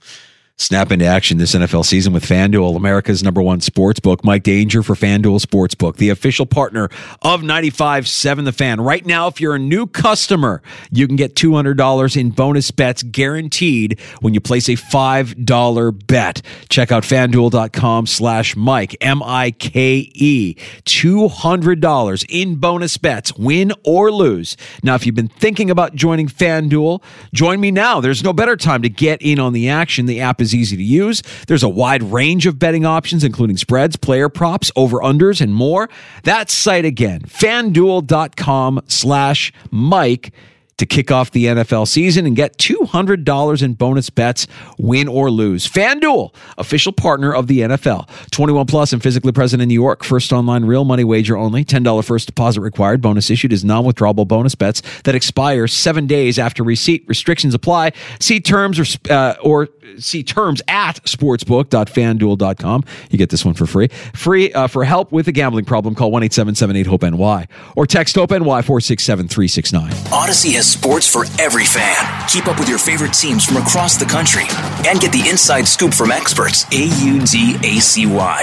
Snap 0.60 0.92
into 0.92 1.06
action 1.06 1.38
this 1.38 1.54
NFL 1.54 1.86
season 1.86 2.12
with 2.12 2.22
FanDuel, 2.22 2.76
America's 2.76 3.22
number 3.22 3.40
one 3.40 3.62
sports 3.62 3.98
book. 3.98 4.22
Mike 4.22 4.42
Danger 4.42 4.82
for 4.82 4.94
FanDuel 4.94 5.40
Sportsbook, 5.40 5.96
the 5.96 6.10
official 6.10 6.44
partner 6.44 6.90
of 7.22 7.40
95.7 7.40 8.44
The 8.44 8.52
Fan. 8.52 8.78
Right 8.78 9.06
now, 9.06 9.26
if 9.26 9.40
you're 9.40 9.54
a 9.54 9.58
new 9.58 9.86
customer, 9.86 10.60
you 10.90 11.06
can 11.06 11.16
get 11.16 11.34
$200 11.34 12.14
in 12.14 12.28
bonus 12.28 12.70
bets 12.72 13.02
guaranteed 13.02 13.98
when 14.20 14.34
you 14.34 14.40
place 14.42 14.68
a 14.68 14.72
$5 14.72 16.06
bet. 16.06 16.42
Check 16.68 16.92
out 16.92 17.04
FanDuel.com 17.04 18.06
slash 18.06 18.54
Mike, 18.54 18.94
M-I-K-E. 19.00 20.56
$200 20.84 22.26
in 22.28 22.56
bonus 22.56 22.98
bets, 22.98 23.34
win 23.34 23.72
or 23.82 24.12
lose. 24.12 24.58
Now, 24.82 24.94
if 24.94 25.06
you've 25.06 25.14
been 25.14 25.28
thinking 25.28 25.70
about 25.70 25.94
joining 25.94 26.28
FanDuel, 26.28 27.02
join 27.32 27.60
me 27.60 27.70
now. 27.70 28.02
There's 28.02 28.22
no 28.22 28.34
better 28.34 28.58
time 28.58 28.82
to 28.82 28.90
get 28.90 29.22
in 29.22 29.38
on 29.38 29.54
the 29.54 29.70
action. 29.70 30.04
The 30.04 30.20
app 30.20 30.42
is 30.42 30.49
is 30.50 30.54
easy 30.54 30.76
to 30.76 30.82
use. 30.82 31.22
There's 31.46 31.62
a 31.62 31.68
wide 31.68 32.02
range 32.02 32.46
of 32.46 32.58
betting 32.58 32.84
options, 32.84 33.24
including 33.24 33.56
spreads, 33.56 33.96
player 33.96 34.28
props, 34.28 34.70
over-unders, 34.76 35.40
and 35.40 35.54
more. 35.54 35.88
That 36.24 36.50
site 36.50 36.84
again, 36.84 37.20
fanduel.com 37.22 38.82
slash 38.86 39.52
Mike 39.70 40.32
to 40.80 40.86
kick 40.86 41.10
off 41.10 41.30
the 41.30 41.44
NFL 41.44 41.86
season 41.86 42.26
and 42.26 42.34
get 42.34 42.56
$200 42.56 43.62
in 43.62 43.74
bonus 43.74 44.10
bets, 44.10 44.46
win 44.78 45.08
or 45.08 45.30
lose. 45.30 45.68
FanDuel, 45.68 46.34
official 46.58 46.92
partner 46.92 47.32
of 47.34 47.46
the 47.46 47.60
NFL. 47.60 48.08
21 48.30 48.66
plus 48.66 48.92
and 48.92 49.02
physically 49.02 49.30
present 49.30 49.62
in 49.62 49.68
New 49.68 49.74
York. 49.74 50.02
First 50.02 50.32
online 50.32 50.64
real 50.64 50.84
money 50.84 51.04
wager 51.04 51.36
only. 51.36 51.64
$10 51.64 52.04
first 52.04 52.26
deposit 52.26 52.62
required. 52.62 53.02
Bonus 53.02 53.30
issued 53.30 53.52
is 53.52 53.64
non-withdrawable 53.64 54.26
bonus 54.26 54.54
bets 54.54 54.82
that 55.02 55.14
expire 55.14 55.66
seven 55.66 56.06
days 56.06 56.38
after 56.38 56.62
receipt. 56.64 57.04
Restrictions 57.06 57.54
apply. 57.54 57.92
See 58.18 58.40
terms 58.40 58.80
or, 58.80 59.12
uh, 59.12 59.34
or 59.42 59.68
see 59.98 60.22
terms 60.22 60.62
at 60.66 61.02
sportsbook.fanduel.com. 61.04 62.84
You 63.10 63.18
get 63.18 63.28
this 63.28 63.44
one 63.44 63.54
for 63.54 63.66
free. 63.66 63.88
Free 64.14 64.52
uh, 64.54 64.66
for 64.66 64.84
help 64.84 65.12
with 65.12 65.28
a 65.28 65.32
gambling 65.32 65.66
problem. 65.66 65.94
Call 65.94 66.10
1 66.10 66.22
877 66.22 66.84
HOPE 66.86 67.02
NY 67.02 67.48
or 67.76 67.86
text 67.86 68.16
HOPE 68.16 68.30
NY 68.30 68.62
467 68.62 69.28
369. 69.28 69.90
Audacy 69.90 70.54
has 70.54 70.69
sports 70.70 71.06
for 71.06 71.24
every 71.38 71.64
fan. 71.64 71.96
Keep 72.28 72.46
up 72.46 72.58
with 72.58 72.68
your 72.68 72.78
favorite 72.78 73.12
teams 73.12 73.44
from 73.44 73.56
across 73.56 73.96
the 73.96 74.04
country 74.04 74.44
and 74.86 75.00
get 75.00 75.12
the 75.12 75.28
inside 75.28 75.66
scoop 75.66 75.92
from 75.92 76.10
experts. 76.10 76.64
A 76.72 76.86
U 77.04 77.20
D 77.20 77.56
A 77.62 77.80
C 77.80 78.06
Y. 78.06 78.42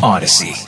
Audacy. 0.00 0.67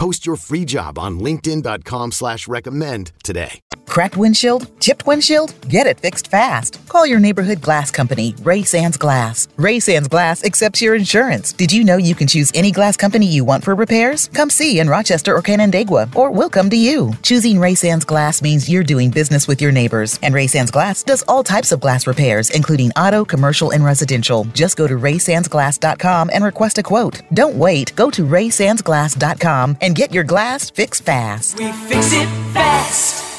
Post 0.00 0.24
your 0.24 0.36
free 0.36 0.64
job 0.64 0.98
on 0.98 1.20
linkedin.com 1.20 2.12
slash 2.12 2.48
recommend 2.48 3.12
today. 3.22 3.60
Cracked 3.90 4.16
windshield? 4.16 4.80
Chipped 4.80 5.04
windshield? 5.04 5.52
Get 5.68 5.88
it 5.88 5.98
fixed 5.98 6.28
fast. 6.28 6.78
Call 6.88 7.04
your 7.04 7.18
neighborhood 7.18 7.60
glass 7.60 7.90
company, 7.90 8.36
Ray 8.42 8.62
Sands 8.62 8.96
Glass. 8.96 9.48
Ray 9.56 9.80
Sands 9.80 10.06
Glass 10.06 10.44
accepts 10.44 10.80
your 10.80 10.94
insurance. 10.94 11.52
Did 11.52 11.72
you 11.72 11.82
know 11.82 11.96
you 11.96 12.14
can 12.14 12.28
choose 12.28 12.52
any 12.54 12.70
glass 12.70 12.96
company 12.96 13.26
you 13.26 13.44
want 13.44 13.64
for 13.64 13.74
repairs? 13.74 14.28
Come 14.28 14.48
see 14.48 14.78
in 14.78 14.88
Rochester 14.88 15.34
or 15.34 15.42
Canandaigua, 15.42 16.08
or 16.14 16.30
we'll 16.30 16.48
come 16.48 16.70
to 16.70 16.76
you. 16.76 17.12
Choosing 17.24 17.58
Ray 17.58 17.74
Sands 17.74 18.04
Glass 18.04 18.42
means 18.42 18.70
you're 18.70 18.84
doing 18.84 19.10
business 19.10 19.48
with 19.48 19.60
your 19.60 19.72
neighbors. 19.72 20.20
And 20.22 20.36
Ray 20.36 20.46
Sands 20.46 20.70
Glass 20.70 21.02
does 21.02 21.24
all 21.26 21.42
types 21.42 21.72
of 21.72 21.80
glass 21.80 22.06
repairs, 22.06 22.50
including 22.50 22.92
auto, 22.92 23.24
commercial, 23.24 23.72
and 23.72 23.84
residential. 23.84 24.44
Just 24.54 24.76
go 24.76 24.86
to 24.86 24.94
raysandsglass.com 24.94 26.30
and 26.32 26.44
request 26.44 26.78
a 26.78 26.84
quote. 26.84 27.22
Don't 27.34 27.56
wait. 27.56 27.96
Go 27.96 28.08
to 28.10 28.24
raysandsglass.com 28.24 29.78
and 29.80 29.89
get 29.94 30.12
your 30.12 30.24
glass 30.24 30.70
fixed 30.70 31.04
fast. 31.04 31.58
We 31.58 31.72
fix 31.72 32.12
it 32.12 32.26
fast. 32.52 33.30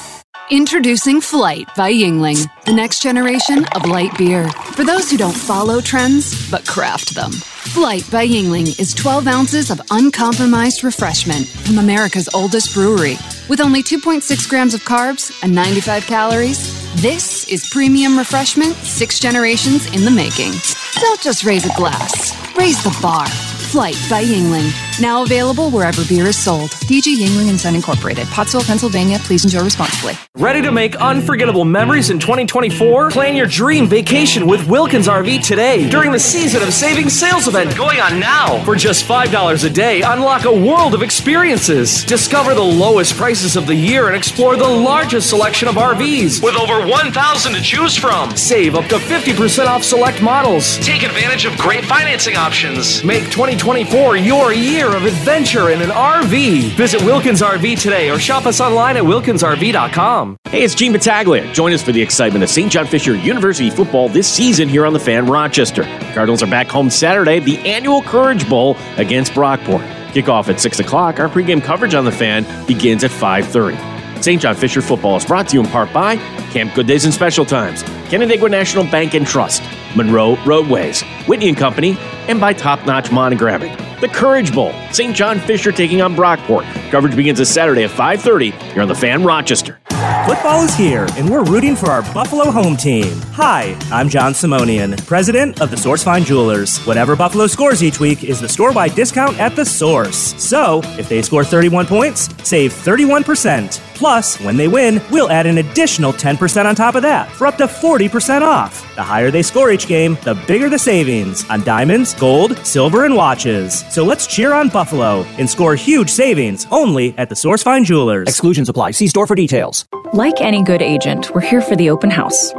Introducing 0.49 1.21
Flight 1.21 1.69
by 1.77 1.93
Yuengling, 1.93 2.45
the 2.65 2.73
next 2.73 3.01
generation 3.01 3.65
of 3.73 3.85
light 3.85 4.17
beer. 4.17 4.49
For 4.49 4.83
those 4.83 5.09
who 5.09 5.15
don't 5.15 5.35
follow 5.35 5.79
trends, 5.79 6.51
but 6.51 6.67
craft 6.67 7.15
them. 7.15 7.31
Flight 7.31 8.03
by 8.11 8.27
Yuengling 8.27 8.77
is 8.77 8.93
12 8.93 9.27
ounces 9.27 9.71
of 9.71 9.79
uncompromised 9.91 10.83
refreshment 10.83 11.47
from 11.47 11.77
America's 11.77 12.27
oldest 12.33 12.73
brewery. 12.73 13.15
With 13.47 13.61
only 13.61 13.81
2.6 13.81 14.49
grams 14.49 14.73
of 14.73 14.81
carbs 14.81 15.31
and 15.41 15.55
95 15.55 16.05
calories, 16.05 16.81
this 17.01 17.47
is 17.47 17.69
premium 17.69 18.17
refreshment 18.17 18.75
six 18.75 19.19
generations 19.19 19.85
in 19.95 20.03
the 20.03 20.11
making. 20.11 20.51
Don't 20.99 21.21
just 21.21 21.45
raise 21.45 21.65
a 21.65 21.73
glass, 21.77 22.35
raise 22.57 22.83
the 22.83 22.97
bar. 23.01 23.27
Flight 23.71 23.95
by 24.09 24.21
Yuengling. 24.21 24.69
Now 25.01 25.23
available 25.23 25.71
wherever 25.71 26.03
beer 26.09 26.25
is 26.25 26.37
sold. 26.37 26.71
DG 26.91 27.15
Yuengling 27.15 27.49
and 27.49 27.57
Son 27.57 27.73
Incorporated, 27.73 28.27
Pottsville, 28.27 28.63
Pennsylvania. 28.63 29.17
Please 29.19 29.45
enjoy 29.45 29.63
responsibly. 29.63 30.13
Ready 30.35 30.61
to 30.61 30.73
make 30.73 30.97
unforgettable 30.97 31.63
memories 31.63 32.09
in 32.09 32.19
2024? 32.19 33.11
Plan 33.11 33.33
your 33.33 33.47
dream 33.47 33.87
vacation 33.87 34.45
with 34.45 34.67
Wilkins 34.67 35.07
RV 35.07 35.47
today 35.47 35.89
during 35.89 36.11
the 36.11 36.19
season 36.19 36.61
of 36.61 36.73
saving 36.73 37.09
sales 37.09 37.47
event 37.47 37.77
going 37.77 38.01
on 38.01 38.19
now. 38.19 38.61
For 38.65 38.75
just 38.75 39.05
$5 39.05 39.65
a 39.65 39.69
day, 39.69 40.01
unlock 40.01 40.43
a 40.43 40.51
world 40.51 40.93
of 40.93 41.01
experiences. 41.01 42.03
Discover 42.03 42.55
the 42.55 42.61
lowest 42.61 43.15
prices 43.15 43.55
of 43.55 43.67
the 43.67 43.75
year 43.75 44.07
and 44.07 44.17
explore 44.17 44.57
the 44.57 44.67
largest 44.67 45.29
selection 45.29 45.69
of 45.69 45.75
RVs 45.75 46.43
with 46.43 46.55
over 46.55 46.85
1,000 46.85 47.53
to 47.53 47.61
choose 47.61 47.95
from. 47.95 48.35
Save 48.35 48.75
up 48.75 48.87
to 48.87 48.95
50% 48.97 49.67
off 49.67 49.85
select 49.85 50.21
models. 50.21 50.77
Take 50.79 51.03
advantage 51.03 51.45
of 51.45 51.57
great 51.57 51.85
financing 51.85 52.35
options. 52.35 53.01
Make 53.05 53.29
2024 53.61 54.17
your 54.17 54.53
year 54.53 54.87
of 54.95 55.05
adventure 55.05 55.69
in 55.69 55.83
an 55.83 55.89
RV. 55.89 56.71
Visit 56.71 56.99
Wilkins 57.03 57.43
RV 57.43 57.79
today 57.79 58.09
or 58.09 58.17
shop 58.17 58.47
us 58.47 58.59
online 58.59 58.97
at 58.97 59.03
wilkinsrv.com. 59.03 60.37
Hey, 60.45 60.63
it's 60.63 60.73
Gene 60.73 60.91
Battaglia. 60.91 61.53
Join 61.53 61.71
us 61.71 61.83
for 61.83 61.91
the 61.91 62.01
excitement 62.01 62.43
of 62.43 62.49
St. 62.49 62.71
John 62.71 62.87
Fisher 62.87 63.15
University 63.15 63.69
football 63.69 64.09
this 64.09 64.27
season 64.27 64.67
here 64.67 64.83
on 64.83 64.93
the 64.93 64.99
Fan 64.99 65.27
Rochester. 65.27 65.83
Cardinals 66.15 66.41
are 66.41 66.49
back 66.49 66.69
home 66.69 66.89
Saturday, 66.89 67.37
the 67.37 67.59
annual 67.59 68.01
Courage 68.01 68.49
Bowl 68.49 68.77
against 68.97 69.33
Brockport. 69.33 69.87
Kickoff 70.11 70.49
at 70.49 70.59
6 70.59 70.79
o'clock. 70.79 71.19
Our 71.19 71.29
pregame 71.29 71.63
coverage 71.63 71.93
on 71.93 72.03
the 72.03 72.11
fan 72.11 72.45
begins 72.65 73.03
at 73.03 73.11
5.30. 73.11 73.90
St. 74.21 74.41
John 74.41 74.55
Fisher 74.55 74.81
football 74.81 75.17
is 75.17 75.25
brought 75.25 75.47
to 75.49 75.55
you 75.55 75.63
in 75.63 75.67
part 75.67 75.91
by 75.91 76.17
Camp 76.51 76.73
Good 76.75 76.85
Days 76.87 77.05
and 77.05 77.13
Special 77.13 77.43
Times, 77.43 77.83
Canandaigua 78.09 78.49
National 78.49 78.83
Bank 78.83 79.15
and 79.15 79.25
Trust, 79.25 79.63
Monroe 79.95 80.35
Roadways, 80.45 81.01
Whitney 81.27 81.49
and 81.49 81.57
Company, 81.57 81.97
and 82.27 82.39
by 82.39 82.53
Top 82.53 82.85
Notch 82.85 83.05
Monogramming. 83.05 83.75
The 83.99 84.07
Courage 84.07 84.53
Bowl, 84.53 84.73
St. 84.91 85.15
John 85.15 85.39
Fisher 85.39 85.71
taking 85.71 86.01
on 86.01 86.15
Brockport. 86.15 86.63
Coverage 86.91 87.15
begins 87.15 87.39
this 87.39 87.53
Saturday 87.53 87.83
at 87.83 87.91
5.30 87.91 88.51
here 88.73 88.81
on 88.81 88.87
the 88.87 88.95
Fan 88.95 89.23
Rochester. 89.23 89.79
Football 90.25 90.63
is 90.63 90.75
here, 90.75 91.07
and 91.17 91.29
we're 91.29 91.43
rooting 91.43 91.75
for 91.75 91.89
our 91.89 92.01
Buffalo 92.13 92.51
home 92.51 92.75
team. 92.75 93.11
Hi, 93.33 93.77
I'm 93.91 94.09
John 94.09 94.33
Simonian, 94.33 95.05
president 95.05 95.61
of 95.61 95.71
the 95.71 95.77
Source 95.77 96.03
Fine 96.03 96.25
Jewelers. 96.25 96.79
Whatever 96.85 97.15
Buffalo 97.15 97.47
scores 97.47 97.83
each 97.83 97.99
week 97.99 98.23
is 98.23 98.39
the 98.39 98.49
store-wide 98.49 98.95
discount 98.95 99.39
at 99.39 99.55
the 99.55 99.65
source. 99.65 100.35
So, 100.41 100.81
if 100.97 101.09
they 101.09 101.21
score 101.21 101.43
31 101.43 101.85
points, 101.87 102.29
save 102.47 102.71
31%. 102.73 103.90
Plus, 104.01 104.39
when 104.39 104.57
they 104.57 104.67
win, 104.67 104.99
we'll 105.11 105.29
add 105.29 105.45
an 105.45 105.59
additional 105.59 106.11
10% 106.11 106.65
on 106.65 106.73
top 106.73 106.95
of 106.95 107.03
that 107.03 107.31
for 107.33 107.45
up 107.45 107.55
to 107.57 107.65
40% 107.65 108.41
off. 108.41 108.95
The 108.95 109.03
higher 109.03 109.29
they 109.29 109.43
score 109.43 109.69
each 109.69 109.85
game, 109.85 110.17
the 110.23 110.33
bigger 110.47 110.69
the 110.69 110.79
savings 110.79 111.47
on 111.51 111.63
diamonds, 111.63 112.15
gold, 112.15 112.57
silver, 112.65 113.05
and 113.05 113.15
watches. 113.15 113.85
So 113.91 114.03
let's 114.03 114.25
cheer 114.25 114.53
on 114.53 114.69
Buffalo 114.69 115.21
and 115.37 115.47
score 115.47 115.75
huge 115.75 116.09
savings 116.09 116.65
only 116.71 117.15
at 117.19 117.29
the 117.29 117.35
Source 117.35 117.61
Fine 117.61 117.83
Jewelers. 117.83 118.27
Exclusions 118.27 118.69
apply. 118.69 118.89
See 118.89 119.07
store 119.07 119.27
for 119.27 119.35
details. 119.35 119.85
Like 120.13 120.41
any 120.41 120.63
good 120.63 120.81
agent, 120.81 121.35
we're 121.35 121.41
here 121.41 121.61
for 121.61 121.75
the 121.75 121.91
open 121.91 122.09
house, 122.09 122.53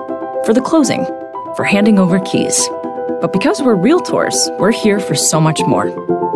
for 0.47 0.55
the 0.55 0.63
closing, 0.65 1.05
for 1.57 1.65
handing 1.65 1.99
over 1.99 2.21
keys. 2.21 2.69
But 3.23 3.33
because 3.33 3.63
we're 3.63 3.77
realtors, 3.77 4.35
we're 4.59 4.73
here 4.73 4.99
for 4.99 5.15
so 5.15 5.41
much 5.41 5.61
more. 5.61 5.87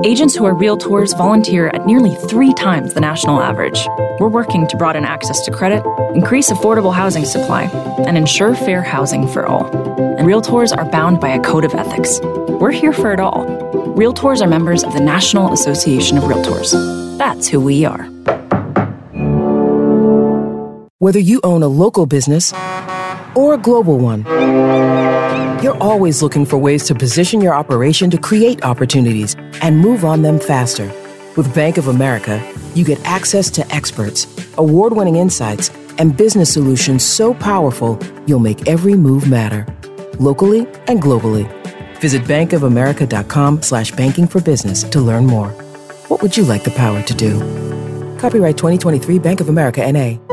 Agents 0.04 0.36
who 0.36 0.44
are 0.44 0.54
realtors 0.54 1.18
volunteer 1.18 1.66
at 1.66 1.84
nearly 1.84 2.14
three 2.14 2.54
times 2.54 2.94
the 2.94 3.00
national 3.00 3.40
average. 3.40 3.84
We're 4.20 4.28
working 4.28 4.68
to 4.68 4.76
broaden 4.76 5.04
access 5.04 5.44
to 5.46 5.50
credit, 5.50 5.84
increase 6.14 6.48
affordable 6.48 6.94
housing 6.94 7.24
supply, 7.24 7.64
and 8.06 8.16
ensure 8.16 8.54
fair 8.54 8.82
housing 8.82 9.26
for 9.26 9.44
all. 9.44 9.66
And 10.16 10.28
realtors 10.28 10.72
are 10.78 10.88
bound 10.88 11.20
by 11.20 11.30
a 11.30 11.40
code 11.40 11.64
of 11.64 11.74
ethics. 11.74 12.20
We're 12.22 12.70
here 12.70 12.92
for 12.92 13.12
it 13.12 13.18
all. 13.18 13.44
Realtors 13.96 14.40
are 14.40 14.46
members 14.48 14.84
of 14.84 14.92
the 14.92 15.00
National 15.00 15.52
Association 15.52 16.16
of 16.18 16.22
Realtors. 16.24 16.70
That's 17.18 17.48
who 17.48 17.60
we 17.60 17.84
are. 17.84 18.04
Whether 20.98 21.18
you 21.18 21.40
own 21.42 21.64
a 21.64 21.68
local 21.68 22.06
business 22.06 22.52
or 23.34 23.54
a 23.54 23.58
global 23.58 23.98
one, 23.98 24.24
you're 25.62 25.78
always 25.78 26.22
looking 26.22 26.44
for 26.44 26.58
ways 26.58 26.84
to 26.84 26.94
position 26.94 27.40
your 27.40 27.54
operation 27.54 28.10
to 28.10 28.18
create 28.18 28.64
opportunities 28.64 29.34
and 29.62 29.78
move 29.78 30.04
on 30.04 30.22
them 30.22 30.38
faster. 30.38 30.86
With 31.36 31.54
Bank 31.54 31.78
of 31.78 31.88
America, 31.88 32.42
you 32.74 32.84
get 32.84 33.04
access 33.04 33.50
to 33.50 33.74
experts, 33.74 34.26
award 34.58 34.94
winning 34.94 35.16
insights, 35.16 35.70
and 35.98 36.16
business 36.16 36.52
solutions 36.52 37.04
so 37.04 37.34
powerful 37.34 37.98
you'll 38.26 38.38
make 38.38 38.68
every 38.68 38.94
move 38.94 39.28
matter, 39.28 39.66
locally 40.18 40.60
and 40.88 41.00
globally. 41.00 41.46
Visit 42.00 42.22
bankofamerica.com 42.22 43.62
slash 43.62 43.90
banking 43.92 44.26
for 44.26 44.40
business 44.40 44.82
to 44.84 45.00
learn 45.00 45.26
more. 45.26 45.50
What 46.08 46.22
would 46.22 46.36
you 46.36 46.44
like 46.44 46.64
the 46.64 46.70
power 46.70 47.02
to 47.02 47.14
do? 47.14 47.38
Copyright 48.18 48.56
2023 48.56 49.18
Bank 49.18 49.40
of 49.40 49.48
America 49.48 49.90
NA. 49.90 50.25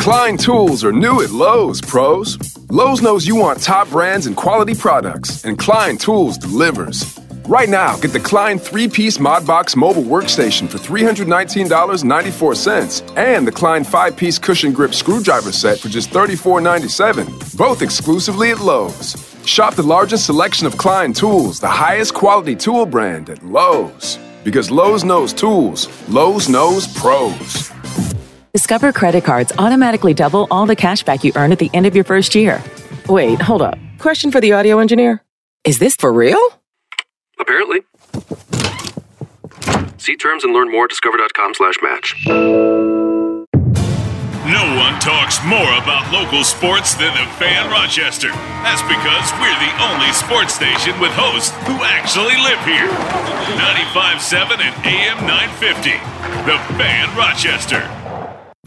Klein 0.00 0.36
tools 0.38 0.82
are 0.82 0.92
new 0.92 1.20
at 1.20 1.30
Lowe's, 1.30 1.82
pros. 1.82 2.38
Lowe's 2.70 3.02
knows 3.02 3.26
you 3.26 3.36
want 3.36 3.62
top 3.62 3.90
brands 3.90 4.26
and 4.26 4.34
quality 4.34 4.74
products, 4.74 5.44
and 5.44 5.58
Klein 5.58 5.98
Tools 5.98 6.38
delivers. 6.38 7.20
Right 7.44 7.68
now, 7.68 7.98
get 7.98 8.14
the 8.14 8.18
Klein 8.18 8.58
three 8.58 8.88
piece 8.88 9.18
Modbox 9.18 9.76
mobile 9.76 10.04
workstation 10.04 10.70
for 10.70 10.78
$319.94 10.78 13.18
and 13.18 13.46
the 13.46 13.52
Klein 13.52 13.84
five 13.84 14.16
piece 14.16 14.38
cushion 14.38 14.72
grip 14.72 14.94
screwdriver 14.94 15.52
set 15.52 15.78
for 15.78 15.90
just 15.90 16.08
$34.97, 16.08 17.58
both 17.58 17.82
exclusively 17.82 18.52
at 18.52 18.60
Lowe's. 18.60 19.36
Shop 19.44 19.74
the 19.74 19.82
largest 19.82 20.24
selection 20.24 20.66
of 20.66 20.78
Klein 20.78 21.12
tools, 21.12 21.60
the 21.60 21.68
highest 21.68 22.14
quality 22.14 22.56
tool 22.56 22.86
brand 22.86 23.28
at 23.28 23.44
Lowe's. 23.44 24.18
Because 24.44 24.70
Lowe's 24.70 25.04
knows 25.04 25.34
tools, 25.34 25.88
Lowe's 26.08 26.48
knows 26.48 26.86
pros. 26.86 27.70
Discover 28.52 28.92
credit 28.92 29.24
cards 29.24 29.52
automatically 29.58 30.12
double 30.14 30.48
all 30.50 30.66
the 30.66 30.74
cash 30.76 31.02
back 31.04 31.22
you 31.22 31.32
earn 31.36 31.52
at 31.52 31.58
the 31.58 31.70
end 31.72 31.86
of 31.86 31.94
your 31.94 32.04
first 32.04 32.34
year. 32.34 32.62
Wait, 33.08 33.40
hold 33.40 33.62
up. 33.62 33.78
Question 33.98 34.30
for 34.32 34.40
the 34.40 34.52
audio 34.52 34.78
engineer. 34.78 35.22
Is 35.64 35.78
this 35.78 35.94
for 35.94 36.12
real? 36.12 36.40
Apparently. 37.38 37.80
See 39.98 40.16
terms 40.16 40.42
and 40.44 40.52
learn 40.52 40.70
more 40.70 40.84
at 40.84 40.90
discover.com 40.90 41.54
slash 41.54 41.76
match. 41.82 42.16
No 44.50 44.64
one 44.82 44.98
talks 44.98 45.38
more 45.44 45.70
about 45.78 46.10
local 46.10 46.42
sports 46.42 46.94
than 46.94 47.12
the 47.14 47.26
Fan 47.38 47.70
Rochester. 47.70 48.30
That's 48.66 48.82
because 48.82 49.30
we're 49.38 49.54
the 49.62 49.74
only 49.92 50.10
sports 50.12 50.54
station 50.54 50.98
with 50.98 51.12
hosts 51.12 51.54
who 51.68 51.76
actually 51.84 52.34
live 52.42 52.58
here. 52.66 52.88
95.7 53.54 54.58
and 54.58 54.74
AM 54.86 55.18
950. 55.26 55.90
The 56.50 56.58
Fan 56.80 57.14
Rochester. 57.16 57.84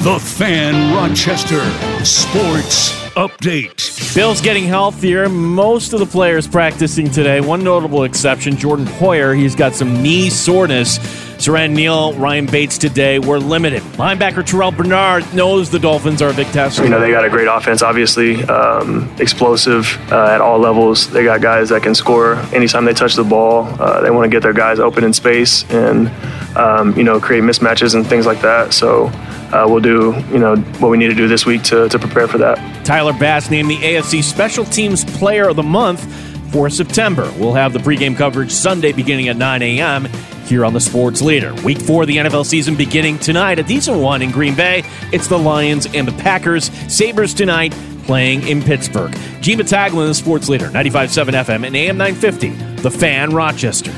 The 0.03 0.19
Fan 0.19 0.93
Rochester 0.93 1.61
Sports 2.03 2.91
Update. 3.13 4.13
Bill's 4.13 4.41
getting 4.41 4.65
healthier. 4.65 5.29
Most 5.29 5.93
of 5.93 6.01
the 6.01 6.05
players 6.05 6.45
practicing 6.45 7.09
today. 7.09 7.39
One 7.39 7.63
notable 7.63 8.03
exception, 8.03 8.57
Jordan 8.57 8.85
Poyer. 8.85 9.33
He's 9.33 9.55
got 9.55 9.73
some 9.73 10.03
knee 10.03 10.29
soreness. 10.29 10.97
Siran 11.37 11.71
Neal, 11.71 12.11
Ryan 12.15 12.47
Bates 12.47 12.77
today 12.77 13.17
were 13.17 13.39
limited. 13.39 13.81
Linebacker 13.93 14.45
Terrell 14.45 14.71
Bernard 14.71 15.33
knows 15.33 15.69
the 15.69 15.79
Dolphins 15.79 16.21
are 16.21 16.31
a 16.31 16.33
big 16.33 16.47
test. 16.47 16.79
You 16.79 16.89
know, 16.89 16.99
they 16.99 17.11
got 17.11 17.23
a 17.23 17.29
great 17.29 17.47
offense, 17.47 17.81
obviously, 17.81 18.43
um, 18.43 19.09
explosive 19.19 19.97
uh, 20.11 20.25
at 20.25 20.41
all 20.41 20.59
levels. 20.59 21.09
They 21.11 21.23
got 21.23 21.39
guys 21.41 21.69
that 21.69 21.81
can 21.81 21.95
score 21.95 22.35
anytime 22.53 22.83
they 22.83 22.93
touch 22.93 23.13
the 23.15 23.23
ball. 23.23 23.67
Uh, 23.81 24.01
they 24.01 24.11
want 24.11 24.25
to 24.25 24.29
get 24.29 24.43
their 24.43 24.51
guys 24.51 24.79
open 24.79 25.05
in 25.05 25.13
space 25.13 25.63
and, 25.71 26.09
um, 26.57 26.93
you 26.97 27.05
know, 27.05 27.21
create 27.21 27.43
mismatches 27.43 27.95
and 27.95 28.05
things 28.05 28.25
like 28.25 28.41
that. 28.41 28.73
So 28.73 29.09
uh, 29.53 29.67
we'll 29.67 29.79
do, 29.79 30.13
you 30.31 30.39
know, 30.39 30.55
what 30.79 30.89
we 30.89 30.97
need 30.97 31.09
to 31.09 31.15
do 31.15 31.27
this 31.27 31.45
week 31.45 31.61
to, 31.63 31.87
to 31.87 31.99
prepare 31.99 32.27
for 32.27 32.39
that. 32.39 32.57
Tyler 32.85 33.13
Bass 33.13 33.51
named 33.51 33.69
the 33.69 33.77
AFC 33.77 34.23
Special 34.23 34.65
Teams 34.65 35.05
Player 35.05 35.47
of 35.47 35.55
the 35.55 35.63
Month 35.63 36.03
for 36.51 36.69
September. 36.69 37.31
We'll 37.37 37.53
have 37.53 37.71
the 37.71 37.79
pregame 37.79 38.17
coverage 38.17 38.51
Sunday 38.51 38.93
beginning 38.93 39.27
at 39.27 39.37
9 39.37 39.61
a.m. 39.61 40.05
here 40.45 40.65
on 40.65 40.73
the 40.73 40.79
Sports 40.79 41.21
Leader. 41.21 41.53
Week 41.63 41.79
four 41.79 42.01
of 42.01 42.07
the 42.07 42.17
NFL 42.17 42.45
season 42.45 42.75
beginning 42.75 43.19
tonight. 43.19 43.59
A 43.59 43.63
decent 43.63 43.99
one 43.99 44.23
in 44.23 44.31
Green 44.31 44.55
Bay. 44.55 44.83
It's 45.11 45.27
the 45.27 45.37
Lions 45.37 45.85
and 45.93 46.07
the 46.07 46.23
Packers. 46.23 46.71
Sabres 46.91 47.33
tonight 47.35 47.73
playing 48.05 48.47
in 48.47 48.61
Pittsburgh. 48.61 49.13
Gene 49.39 49.59
Taglin, 49.59 50.07
the 50.07 50.13
Sports 50.15 50.49
Leader, 50.49 50.67
95.7 50.69 51.31
FM 51.43 51.67
and 51.67 51.75
AM 51.75 51.97
950. 51.97 52.49
The 52.81 52.91
Fan 52.91 53.33
Rochester. 53.33 53.91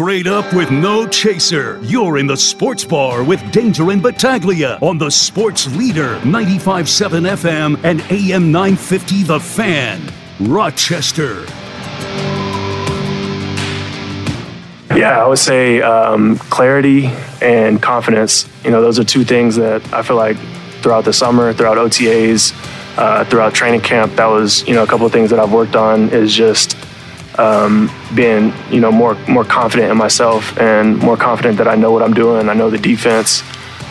Straight 0.00 0.26
up 0.26 0.54
with 0.54 0.70
no 0.70 1.06
chaser. 1.06 1.78
You're 1.82 2.16
in 2.16 2.26
the 2.26 2.34
sports 2.34 2.86
bar 2.86 3.22
with 3.22 3.52
Danger 3.52 3.90
and 3.90 4.02
Battaglia 4.02 4.78
on 4.80 4.96
the 4.96 5.10
Sports 5.10 5.66
Leader 5.76 6.18
95.7 6.20 7.28
FM 7.28 7.84
and 7.84 8.00
AM 8.10 8.50
950 8.50 9.24
The 9.24 9.38
Fan, 9.38 10.00
Rochester. 10.40 11.44
Yeah, 14.96 15.22
I 15.22 15.26
would 15.26 15.38
say 15.38 15.82
um, 15.82 16.38
clarity 16.38 17.08
and 17.42 17.82
confidence. 17.82 18.48
You 18.64 18.70
know, 18.70 18.80
those 18.80 18.98
are 18.98 19.04
two 19.04 19.24
things 19.24 19.56
that 19.56 19.86
I 19.92 20.00
feel 20.00 20.16
like 20.16 20.38
throughout 20.80 21.04
the 21.04 21.12
summer, 21.12 21.52
throughout 21.52 21.76
OTAs, 21.76 22.54
uh, 22.96 23.24
throughout 23.24 23.52
training 23.52 23.82
camp, 23.82 24.14
that 24.14 24.28
was 24.28 24.66
you 24.66 24.72
know 24.72 24.82
a 24.82 24.86
couple 24.86 25.04
of 25.04 25.12
things 25.12 25.28
that 25.28 25.38
I've 25.38 25.52
worked 25.52 25.76
on 25.76 26.08
is 26.08 26.32
just 26.32 26.74
um, 27.38 27.90
being 28.14 28.52
you 28.70 28.80
know 28.80 28.92
more 28.92 29.14
more 29.28 29.44
confident 29.44 29.90
in 29.90 29.96
myself 29.96 30.56
and 30.58 30.98
more 30.98 31.16
confident 31.16 31.58
that 31.58 31.68
I 31.68 31.74
know 31.74 31.90
what 31.90 32.02
I'm 32.02 32.14
doing. 32.14 32.48
I 32.48 32.54
know 32.54 32.70
the 32.70 32.78
defense. 32.78 33.42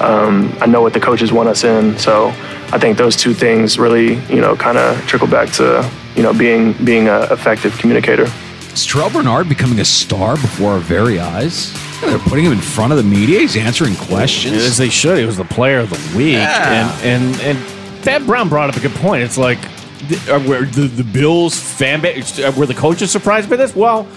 Um, 0.02 0.56
I 0.62 0.66
know 0.66 0.82
what 0.82 0.94
the 0.94 1.00
coaches 1.00 1.34
want 1.34 1.50
us 1.50 1.64
in. 1.64 1.98
So 1.98 2.30
I 2.72 2.78
think 2.80 2.98
those 2.98 3.16
two 3.16 3.34
things 3.34 3.78
really 3.78 4.16
you 4.34 4.42
know 4.42 4.56
kind 4.56 4.78
of 4.78 4.98
trickle 5.08 5.28
back 5.28 5.52
to 5.54 5.90
you 6.16 6.24
know 6.24 6.34
being 6.34 6.74
being 6.86 7.08
an 7.08 7.32
effective 7.32 7.78
communicator. 7.78 8.28
Is 8.74 8.86
Terrell 8.86 9.10
Bernard 9.10 9.50
becoming 9.50 9.80
a 9.80 9.86
star 9.86 10.36
before 10.36 10.72
our 10.74 10.80
very 10.80 11.20
eyes? 11.20 11.74
They're 12.02 12.20
putting 12.20 12.46
him 12.46 12.54
in 12.54 12.60
front 12.60 12.94
of 12.94 12.98
the 12.98 13.04
media. 13.04 13.40
He's 13.40 13.58
answering 13.58 13.96
questions. 13.96 14.56
As 14.56 14.78
they 14.78 14.90
should. 14.90 15.18
He 15.18 15.26
was 15.26 15.36
the 15.36 15.44
player 15.44 15.80
of 15.80 15.90
the 15.90 16.18
week. 16.18 16.34
Yeah. 16.36 16.98
And 17.02 17.36
and 17.36 17.42
and 17.42 17.58
Thad 18.04 18.26
Brown 18.26 18.48
brought 18.48 18.70
up 18.70 18.78
a 18.78 18.80
good 18.80 18.96
point. 18.96 19.24
It's 19.24 19.38
like 19.38 19.60
are 20.30 20.40
were 20.40 20.66
the, 20.66 20.88
the 20.88 21.04
Bills 21.04 21.60
fan 21.60 22.02
base 22.02 22.40
were 22.56 22.66
the 22.66 22.74
coaches 22.74 23.12
surprised 23.12 23.50
by 23.50 23.56
this? 23.56 23.76
Well, 23.76 24.08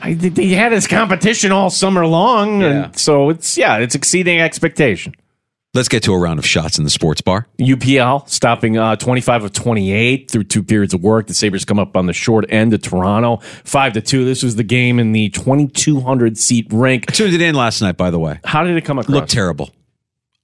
I, 0.00 0.14
they 0.14 0.48
had 0.48 0.72
this 0.72 0.86
competition 0.86 1.52
all 1.52 1.70
summer 1.70 2.06
long, 2.06 2.62
and 2.62 2.98
so 2.98 3.30
it's 3.30 3.58
yeah, 3.58 3.78
it's 3.78 3.94
exceeding 3.94 4.40
expectation. 4.40 5.14
Let's 5.74 5.88
get 5.88 6.02
to 6.04 6.14
a 6.14 6.18
round 6.18 6.38
of 6.38 6.46
shots 6.46 6.78
in 6.78 6.84
the 6.84 6.90
sports 6.90 7.20
bar. 7.20 7.46
UPL 7.60 8.26
stopping 8.28 8.78
uh, 8.78 8.96
25 8.96 9.44
of 9.44 9.52
28 9.52 10.30
through 10.30 10.44
two 10.44 10.62
periods 10.62 10.94
of 10.94 11.02
work. 11.02 11.26
The 11.26 11.34
Sabres 11.34 11.66
come 11.66 11.78
up 11.78 11.94
on 11.94 12.06
the 12.06 12.14
short 12.14 12.46
end 12.48 12.72
of 12.72 12.80
Toronto, 12.80 13.36
5 13.64 13.92
to 13.92 14.00
2. 14.00 14.24
This 14.24 14.42
was 14.42 14.56
the 14.56 14.64
game 14.64 14.98
in 14.98 15.12
the 15.12 15.28
2,200 15.28 16.38
seat 16.38 16.68
rink. 16.72 17.04
I 17.08 17.12
tuned 17.12 17.34
it 17.34 17.42
in 17.42 17.54
last 17.54 17.82
night, 17.82 17.98
by 17.98 18.10
the 18.10 18.18
way. 18.18 18.40
How 18.44 18.64
did 18.64 18.76
it 18.78 18.84
come 18.86 18.98
across? 18.98 19.14
Looked 19.14 19.30
terrible. 19.30 19.70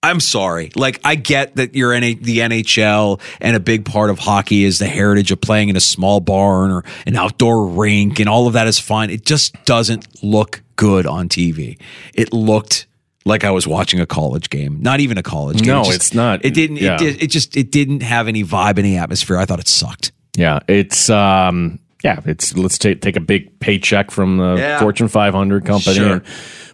I'm 0.05 0.21
sorry. 0.21 0.71
Like 0.77 1.01
I 1.05 1.15
get 1.15 1.57
that 1.57 1.75
you're 1.75 1.93
in 1.95 2.03
the 2.21 2.39
NHL 2.39 3.21
and 3.41 3.57
a 3.57 3.61
big 3.61 3.85
part 3.85 4.11
of 4.11 4.19
hockey 4.19 4.65
is 4.65 4.79
the 4.79 4.87
heritage 4.87 5.33
of 5.33 5.41
playing 5.41 5.69
in 5.71 5.77
a 5.77 5.81
small 5.81 6.21
barn 6.21 6.71
or 6.71 6.85
an 7.07 7.17
outdoor 7.17 7.67
rink 7.69 8.21
and 8.21 8.29
all 8.29 8.47
of 8.47 8.53
that 8.53 8.67
is 8.67 8.79
fine. 8.79 9.11
It 9.11 9.25
just 9.25 9.55
doesn't 9.65 10.23
look 10.23 10.63
good 10.77 11.07
on 11.07 11.29
TV. 11.29 11.79
It 12.15 12.33
looked 12.33 12.87
like 13.25 13.43
I 13.45 13.51
was 13.51 13.67
watching 13.67 14.01
a 14.01 14.07
college 14.07 14.51
game, 14.51 14.79
not 14.83 15.01
even 15.01 15.17
a 15.17 15.23
college 15.23 15.59
game. 15.59 15.69
No, 15.69 15.81
It 15.81 15.85
just- 15.87 15.97
it's 15.97 16.15
not. 16.15 16.45
It 16.45 16.53
didn't. 16.55 16.77
Yeah. 16.77 16.95
It, 16.95 16.99
did, 16.99 17.23
it 17.23 17.27
just. 17.29 17.57
It 17.57 17.73
didn't 17.73 18.03
have 18.03 18.29
any 18.29 18.45
vibe, 18.45 18.79
any 18.79 18.97
atmosphere. 18.99 19.39
I 19.39 19.47
thought 19.47 19.61
it 19.61 19.69
sucked. 19.69 20.13
Yeah, 20.37 20.59
it's 20.69 21.09
um 21.09 21.79
Yeah, 22.03 22.21
it's 22.27 22.55
let's 22.57 22.77
take 22.77 23.01
take 23.01 23.17
a 23.17 23.21
big 23.21 23.59
paycheck 23.61 24.11
from 24.11 24.37
the 24.37 24.57
Yeah. 24.57 24.79
Fortune 24.81 25.09
500 25.09 25.65
company 25.65 25.97
Sure. 25.97 26.13
and 26.15 26.23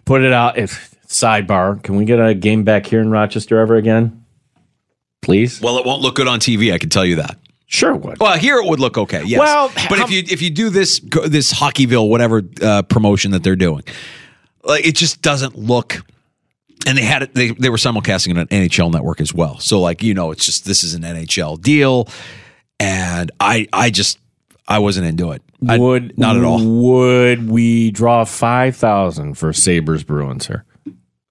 put 0.03 0.23
it 0.23 0.33
out. 0.33 0.57
If, 0.57 0.93
sidebar, 1.11 1.81
can 1.83 1.95
we 1.97 2.05
get 2.05 2.19
a 2.19 2.33
game 2.33 2.63
back 2.63 2.85
here 2.85 3.01
in 3.01 3.11
Rochester 3.11 3.59
ever 3.59 3.75
again? 3.75 4.25
Please. 5.21 5.61
Well, 5.61 5.77
it 5.77 5.85
won't 5.85 6.01
look 6.01 6.15
good 6.15 6.27
on 6.27 6.39
TV. 6.39 6.73
I 6.73 6.77
can 6.79 6.89
tell 6.89 7.05
you 7.05 7.17
that. 7.17 7.37
Sure 7.67 7.95
would. 7.95 8.19
Well, 8.19 8.37
here 8.37 8.57
it 8.57 8.65
would 8.65 8.79
look 8.79 8.97
okay. 8.97 9.23
Yes. 9.23 9.39
Well, 9.39 9.71
but 9.87 9.99
if 9.99 10.11
you 10.11 10.23
if 10.29 10.41
you 10.41 10.49
do 10.49 10.69
this 10.69 10.99
this 11.25 11.53
Hockeyville 11.53 12.09
whatever 12.09 12.41
uh, 12.61 12.81
promotion 12.81 13.31
that 13.31 13.43
they're 13.43 13.55
doing, 13.55 13.83
like 14.63 14.85
it 14.85 14.95
just 14.95 15.21
doesn't 15.21 15.57
look. 15.57 16.03
And 16.85 16.97
they 16.97 17.03
had 17.03 17.23
it. 17.23 17.35
They 17.35 17.51
they 17.51 17.69
were 17.69 17.77
simulcasting 17.77 18.31
it 18.31 18.37
on 18.37 18.47
NHL 18.47 18.91
Network 18.91 19.21
as 19.21 19.33
well. 19.33 19.59
So 19.59 19.79
like 19.79 20.03
you 20.03 20.13
know, 20.13 20.31
it's 20.31 20.45
just 20.45 20.65
this 20.65 20.83
is 20.83 20.95
an 20.95 21.03
NHL 21.03 21.61
deal, 21.61 22.09
and 22.79 23.31
I 23.39 23.67
I 23.71 23.89
just 23.89 24.17
I 24.67 24.79
wasn't 24.79 25.05
into 25.05 25.31
it. 25.31 25.41
I- 25.69 25.77
would 25.77 26.17
not 26.17 26.35
at 26.35 26.43
all. 26.43 26.59
Would 26.65 27.49
we 27.49 27.91
draw 27.91 28.25
five 28.25 28.75
thousand 28.75 29.35
for 29.35 29.53
Sabres 29.53 30.03
Bruins 30.03 30.47
here? 30.47 30.65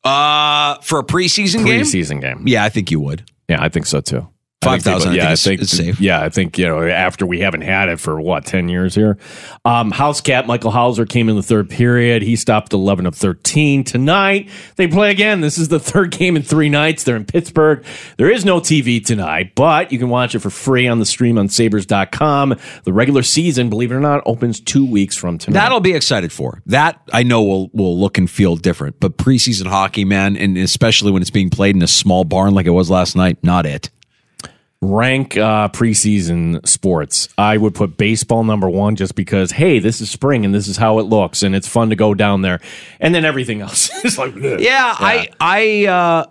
Uh, 0.05 0.77
for 0.83 0.99
a 1.01 1.05
preseason 1.05 1.65
game. 1.65 1.83
Preseason 1.83 2.21
game. 2.21 2.45
Yeah, 2.47 2.65
I 2.65 2.69
think 2.69 2.91
you 2.91 3.01
would. 3.01 3.31
Yeah, 3.49 3.63
I 3.63 3.69
think 3.69 3.87
so 3.87 4.01
too. 4.01 4.29
Think 4.63 4.83
5,000, 4.83 5.15
Yeah, 5.15 5.31
I 5.31 5.37
think 5.37 5.63
is 5.63 5.71
safe. 5.71 5.99
Yeah, 6.03 6.21
I 6.21 6.29
think 6.29 6.59
you 6.59 6.67
know 6.67 6.87
after 6.87 7.25
we 7.25 7.41
haven't 7.41 7.63
had 7.63 7.89
it 7.89 7.99
for 7.99 8.21
what 8.21 8.45
ten 8.45 8.69
years 8.69 8.95
here. 8.95 9.17
Um, 9.65 9.91
House 9.91 10.21
Cat 10.21 10.47
Michael 10.47 10.71
Houser 10.71 11.07
came 11.07 11.31
in 11.31 11.37
the 11.37 11.43
third 11.43 11.71
period. 11.71 12.21
He 12.21 12.37
stopped 12.37 12.75
eleven 12.75 13.07
of 13.07 13.15
thirteen 13.15 13.85
tonight. 13.85 14.51
They 14.77 14.87
play 14.87 15.11
again. 15.13 15.41
This 15.41 15.57
is 15.57 15.69
the 15.69 15.81
third 15.81 16.11
game 16.11 16.37
in 16.37 16.43
three 16.43 16.69
nights. 16.69 17.05
They're 17.05 17.17
in 17.17 17.25
Pittsburgh. 17.25 17.83
There 18.19 18.31
is 18.31 18.45
no 18.45 18.61
TV 18.61 19.03
tonight, 19.03 19.55
but 19.55 19.93
you 19.93 19.99
can 19.99 20.11
watch 20.11 20.35
it 20.35 20.41
for 20.41 20.51
free 20.51 20.87
on 20.87 20.99
the 20.99 21.07
stream 21.07 21.39
on 21.39 21.49
Sabres.com. 21.49 22.55
The 22.85 22.93
regular 22.93 23.23
season, 23.23 23.71
believe 23.71 23.91
it 23.91 23.95
or 23.95 24.01
not, 24.01 24.23
opens 24.27 24.61
two 24.61 24.85
weeks 24.85 25.17
from 25.17 25.39
tonight. 25.39 25.59
That'll 25.59 25.81
be 25.81 25.95
excited 25.95 26.33
for. 26.33 26.61
That 26.67 27.01
I 27.15 27.23
know 27.23 27.43
will 27.43 27.71
will 27.73 27.99
look 27.99 28.19
and 28.19 28.31
feel 28.31 28.57
different. 28.57 29.01
But 29.01 29.17
preseason 29.17 29.69
hockey, 29.69 30.05
man, 30.05 30.37
and 30.37 30.59
especially 30.59 31.13
when 31.13 31.23
it's 31.23 31.31
being 31.31 31.49
played 31.49 31.77
in 31.77 31.81
a 31.81 31.87
small 31.87 32.25
barn 32.25 32.53
like 32.53 32.67
it 32.67 32.71
was 32.71 32.91
last 32.91 33.17
night, 33.17 33.39
not 33.43 33.65
it. 33.65 33.89
Rank 34.83 35.37
uh, 35.37 35.69
preseason 35.69 36.67
sports, 36.67 37.29
I 37.37 37.57
would 37.57 37.75
put 37.75 37.97
baseball 37.97 38.45
number 38.45 38.69
one 38.69 38.97
just 38.97 39.15
because, 39.15 39.53
hey, 39.53 39.79
this 39.79 40.01
is 40.01 40.11
spring 40.11 40.45
and 40.45 40.55
this 40.55 40.69
is 40.69 40.77
how 40.77 40.99
it 40.99 41.05
looks 41.05 41.43
and 41.43 41.55
it's 41.55 41.69
fun 41.69 41.91
to 41.91 41.97
go 41.97 42.15
down 42.15 42.43
there. 42.43 42.61
And 42.99 43.15
then 43.15 43.25
everything 43.25 43.61
else 43.61 43.91
is 44.05 44.19
like, 44.19 44.35
ugh. 44.37 44.61
Yeah, 44.61 44.95
I 44.99 45.29
I 45.41 45.87
uh 45.87 46.25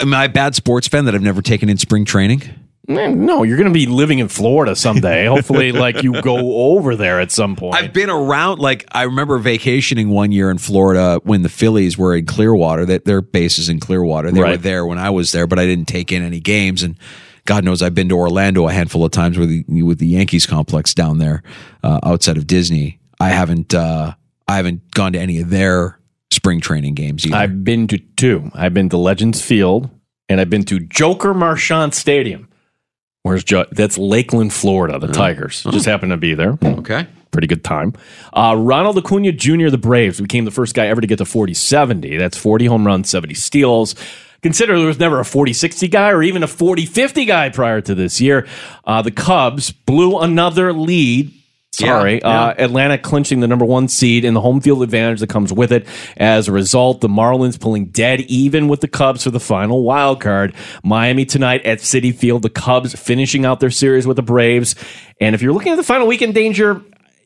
am 0.00 0.14
I 0.14 0.24
a 0.24 0.28
bad 0.28 0.54
sports 0.54 0.88
fan 0.88 1.04
that 1.04 1.14
I've 1.14 1.22
never 1.22 1.42
taken 1.42 1.68
in 1.68 1.78
spring 1.78 2.04
training? 2.04 2.42
No, 2.88 3.44
you're 3.44 3.56
going 3.56 3.68
to 3.68 3.72
be 3.72 3.86
living 3.86 4.18
in 4.18 4.26
Florida 4.26 4.74
someday. 4.74 5.26
Hopefully, 5.28 5.70
like 5.70 6.02
you 6.02 6.20
go 6.20 6.72
over 6.72 6.96
there 6.96 7.20
at 7.20 7.30
some 7.30 7.54
point. 7.54 7.76
I've 7.76 7.92
been 7.92 8.10
around 8.10 8.58
like 8.58 8.84
I 8.90 9.04
remember 9.04 9.38
vacationing 9.38 10.08
one 10.08 10.32
year 10.32 10.50
in 10.50 10.58
Florida 10.58 11.20
when 11.22 11.42
the 11.42 11.48
Phillies 11.48 11.96
were 11.96 12.16
in 12.16 12.26
Clearwater. 12.26 12.84
That 12.84 13.04
their 13.04 13.20
base 13.20 13.58
is 13.58 13.68
in 13.68 13.78
Clearwater. 13.78 14.32
They 14.32 14.40
were 14.40 14.56
there 14.56 14.84
when 14.84 14.98
I 14.98 15.10
was 15.10 15.30
there, 15.30 15.46
but 15.46 15.60
I 15.60 15.64
didn't 15.64 15.86
take 15.86 16.10
in 16.10 16.24
any 16.24 16.40
games. 16.40 16.82
And 16.82 16.96
God 17.44 17.64
knows 17.64 17.82
I've 17.82 17.94
been 17.94 18.08
to 18.08 18.16
Orlando 18.16 18.68
a 18.68 18.72
handful 18.72 19.04
of 19.04 19.10
times 19.10 19.38
with 19.38 19.48
the 19.66 19.82
with 19.82 19.98
the 19.98 20.06
Yankees 20.06 20.46
complex 20.46 20.94
down 20.94 21.18
there 21.18 21.42
uh, 21.82 21.98
outside 22.04 22.36
of 22.36 22.46
Disney. 22.46 23.00
I 23.20 23.30
haven't 23.30 23.74
uh, 23.74 24.14
I 24.48 24.56
haven't 24.56 24.90
gone 24.92 25.12
to 25.14 25.18
any 25.18 25.40
of 25.40 25.50
their 25.50 25.98
spring 26.30 26.60
training 26.60 26.94
games 26.94 27.26
either. 27.26 27.36
I've 27.36 27.64
been 27.64 27.86
to 27.88 27.98
two. 27.98 28.50
I've 28.54 28.74
been 28.74 28.88
to 28.90 28.96
Legends 28.96 29.40
Field 29.42 29.90
and 30.28 30.40
I've 30.40 30.50
been 30.50 30.64
to 30.64 30.80
Joker 30.80 31.34
Marchant 31.34 31.94
Stadium. 31.94 32.48
Where's 33.22 33.44
jo- 33.44 33.66
that's 33.70 33.98
Lakeland, 33.98 34.52
Florida? 34.52 34.98
The 34.98 35.08
Tigers 35.08 35.62
just 35.70 35.86
happened 35.86 36.10
to 36.10 36.16
be 36.16 36.34
there. 36.34 36.58
Okay. 36.62 37.06
Pretty 37.30 37.46
good 37.46 37.62
time. 37.62 37.94
Uh, 38.32 38.56
Ronald 38.58 38.98
Acuna 38.98 39.32
Jr., 39.32 39.68
the 39.68 39.78
Braves, 39.78 40.20
became 40.20 40.44
the 40.44 40.50
first 40.50 40.74
guy 40.74 40.88
ever 40.88 41.00
to 41.00 41.06
get 41.06 41.18
to 41.18 41.24
40 41.24 41.54
70. 41.54 42.16
That's 42.16 42.36
40 42.36 42.66
home 42.66 42.86
runs, 42.86 43.08
70 43.08 43.34
steals. 43.34 43.94
Consider 44.42 44.76
there 44.76 44.88
was 44.88 44.98
never 44.98 45.20
a 45.20 45.24
40 45.24 45.52
60 45.52 45.88
guy 45.88 46.10
or 46.10 46.22
even 46.22 46.42
a 46.42 46.48
40 46.48 46.86
50 46.86 47.24
guy 47.24 47.48
prior 47.48 47.80
to 47.80 47.94
this 47.94 48.20
year. 48.20 48.46
Uh, 48.84 49.00
the 49.02 49.12
Cubs 49.12 49.70
blew 49.70 50.18
another 50.18 50.72
lead. 50.72 51.32
Sorry. 51.74 52.14
Yeah, 52.14 52.20
yeah. 52.24 52.44
Uh, 52.44 52.54
Atlanta 52.58 52.98
clinching 52.98 53.40
the 53.40 53.48
number 53.48 53.64
one 53.64 53.88
seed 53.88 54.26
and 54.26 54.36
the 54.36 54.42
home 54.42 54.60
field 54.60 54.82
advantage 54.82 55.20
that 55.20 55.30
comes 55.30 55.52
with 55.54 55.72
it. 55.72 55.86
As 56.18 56.46
a 56.46 56.52
result, 56.52 57.00
the 57.00 57.08
Marlins 57.08 57.58
pulling 57.58 57.86
dead 57.86 58.20
even 58.22 58.68
with 58.68 58.82
the 58.82 58.88
Cubs 58.88 59.24
for 59.24 59.30
the 59.30 59.40
final 59.40 59.82
wild 59.82 60.20
card. 60.20 60.54
Miami 60.84 61.24
tonight 61.24 61.64
at 61.64 61.78
Citi 61.78 62.14
Field. 62.14 62.42
The 62.42 62.50
Cubs 62.50 62.94
finishing 62.94 63.46
out 63.46 63.60
their 63.60 63.70
series 63.70 64.06
with 64.06 64.16
the 64.16 64.22
Braves. 64.22 64.74
And 65.18 65.34
if 65.34 65.40
you're 65.40 65.54
looking 65.54 65.72
at 65.72 65.76
the 65.76 65.82
final 65.82 66.06
weekend 66.06 66.34
danger, 66.34 66.82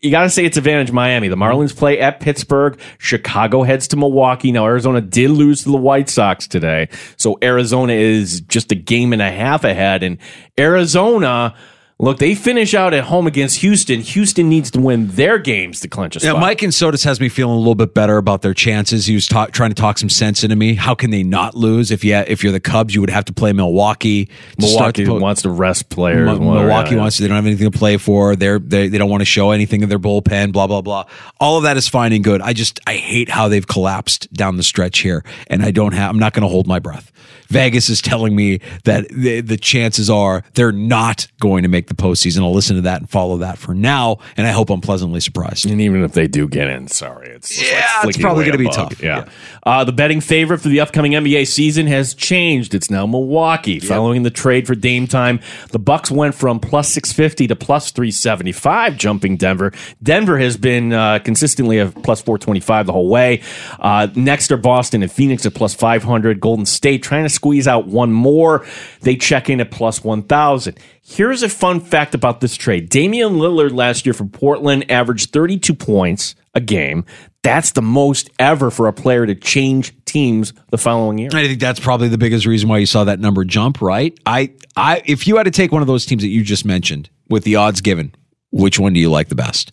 you 0.06 0.12
got 0.12 0.22
to 0.22 0.30
say 0.30 0.44
it's 0.44 0.56
advantage 0.56 0.92
Miami. 0.92 1.28
The 1.28 1.36
Marlins 1.36 1.76
play 1.76 2.00
at 2.00 2.20
Pittsburgh. 2.20 2.78
Chicago 2.98 3.62
heads 3.62 3.88
to 3.88 3.96
Milwaukee. 3.96 4.52
Now, 4.52 4.64
Arizona 4.64 5.00
did 5.00 5.30
lose 5.30 5.64
to 5.64 5.70
the 5.70 5.76
White 5.76 6.08
Sox 6.08 6.46
today. 6.46 6.88
So 7.16 7.38
Arizona 7.42 7.92
is 7.92 8.40
just 8.42 8.70
a 8.72 8.76
game 8.76 9.12
and 9.12 9.20
a 9.20 9.30
half 9.30 9.64
ahead. 9.64 10.02
And 10.02 10.18
Arizona, 10.58 11.54
look, 11.98 12.18
they 12.18 12.34
finish 12.34 12.74
out 12.74 12.92
at 12.92 13.04
home 13.04 13.26
against 13.26 13.58
Houston. 13.60 14.00
Houston 14.00 14.48
needs 14.48 14.70
to 14.72 14.80
win 14.80 15.06
their 15.08 15.38
games 15.38 15.80
to 15.80 15.88
clinch 15.88 16.16
a 16.16 16.20
Yeah, 16.20 16.30
spot. 16.30 16.40
Mike 16.40 16.62
and 16.62 16.72
Sodus 16.74 17.04
has 17.04 17.20
me 17.20 17.28
feeling 17.28 17.54
a 17.54 17.58
little 17.58 17.74
bit 17.74 17.94
better 17.94 18.16
about 18.18 18.42
their 18.42 18.52
chances. 18.54 19.06
He 19.06 19.14
was 19.14 19.26
talk, 19.26 19.52
trying 19.52 19.70
to 19.70 19.74
talk 19.74 19.98
some 19.98 20.08
sense 20.10 20.44
into 20.44 20.56
me. 20.56 20.74
How 20.74 20.94
can 20.94 21.10
they 21.10 21.22
not 21.22 21.54
lose? 21.54 21.90
If 21.90 22.04
you 22.04 22.14
if 22.16 22.42
you're 22.42 22.52
the 22.52 22.60
Cubs, 22.60 22.94
you 22.94 23.00
would 23.00 23.10
have 23.10 23.24
to 23.26 23.32
play 23.32 23.52
Milwaukee. 23.52 24.26
to 24.26 24.32
Milwaukee 24.58 25.06
po- 25.06 25.18
wants 25.18 25.42
to 25.42 25.50
rest 25.50 25.88
players. 25.88 26.26
Whatever. 26.28 26.44
Milwaukee 26.44 26.90
Yeah, 26.90 26.96
yeah. 26.96 27.00
wants 27.00 27.16
to. 27.16 27.22
They 27.22 27.28
don't 27.28 27.36
have 27.36 27.46
anything 27.46 27.70
to 27.70 27.78
play 27.78 27.96
for. 27.96 28.36
They're 28.36 28.58
they 28.58 28.88
they 28.88 28.98
don't 28.98 29.10
want 29.10 29.22
to 29.22 29.26
show 29.26 29.50
anything 29.52 29.82
in 29.82 29.88
their 29.88 29.98
bullpen. 29.98 30.52
Blah 30.52 30.66
blah 30.66 30.82
blah. 30.82 31.04
All 31.40 31.56
of 31.56 31.62
that 31.64 31.76
is 31.76 31.88
fine 31.88 32.12
and 32.12 32.22
good. 32.22 32.40
I 32.42 32.52
just 32.52 32.78
I 32.86 32.94
hate 32.94 33.28
how 33.28 33.48
they've 33.48 33.66
collapsed 33.66 34.32
down 34.32 34.56
the 34.56 34.62
stretch 34.62 34.98
here, 34.98 35.24
and 35.48 35.62
I 35.62 35.70
don't 35.70 35.92
have. 35.92 36.10
I'm 36.10 36.18
not 36.18 36.34
going 36.34 36.42
to 36.42 36.48
hold 36.48 36.66
my 36.66 36.78
breath. 36.78 37.10
Vegas 37.48 37.88
is 37.88 38.02
telling 38.02 38.34
me 38.34 38.60
that 38.84 39.08
the, 39.08 39.40
the 39.40 39.56
chances 39.56 40.10
are 40.10 40.42
they're 40.54 40.72
not 40.72 41.28
going 41.38 41.62
to 41.62 41.68
make 41.68 41.85
the 41.86 41.94
postseason. 41.94 42.42
I'll 42.42 42.52
listen 42.52 42.76
to 42.76 42.82
that 42.82 43.00
and 43.00 43.08
follow 43.10 43.38
that 43.38 43.58
for 43.58 43.74
now, 43.74 44.18
and 44.36 44.46
I 44.46 44.50
hope 44.50 44.70
I'm 44.70 44.80
pleasantly 44.80 45.20
surprised. 45.20 45.66
And 45.66 45.80
even 45.80 46.02
if 46.04 46.12
they 46.12 46.26
do 46.28 46.48
get 46.48 46.68
in, 46.68 46.88
sorry, 46.88 47.28
it's 47.30 47.60
Yeah, 47.60 47.86
like 48.00 48.10
it's 48.10 48.18
probably 48.18 48.44
gonna 48.44 48.58
be 48.58 48.68
tough. 48.68 49.02
Yeah. 49.02 49.26
Uh, 49.64 49.84
the 49.84 49.92
betting 49.92 50.20
favorite 50.20 50.58
for 50.58 50.68
the 50.68 50.80
upcoming 50.80 51.12
NBA 51.12 51.46
season 51.46 51.86
has 51.86 52.14
changed. 52.14 52.74
It's 52.74 52.90
now 52.90 53.06
Milwaukee. 53.06 53.80
Following 53.80 54.22
the 54.22 54.30
trade 54.30 54.66
for 54.66 54.74
Dame 54.74 55.06
time, 55.06 55.40
the 55.70 55.78
Bucks 55.78 56.10
went 56.10 56.34
from 56.34 56.60
plus 56.60 56.88
six 56.88 57.12
fifty 57.12 57.46
to 57.46 57.56
plus 57.56 57.90
three 57.90 58.10
seventy 58.10 58.52
five, 58.52 58.96
jumping 58.96 59.36
Denver. 59.36 59.72
Denver 60.02 60.38
has 60.38 60.56
been 60.56 60.92
uh, 60.92 61.18
consistently 61.20 61.78
a 61.78 61.86
plus 61.86 62.20
four 62.20 62.38
twenty 62.38 62.60
five 62.60 62.86
the 62.86 62.92
whole 62.92 63.08
way. 63.08 63.42
Uh, 63.78 64.08
next 64.14 64.50
are 64.52 64.56
Boston 64.56 65.02
and 65.02 65.10
Phoenix 65.10 65.44
at 65.46 65.54
plus 65.54 65.74
five 65.74 66.02
hundred. 66.02 66.40
Golden 66.40 66.66
State 66.66 67.02
trying 67.02 67.24
to 67.24 67.28
squeeze 67.28 67.66
out 67.68 67.86
one 67.86 68.12
more. 68.12 68.64
They 69.02 69.16
check 69.16 69.48
in 69.50 69.60
at 69.60 69.70
plus 69.70 70.02
one 70.04 70.22
thousand. 70.22 70.78
Here's 71.08 71.44
a 71.44 71.48
fun 71.48 71.78
fact 71.78 72.16
about 72.16 72.40
this 72.40 72.56
trade. 72.56 72.88
Damian 72.88 73.34
Lillard 73.34 73.72
last 73.72 74.04
year 74.04 74.12
for 74.12 74.24
Portland 74.24 74.90
averaged 74.90 75.30
32 75.30 75.72
points 75.72 76.34
a 76.52 76.60
game. 76.60 77.04
That's 77.44 77.70
the 77.70 77.80
most 77.80 78.28
ever 78.40 78.72
for 78.72 78.88
a 78.88 78.92
player 78.92 79.24
to 79.24 79.36
change 79.36 79.94
teams 80.04 80.52
the 80.70 80.78
following 80.78 81.18
year. 81.18 81.30
I 81.32 81.46
think 81.46 81.60
that's 81.60 81.78
probably 81.78 82.08
the 82.08 82.18
biggest 82.18 82.44
reason 82.44 82.68
why 82.68 82.78
you 82.78 82.86
saw 82.86 83.04
that 83.04 83.20
number 83.20 83.44
jump, 83.44 83.80
right? 83.80 84.18
I, 84.26 84.52
I, 84.74 85.00
if 85.04 85.28
you 85.28 85.36
had 85.36 85.44
to 85.44 85.52
take 85.52 85.70
one 85.70 85.80
of 85.80 85.86
those 85.86 86.06
teams 86.06 86.22
that 86.22 86.28
you 86.28 86.42
just 86.42 86.64
mentioned 86.64 87.08
with 87.28 87.44
the 87.44 87.54
odds 87.54 87.80
given, 87.82 88.12
which 88.50 88.80
one 88.80 88.92
do 88.92 88.98
you 88.98 89.08
like 89.08 89.28
the 89.28 89.36
best? 89.36 89.70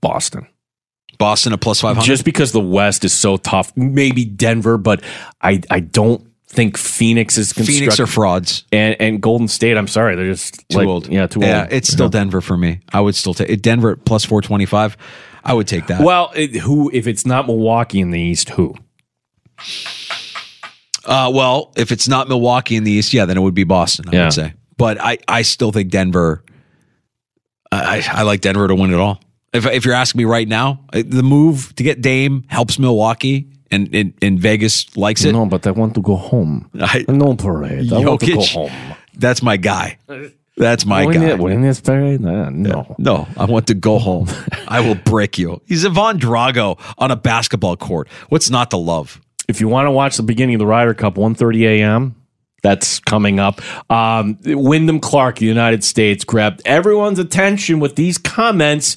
Boston. 0.00 0.46
Boston 1.18 1.52
at 1.52 1.60
plus 1.60 1.82
five 1.82 1.96
hundred. 1.96 2.06
Just 2.06 2.24
because 2.24 2.52
the 2.52 2.60
West 2.60 3.04
is 3.04 3.12
so 3.12 3.36
tough, 3.36 3.76
maybe 3.76 4.24
Denver, 4.24 4.78
but 4.78 5.02
I, 5.42 5.60
I 5.70 5.80
don't 5.80 6.26
think 6.48 6.76
Phoenix 6.78 7.36
is 7.38 7.52
Phoenix 7.52 7.98
are 8.00 8.06
frauds. 8.06 8.64
and 8.72 8.96
and 9.00 9.20
Golden 9.20 9.48
State. 9.48 9.76
I'm 9.76 9.88
sorry, 9.88 10.16
they're 10.16 10.26
just 10.30 10.68
Too 10.68 10.78
like, 10.78 10.86
old. 10.86 11.08
Yeah, 11.08 11.26
too 11.26 11.40
old. 11.40 11.48
Yeah, 11.48 11.62
old. 11.62 11.72
it's 11.72 11.88
still 11.92 12.08
Denver 12.08 12.40
for 12.40 12.56
me. 12.56 12.80
I 12.92 13.00
would 13.00 13.14
still 13.14 13.34
take 13.34 13.60
Denver 13.62 13.92
at 13.92 14.04
plus 14.04 14.24
four 14.24 14.42
twenty 14.42 14.66
five. 14.66 14.96
I 15.44 15.54
would 15.54 15.68
take 15.68 15.86
that. 15.88 16.00
Well, 16.02 16.32
it, 16.34 16.56
who 16.56 16.90
if 16.92 17.06
it's 17.06 17.24
not 17.26 17.46
Milwaukee 17.46 18.00
in 18.00 18.10
the 18.10 18.20
East? 18.20 18.50
Who? 18.50 18.74
Uh, 21.04 21.30
well, 21.32 21.72
if 21.76 21.92
it's 21.92 22.08
not 22.08 22.28
Milwaukee 22.28 22.74
in 22.76 22.84
the 22.84 22.90
East, 22.90 23.14
yeah, 23.14 23.26
then 23.26 23.36
it 23.36 23.40
would 23.40 23.54
be 23.54 23.64
Boston. 23.64 24.08
I 24.08 24.12
Yeah. 24.12 24.24
would 24.24 24.32
say, 24.32 24.54
but 24.76 25.00
I, 25.00 25.18
I 25.28 25.42
still 25.42 25.70
think 25.72 25.90
Denver. 25.90 26.42
I, 27.70 28.04
I 28.10 28.22
like 28.22 28.40
Denver 28.40 28.66
to 28.68 28.74
win 28.74 28.92
it 28.92 28.98
all. 28.98 29.20
If 29.52 29.66
if 29.66 29.84
you're 29.84 29.94
asking 29.94 30.18
me 30.18 30.24
right 30.24 30.48
now, 30.48 30.84
uh, 30.92 31.02
the 31.06 31.22
move 31.22 31.74
to 31.76 31.82
get 31.84 32.00
Dame 32.00 32.44
helps 32.48 32.78
Milwaukee, 32.78 33.48
and 33.70 33.94
and, 33.94 34.12
and 34.22 34.38
Vegas 34.40 34.96
likes 34.96 35.24
it. 35.24 35.32
No, 35.32 35.46
but 35.46 35.66
I 35.66 35.70
want 35.70 35.94
to 35.94 36.02
go 36.02 36.16
home. 36.16 36.70
I, 36.80 37.04
no 37.08 37.34
parade. 37.34 37.92
I 37.92 37.98
want 37.98 38.20
to 38.20 38.34
go 38.34 38.40
home. 38.42 38.70
That's 39.14 39.42
my 39.42 39.56
guy. 39.56 39.98
That's 40.58 40.86
my 40.86 41.04
Win 41.04 41.20
guy. 41.20 41.26
it- 41.28 41.84
parade? 41.84 42.24
Uh, 42.24 42.48
no. 42.50 42.94
No, 42.98 43.28
I 43.36 43.44
want 43.44 43.66
to 43.66 43.74
go 43.74 43.98
home. 43.98 44.28
I 44.68 44.80
will 44.80 44.94
break 44.94 45.36
you. 45.38 45.60
He's 45.66 45.84
Ivan 45.84 46.18
Drago 46.18 46.78
on 46.96 47.10
a 47.10 47.16
basketball 47.16 47.76
court. 47.76 48.08
What's 48.30 48.48
not 48.50 48.70
to 48.70 48.78
love? 48.78 49.20
If 49.48 49.60
you 49.60 49.68
want 49.68 49.86
to 49.86 49.90
watch 49.90 50.16
the 50.16 50.22
beginning 50.22 50.54
of 50.54 50.58
the 50.60 50.66
Ryder 50.66 50.94
Cup, 50.94 51.14
1.30 51.16 51.62
a.m., 51.64 52.14
That's 52.62 52.98
coming 53.00 53.38
up. 53.38 53.60
Um, 53.90 54.38
Wyndham 54.44 54.98
Clark, 54.98 55.36
the 55.36 55.46
United 55.46 55.84
States, 55.84 56.24
grabbed 56.24 56.62
everyone's 56.64 57.18
attention 57.18 57.78
with 57.78 57.94
these 57.94 58.18
comments 58.18 58.96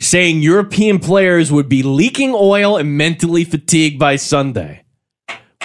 saying 0.00 0.40
European 0.42 0.98
players 0.98 1.50
would 1.52 1.68
be 1.68 1.82
leaking 1.82 2.32
oil 2.34 2.76
and 2.76 2.96
mentally 2.96 3.44
fatigued 3.44 3.98
by 3.98 4.16
Sunday. 4.16 4.82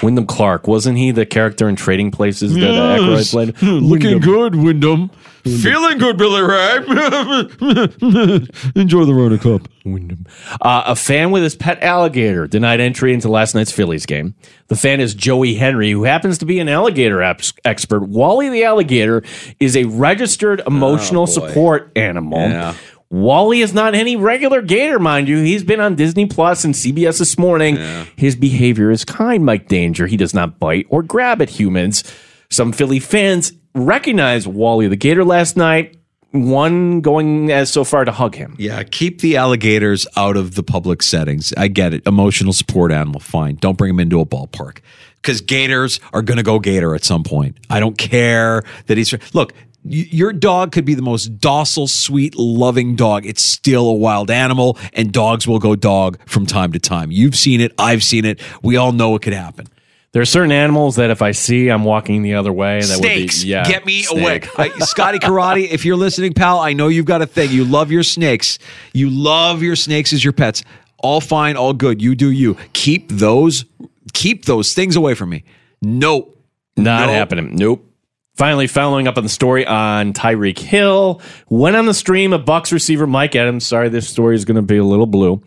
Wyndham 0.01 0.25
Clark, 0.25 0.67
wasn't 0.67 0.97
he 0.97 1.11
the 1.11 1.25
character 1.25 1.69
in 1.69 1.75
Trading 1.77 2.11
Places 2.11 2.53
that 2.55 2.71
uh, 2.73 2.97
Aykroyd 2.97 3.31
played? 3.31 3.61
Looking 3.61 4.19
good, 4.19 4.55
Wyndham. 4.55 5.09
Feeling 5.43 5.97
good, 5.97 6.17
Billy 6.17 6.41
Ray. 6.41 6.77
Enjoy 8.75 9.05
the 9.05 9.13
Rona 9.13 9.38
Cup. 9.38 9.67
Wyndham. 9.86 10.25
Uh, 10.61 10.84
a 10.88 10.95
fan 10.95 11.31
with 11.31 11.43
his 11.43 11.55
pet 11.55 11.81
alligator 11.84 12.47
denied 12.47 12.79
entry 12.79 13.13
into 13.13 13.29
last 13.29 13.53
night's 13.53 13.71
Phillies 13.71 14.05
game. 14.05 14.36
The 14.67 14.75
fan 14.75 14.99
is 14.99 15.13
Joey 15.13 15.55
Henry, 15.55 15.91
who 15.91 16.03
happens 16.05 16.38
to 16.39 16.45
be 16.45 16.59
an 16.59 16.69
alligator 16.69 17.21
ex- 17.21 17.53
expert. 17.65 18.03
Wally 18.07 18.49
the 18.49 18.63
alligator 18.63 19.21
is 19.59 19.75
a 19.77 19.84
registered 19.86 20.61
emotional 20.65 21.23
Oh, 21.23 21.27
support 21.27 21.91
animal. 21.95 22.39
Yeah. 22.39 22.73
Wally 23.14 23.61
is 23.61 23.76
not 23.76 23.93
any 23.93 24.16
regular 24.16 24.64
gator, 24.64 24.97
mind 24.97 25.28
you. 25.28 25.38
He's 25.38 25.64
been 25.64 25.80
on 25.80 25.93
Disney 25.93 26.26
Plus 26.26 26.66
and 26.66 26.74
CBS 26.74 27.20
this 27.20 27.38
morning. 27.38 27.78
His 28.16 28.36
behavior 28.36 28.89
is 28.89 29.05
kind, 29.05 29.45
Mike 29.45 29.68
Danger. 29.68 30.07
He 30.07 30.18
does 30.18 30.34
not 30.34 30.57
bite 30.57 30.88
or 30.89 31.03
grab 31.03 31.39
at 31.39 31.51
humans. 31.51 32.03
Some 32.49 32.72
Philly 32.72 32.99
fans 32.99 33.53
recognized 33.76 34.47
Wally 34.47 34.88
the 34.88 34.95
gator 34.95 35.24
last 35.24 35.55
night. 35.55 35.95
One 36.32 37.01
going 37.01 37.51
as 37.51 37.72
so 37.72 37.84
far 37.84 38.03
to 38.03 38.11
hug 38.11 38.34
him. 38.34 38.55
Yeah, 38.57 38.82
keep 38.82 39.22
the 39.22 39.38
alligators 39.38 40.07
out 40.18 40.36
of 40.36 40.55
the 40.55 40.64
public 40.64 41.03
settings. 41.03 41.53
I 41.55 41.68
get 41.68 41.93
it. 41.93 42.07
Emotional 42.07 42.51
support 42.51 42.91
animal, 42.91 43.20
fine. 43.20 43.57
Don't 43.57 43.78
bring 43.78 43.89
them 43.89 43.99
into 43.99 44.22
a 44.22 44.26
ballpark 44.26 44.80
because 45.18 45.39
gators 45.41 45.99
are 46.14 46.24
going 46.24 46.38
to 46.38 46.43
go 46.43 46.57
gator 46.57 46.95
at 46.95 47.03
some 47.03 47.24
point. 47.24 47.57
I 47.70 47.80
don't 47.80 47.95
care 47.95 48.64
that 48.88 48.97
he's. 48.97 49.14
Look, 49.36 49.53
your 49.86 50.34
dog 50.34 50.71
could 50.71 50.86
be 50.86 50.93
the 50.93 51.01
most 51.01 51.39
docile, 51.39 51.88
sweet, 51.88 52.36
loving 52.36 52.95
dog. 52.95 53.25
It's 53.25 53.41
still 53.43 53.88
a 53.88 53.93
wild 53.93 54.31
animal, 54.31 54.77
and 54.93 55.11
dogs 55.11 55.47
will 55.47 55.59
go 55.59 55.75
dog 55.75 56.17
from 56.27 56.45
time 56.45 56.71
to 56.73 56.79
time. 56.79 57.11
You've 57.11 57.36
seen 57.36 57.61
it. 57.61 57.73
I've 57.77 58.03
seen 58.03 58.25
it. 58.25 58.41
We 58.61 58.77
all 58.77 58.91
know 58.91 59.15
it 59.15 59.21
could 59.21 59.34
happen. 59.34 59.67
There 60.13 60.21
are 60.21 60.25
certain 60.25 60.51
animals 60.51 60.97
that 60.97 61.09
if 61.09 61.23
I 61.23 61.31
see, 61.31 61.69
I'm 61.69 61.84
walking 61.84 62.21
the 62.21 62.36
other 62.36 62.53
way. 62.53 62.81
That 62.81 62.86
snakes. 62.99 63.39
would 63.39 63.43
be 63.45 63.49
yeah. 63.49 63.63
Get 63.63 63.84
me 63.86 64.03
snake. 64.03 64.47
away. 64.55 64.69
Scotty 64.79 65.17
Karate, 65.17 65.67
if 65.69 65.86
you're 65.86 65.95
listening, 65.95 66.34
pal, 66.34 66.59
I 66.59 66.73
know 66.73 66.88
you've 66.88 67.07
got 67.07 67.23
a 67.23 67.25
thing. 67.25 67.49
You 67.49 67.65
love 67.65 67.91
your 67.91 68.03
snakes. 68.03 68.59
You 68.93 69.09
love 69.09 69.63
your 69.63 69.75
snakes 69.75 70.13
as 70.13 70.23
your 70.23 70.34
pets. 70.34 70.63
All 70.99 71.19
fine, 71.19 71.57
all 71.57 71.73
good. 71.73 71.99
You 71.99 72.13
do 72.13 72.29
you. 72.29 72.55
Keep 72.73 73.09
those 73.09 73.65
keep 74.13 74.45
those 74.45 74.73
things 74.75 74.95
away 74.95 75.15
from 75.15 75.29
me. 75.31 75.43
Nope. 75.81 76.39
Not 76.77 77.07
Nope. 77.07 77.09
happening. 77.09 77.55
Nope. 77.55 77.92
Finally, 78.36 78.65
following 78.65 79.07
up 79.07 79.15
on 79.17 79.23
the 79.23 79.29
story 79.29 79.65
on 79.65 80.11
Tyreek 80.11 80.57
Hill, 80.57 81.21
went 81.49 81.75
on 81.75 81.86
the 81.86 81.93
stream 81.93 82.34
of 82.34 82.45
Bucks 82.45 82.71
receiver 82.71 83.05
Mike 83.05 83.36
Adams. 83.36 83.63
Sorry, 83.63 83.89
this 83.89 84.09
story 84.09 84.36
is 84.36 84.43
going 84.43 84.55
to 84.55 84.63
be 84.63 84.77
a 84.77 84.84
little 84.84 85.05
blue. 85.05 85.43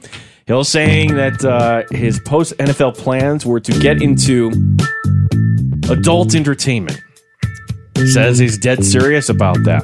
Hill 0.47 0.63
saying 0.63 1.17
that 1.17 1.45
uh, 1.45 1.83
his 1.91 2.21
post 2.21 2.57
NFL 2.59 2.97
plans 2.97 3.45
were 3.45 3.59
to 3.59 3.73
get 3.81 4.01
into 4.01 4.53
adult 5.91 6.37
entertainment. 6.37 7.01
Says 8.13 8.39
he's 8.39 8.57
dead 8.57 8.85
serious 8.85 9.29
about 9.29 9.65
that. 9.65 9.83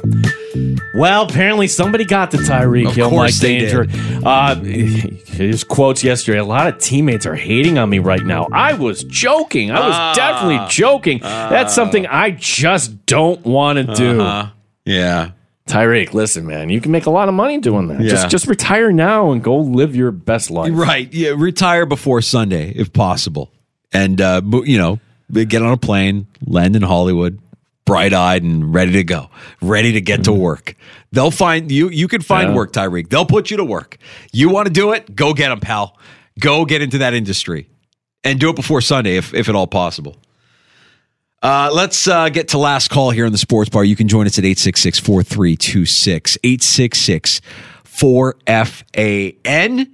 Well, 0.95 1.23
apparently 1.23 1.67
somebody 1.67 2.05
got 2.05 2.31
to 2.31 2.37
Tyreek 2.37 2.91
Hill, 2.91 3.11
Mike 3.11 3.35
Danger. 3.37 3.87
Uh, 4.23 4.55
his 4.55 5.63
quotes 5.63 6.03
yesterday. 6.03 6.39
A 6.39 6.43
lot 6.45 6.67
of 6.67 6.77
teammates 6.79 7.25
are 7.25 7.35
hating 7.35 7.77
on 7.77 7.89
me 7.89 7.99
right 7.99 8.23
now. 8.23 8.47
I 8.51 8.73
was 8.73 9.03
joking. 9.03 9.71
I 9.71 9.79
was 9.79 9.95
Ah. 9.95 10.13
definitely 10.15 10.67
joking. 10.69 11.19
That's 11.21 11.73
something 11.73 12.05
I 12.07 12.31
just 12.31 13.05
don't 13.05 13.43
want 13.45 13.77
to 13.77 13.95
do. 13.95 14.21
Uh-huh. 14.21 14.49
Yeah. 14.85 15.29
Tyreek, 15.67 16.13
listen, 16.13 16.45
man, 16.45 16.69
you 16.69 16.81
can 16.81 16.91
make 16.91 17.05
a 17.05 17.09
lot 17.09 17.29
of 17.29 17.33
money 17.33 17.57
doing 17.59 17.87
that. 17.87 18.01
Yeah. 18.01 18.09
Just 18.09 18.29
just 18.29 18.47
retire 18.47 18.91
now 18.91 19.31
and 19.31 19.41
go 19.41 19.55
live 19.57 19.95
your 19.95 20.11
best 20.11 20.51
life. 20.51 20.71
Right. 20.75 21.11
Yeah. 21.13 21.33
Retire 21.37 21.85
before 21.85 22.21
Sunday, 22.21 22.71
if 22.75 22.91
possible. 22.91 23.49
And 23.93 24.19
uh, 24.19 24.41
you 24.65 24.77
know, 24.77 24.99
get 25.31 25.61
on 25.61 25.71
a 25.71 25.77
plane, 25.77 26.27
land 26.45 26.75
in 26.75 26.81
Hollywood, 26.81 27.39
bright 27.85 28.13
eyed 28.13 28.43
and 28.43 28.73
ready 28.73 28.91
to 28.93 29.03
go. 29.03 29.29
Ready 29.61 29.91
to 29.93 30.01
get 30.01 30.23
to 30.25 30.33
work. 30.33 30.75
They'll 31.11 31.31
find 31.31 31.71
you 31.71 31.89
you 31.89 32.07
can 32.07 32.21
find 32.21 32.49
Yeah. 32.49 32.55
work, 32.55 32.71
Tyreek. 32.73 33.09
They'll 33.09 33.25
put 33.25 33.51
you 33.51 33.57
to 33.57 33.63
work. 33.63 33.97
You 34.31 34.49
want 34.49 34.67
to 34.67 34.73
do 34.73 34.91
it? 34.93 35.15
Go 35.15 35.33
get 35.33 35.49
them, 35.49 35.59
pal. 35.59 35.97
Go 36.39 36.65
get 36.65 36.81
into 36.81 36.97
that 36.99 37.13
industry. 37.13 37.67
And 38.23 38.39
do 38.39 38.49
it 38.49 38.55
before 38.55 38.81
Sunday 38.81 39.17
if 39.17 39.33
if 39.33 39.49
at 39.49 39.55
all 39.55 39.67
possible. 39.67 40.17
Uh, 41.41 41.69
let's 41.73 42.07
uh, 42.07 42.29
get 42.29 42.47
to 42.47 42.57
last 42.57 42.89
call 42.89 43.11
here 43.11 43.25
in 43.25 43.33
the 43.33 43.37
sports 43.37 43.69
bar. 43.69 43.83
You 43.83 43.97
can 43.97 44.07
join 44.07 44.25
us 44.27 44.39
at 44.39 44.45
866 44.45 44.97
4326 44.99 46.37
866 46.41 47.41
4FAN. 47.83 49.87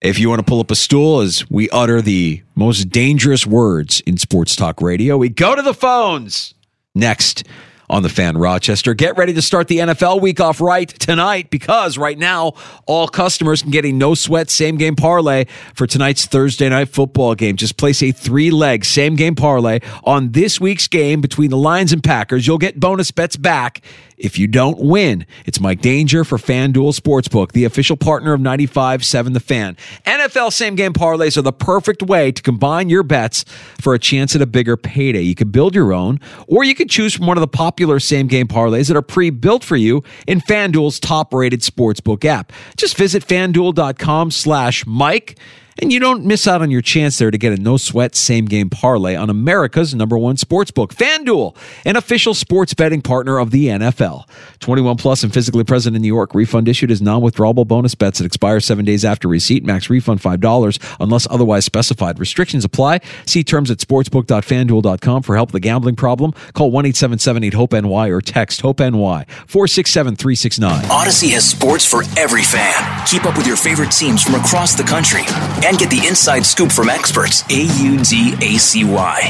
If 0.00 0.18
you 0.18 0.28
want 0.28 0.40
to 0.40 0.44
pull 0.44 0.58
up 0.58 0.72
a 0.72 0.74
stool 0.74 1.20
as 1.20 1.48
we 1.48 1.70
utter 1.70 2.02
the 2.02 2.42
most 2.56 2.86
dangerous 2.90 3.46
words 3.46 4.00
in 4.00 4.16
sports 4.16 4.56
talk 4.56 4.82
radio, 4.82 5.16
we 5.16 5.28
go 5.28 5.54
to 5.54 5.62
the 5.62 5.72
phones 5.74 6.54
next 6.94 7.44
on 7.92 8.02
the 8.02 8.08
fan 8.08 8.38
Rochester. 8.38 8.94
Get 8.94 9.18
ready 9.18 9.34
to 9.34 9.42
start 9.42 9.68
the 9.68 9.78
NFL 9.78 10.22
week 10.22 10.40
off 10.40 10.62
right 10.62 10.88
tonight 10.88 11.50
because 11.50 11.98
right 11.98 12.18
now 12.18 12.54
all 12.86 13.06
customers 13.06 13.60
can 13.60 13.70
get 13.70 13.84
a 13.84 13.92
no 13.92 14.14
sweat 14.14 14.48
same 14.48 14.78
game 14.78 14.96
parlay 14.96 15.44
for 15.74 15.86
tonight's 15.86 16.24
Thursday 16.24 16.70
night 16.70 16.88
football 16.88 17.34
game. 17.34 17.56
Just 17.56 17.76
place 17.76 18.02
a 18.02 18.10
three 18.10 18.50
leg 18.50 18.86
same 18.86 19.14
game 19.14 19.34
parlay 19.34 19.80
on 20.04 20.32
this 20.32 20.58
week's 20.58 20.88
game 20.88 21.20
between 21.20 21.50
the 21.50 21.58
Lions 21.58 21.92
and 21.92 22.02
Packers. 22.02 22.46
You'll 22.46 22.56
get 22.56 22.80
bonus 22.80 23.10
bets 23.10 23.36
back 23.36 23.82
if 24.22 24.38
you 24.38 24.46
don't 24.46 24.78
win. 24.78 25.26
It's 25.44 25.60
Mike 25.60 25.80
Danger 25.80 26.24
for 26.24 26.38
FanDuel 26.38 26.98
Sportsbook, 26.98 27.52
the 27.52 27.64
official 27.64 27.96
partner 27.96 28.32
of 28.32 28.40
95.7 28.40 29.34
The 29.34 29.40
Fan. 29.40 29.76
NFL 30.06 30.52
same 30.52 30.76
game 30.76 30.92
parlays 30.92 31.36
are 31.36 31.42
the 31.42 31.52
perfect 31.52 32.02
way 32.02 32.32
to 32.32 32.40
combine 32.42 32.88
your 32.88 33.02
bets 33.02 33.44
for 33.80 33.94
a 33.94 33.98
chance 33.98 34.34
at 34.34 34.40
a 34.40 34.46
bigger 34.46 34.76
payday. 34.76 35.22
You 35.22 35.34
can 35.34 35.50
build 35.50 35.74
your 35.74 35.92
own, 35.92 36.20
or 36.46 36.64
you 36.64 36.74
can 36.74 36.88
choose 36.88 37.14
from 37.14 37.26
one 37.26 37.36
of 37.36 37.42
the 37.42 37.48
popular 37.48 37.98
same 38.00 38.28
game 38.28 38.46
parlays 38.46 38.88
that 38.88 38.96
are 38.96 39.02
pre 39.02 39.30
built 39.30 39.64
for 39.64 39.76
you 39.76 40.02
in 40.26 40.40
FanDuel's 40.40 41.00
top 41.00 41.34
rated 41.34 41.60
sportsbook 41.60 42.24
app. 42.24 42.52
Just 42.76 42.96
visit 42.96 43.26
fanduel.com 43.26 44.30
slash 44.30 44.86
Mike. 44.86 45.38
And 45.80 45.92
you 45.92 46.00
don't 46.00 46.24
miss 46.24 46.46
out 46.46 46.60
on 46.60 46.70
your 46.70 46.82
chance 46.82 47.18
there 47.18 47.30
to 47.30 47.38
get 47.38 47.58
a 47.58 47.60
no 47.60 47.76
sweat 47.76 48.14
same 48.14 48.44
game 48.44 48.68
parlay 48.68 49.14
on 49.16 49.30
America's 49.30 49.94
number 49.94 50.18
one 50.18 50.36
sportsbook, 50.36 50.88
FanDuel, 50.88 51.56
an 51.86 51.96
official 51.96 52.34
sports 52.34 52.74
betting 52.74 53.00
partner 53.00 53.38
of 53.38 53.50
the 53.50 53.66
NFL. 53.66 54.28
21 54.60 54.96
plus 54.96 55.22
and 55.22 55.32
physically 55.32 55.64
present 55.64 55.96
in 55.96 56.02
New 56.02 56.08
York. 56.08 56.34
Refund 56.34 56.68
issued 56.68 56.90
as 56.90 57.00
non 57.00 57.22
withdrawable 57.22 57.66
bonus 57.66 57.94
bets 57.94 58.18
that 58.18 58.26
expire 58.26 58.60
seven 58.60 58.84
days 58.84 59.04
after 59.04 59.28
receipt. 59.28 59.64
Max 59.64 59.88
refund 59.88 60.20
$5 60.20 60.96
unless 61.00 61.26
otherwise 61.30 61.64
specified. 61.64 62.18
Restrictions 62.18 62.64
apply. 62.64 63.00
See 63.26 63.42
terms 63.42 63.70
at 63.70 63.78
sportsbook.fanduel.com 63.78 65.22
for 65.22 65.36
help 65.36 65.48
with 65.48 65.56
a 65.56 65.60
gambling 65.60 65.96
problem. 65.96 66.32
Call 66.52 66.70
1 66.70 66.86
877 66.86 67.52
HOPE 67.52 67.72
NY 67.72 68.08
or 68.08 68.20
text 68.20 68.60
HOPE 68.60 68.80
NY 68.80 69.26
467 69.46 70.16
369. 70.16 70.84
Audacy 70.84 71.30
has 71.30 71.48
sports 71.48 71.84
for 71.84 72.02
every 72.18 72.42
fan. 72.42 73.06
Keep 73.06 73.24
up 73.24 73.36
with 73.36 73.46
your 73.46 73.56
favorite 73.56 73.90
teams 73.90 74.22
from 74.22 74.34
across 74.34 74.74
the 74.74 74.82
country 74.82 75.22
and 75.64 75.78
get 75.78 75.90
the 75.90 76.06
inside 76.06 76.44
scoop 76.44 76.72
from 76.72 76.88
experts. 76.88 77.42
A 77.50 77.62
U 77.62 78.02
D 78.02 78.34
A 78.40 78.58
C 78.58 78.84
Y. 78.84 79.20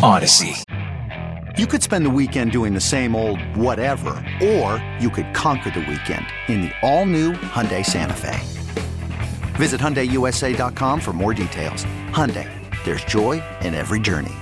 Audacy. 0.00 0.62
You 1.58 1.66
could 1.66 1.82
spend 1.82 2.06
the 2.06 2.10
weekend 2.10 2.50
doing 2.50 2.72
the 2.72 2.80
same 2.80 3.14
old 3.14 3.38
whatever, 3.54 4.10
or 4.42 4.82
you 4.98 5.10
could 5.10 5.34
conquer 5.34 5.68
the 5.68 5.80
weekend 5.80 6.24
in 6.48 6.62
the 6.62 6.70
all-new 6.80 7.32
Hyundai 7.32 7.84
Santa 7.84 8.14
Fe. 8.16 8.40
Visit 9.56 9.78
HyundaiUSA.com 9.78 10.98
for 10.98 11.12
more 11.12 11.34
details. 11.34 11.84
Hyundai, 12.08 12.48
there's 12.84 13.04
joy 13.04 13.42
in 13.60 13.74
every 13.74 14.00
journey. 14.00 14.32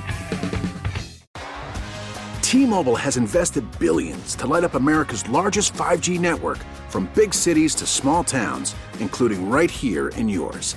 T-Mobile 2.43 2.97
has 2.97 3.17
invested 3.17 3.65
billions 3.81 4.37
to 4.37 4.47
light 4.47 4.63
up 4.63 4.75
America's 4.75 5.29
largest 5.29 5.75
5G 5.75 6.21
network 6.21 6.59
from 6.89 7.11
big 7.15 7.35
cities 7.35 7.75
to 7.75 7.87
small 7.87 8.23
towns, 8.23 8.77
including 9.01 9.51
right 9.51 9.71
here 9.71 10.09
in 10.11 10.29
yours. 10.29 10.77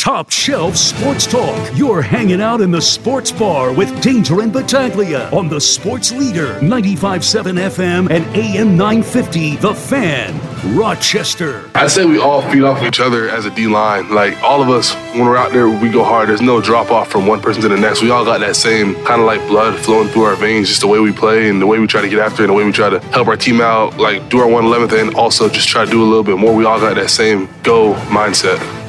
Top 0.00 0.30
shelf 0.30 0.78
sports 0.78 1.26
talk. 1.26 1.70
You're 1.76 2.00
hanging 2.00 2.40
out 2.40 2.62
in 2.62 2.70
the 2.70 2.80
sports 2.80 3.30
bar 3.30 3.70
with 3.70 4.00
Danger 4.00 4.40
and 4.40 4.50
Battaglia 4.50 5.28
on 5.30 5.46
the 5.46 5.60
Sports 5.60 6.10
Leader 6.10 6.54
95.7 6.60 7.68
FM 7.68 8.10
and 8.10 8.24
AM 8.34 8.78
950. 8.78 9.56
The 9.56 9.74
Fan, 9.74 10.74
Rochester. 10.74 11.70
I 11.74 11.86
say 11.86 12.06
we 12.06 12.18
all 12.18 12.40
feed 12.50 12.62
off 12.62 12.82
each 12.82 12.98
other 12.98 13.28
as 13.28 13.44
a 13.44 13.50
D 13.50 13.66
line. 13.66 14.10
Like 14.10 14.42
all 14.42 14.62
of 14.62 14.70
us, 14.70 14.94
when 15.12 15.26
we're 15.26 15.36
out 15.36 15.52
there, 15.52 15.68
we 15.68 15.90
go 15.90 16.02
hard. 16.02 16.30
There's 16.30 16.40
no 16.40 16.62
drop 16.62 16.90
off 16.90 17.10
from 17.10 17.26
one 17.26 17.42
person 17.42 17.60
to 17.60 17.68
the 17.68 17.76
next. 17.76 18.00
We 18.00 18.10
all 18.10 18.24
got 18.24 18.40
that 18.40 18.56
same 18.56 18.94
kind 19.04 19.20
of 19.20 19.26
like 19.26 19.46
blood 19.48 19.78
flowing 19.80 20.08
through 20.08 20.22
our 20.22 20.36
veins, 20.36 20.68
just 20.68 20.80
the 20.80 20.88
way 20.88 20.98
we 20.98 21.12
play 21.12 21.50
and 21.50 21.60
the 21.60 21.66
way 21.66 21.78
we 21.78 21.86
try 21.86 22.00
to 22.00 22.08
get 22.08 22.20
after 22.20 22.42
it 22.42 22.46
and 22.46 22.54
the 22.54 22.56
way 22.56 22.64
we 22.64 22.72
try 22.72 22.88
to 22.88 23.00
help 23.10 23.28
our 23.28 23.36
team 23.36 23.60
out, 23.60 23.98
like 23.98 24.30
do 24.30 24.38
our 24.38 24.46
111th 24.46 24.98
and 24.98 25.14
also 25.14 25.50
just 25.50 25.68
try 25.68 25.84
to 25.84 25.90
do 25.90 26.02
a 26.02 26.08
little 26.08 26.24
bit 26.24 26.38
more. 26.38 26.56
We 26.56 26.64
all 26.64 26.80
got 26.80 26.94
that 26.94 27.10
same 27.10 27.50
go 27.62 27.92
mindset. 28.08 28.79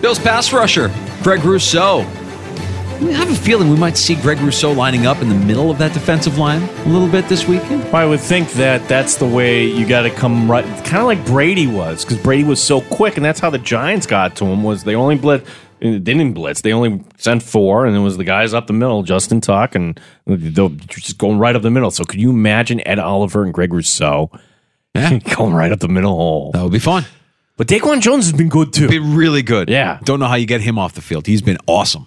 Bills 0.00 0.18
pass 0.18 0.50
rusher, 0.52 0.90
Greg 1.22 1.44
Rousseau. 1.44 2.00
I 2.00 3.12
have 3.12 3.30
a 3.30 3.34
feeling 3.34 3.68
we 3.68 3.76
might 3.76 3.98
see 3.98 4.14
Greg 4.14 4.38
Rousseau 4.38 4.72
lining 4.72 5.06
up 5.06 5.20
in 5.20 5.28
the 5.28 5.34
middle 5.34 5.70
of 5.70 5.76
that 5.78 5.92
defensive 5.92 6.38
line 6.38 6.62
a 6.62 6.88
little 6.88 7.08
bit 7.08 7.28
this 7.28 7.46
weekend. 7.46 7.82
I 7.94 8.06
would 8.06 8.20
think 8.20 8.50
that 8.52 8.86
that's 8.88 9.16
the 9.16 9.26
way 9.26 9.66
you 9.66 9.86
got 9.86 10.02
to 10.02 10.10
come 10.10 10.50
right, 10.50 10.64
kind 10.84 10.98
of 10.98 11.04
like 11.04 11.24
Brady 11.26 11.66
was, 11.66 12.04
because 12.04 12.18
Brady 12.18 12.44
was 12.44 12.62
so 12.62 12.80
quick, 12.80 13.16
and 13.16 13.24
that's 13.24 13.40
how 13.40 13.50
the 13.50 13.58
Giants 13.58 14.06
got 14.06 14.36
to 14.36 14.46
him. 14.46 14.62
Was 14.62 14.84
they 14.84 14.94
only 14.94 15.16
blitz? 15.16 15.48
They 15.80 15.98
didn't 15.98 16.32
blitz. 16.32 16.62
They 16.62 16.72
only 16.72 17.02
sent 17.18 17.42
four, 17.42 17.84
and 17.84 17.94
it 17.94 18.00
was 18.00 18.16
the 18.16 18.24
guys 18.24 18.54
up 18.54 18.66
the 18.66 18.74
middle, 18.74 19.02
Justin 19.02 19.40
Tuck, 19.40 19.74
and 19.74 20.00
they'll 20.26 20.68
just 20.68 21.18
going 21.18 21.38
right 21.38 21.56
up 21.56 21.62
the 21.62 21.70
middle. 21.70 21.90
So 21.90 22.04
could 22.04 22.20
you 22.20 22.30
imagine 22.30 22.86
Ed 22.86 22.98
Oliver 22.98 23.44
and 23.44 23.52
Greg 23.52 23.72
Rousseau 23.72 24.30
yeah. 24.94 25.18
going 25.36 25.54
right 25.54 25.72
up 25.72 25.80
the 25.80 25.88
middle 25.88 26.16
hole? 26.16 26.52
That 26.52 26.62
would 26.62 26.72
be 26.72 26.78
fun. 26.78 27.04
But 27.60 27.66
Daquan 27.66 28.00
Jones 28.00 28.24
has 28.24 28.32
been 28.32 28.48
good 28.48 28.72
too. 28.72 28.88
Been 28.88 29.14
really 29.14 29.42
good. 29.42 29.68
Yeah. 29.68 29.98
Don't 30.04 30.18
know 30.18 30.24
how 30.28 30.36
you 30.36 30.46
get 30.46 30.62
him 30.62 30.78
off 30.78 30.94
the 30.94 31.02
field. 31.02 31.26
He's 31.26 31.42
been 31.42 31.58
awesome. 31.66 32.06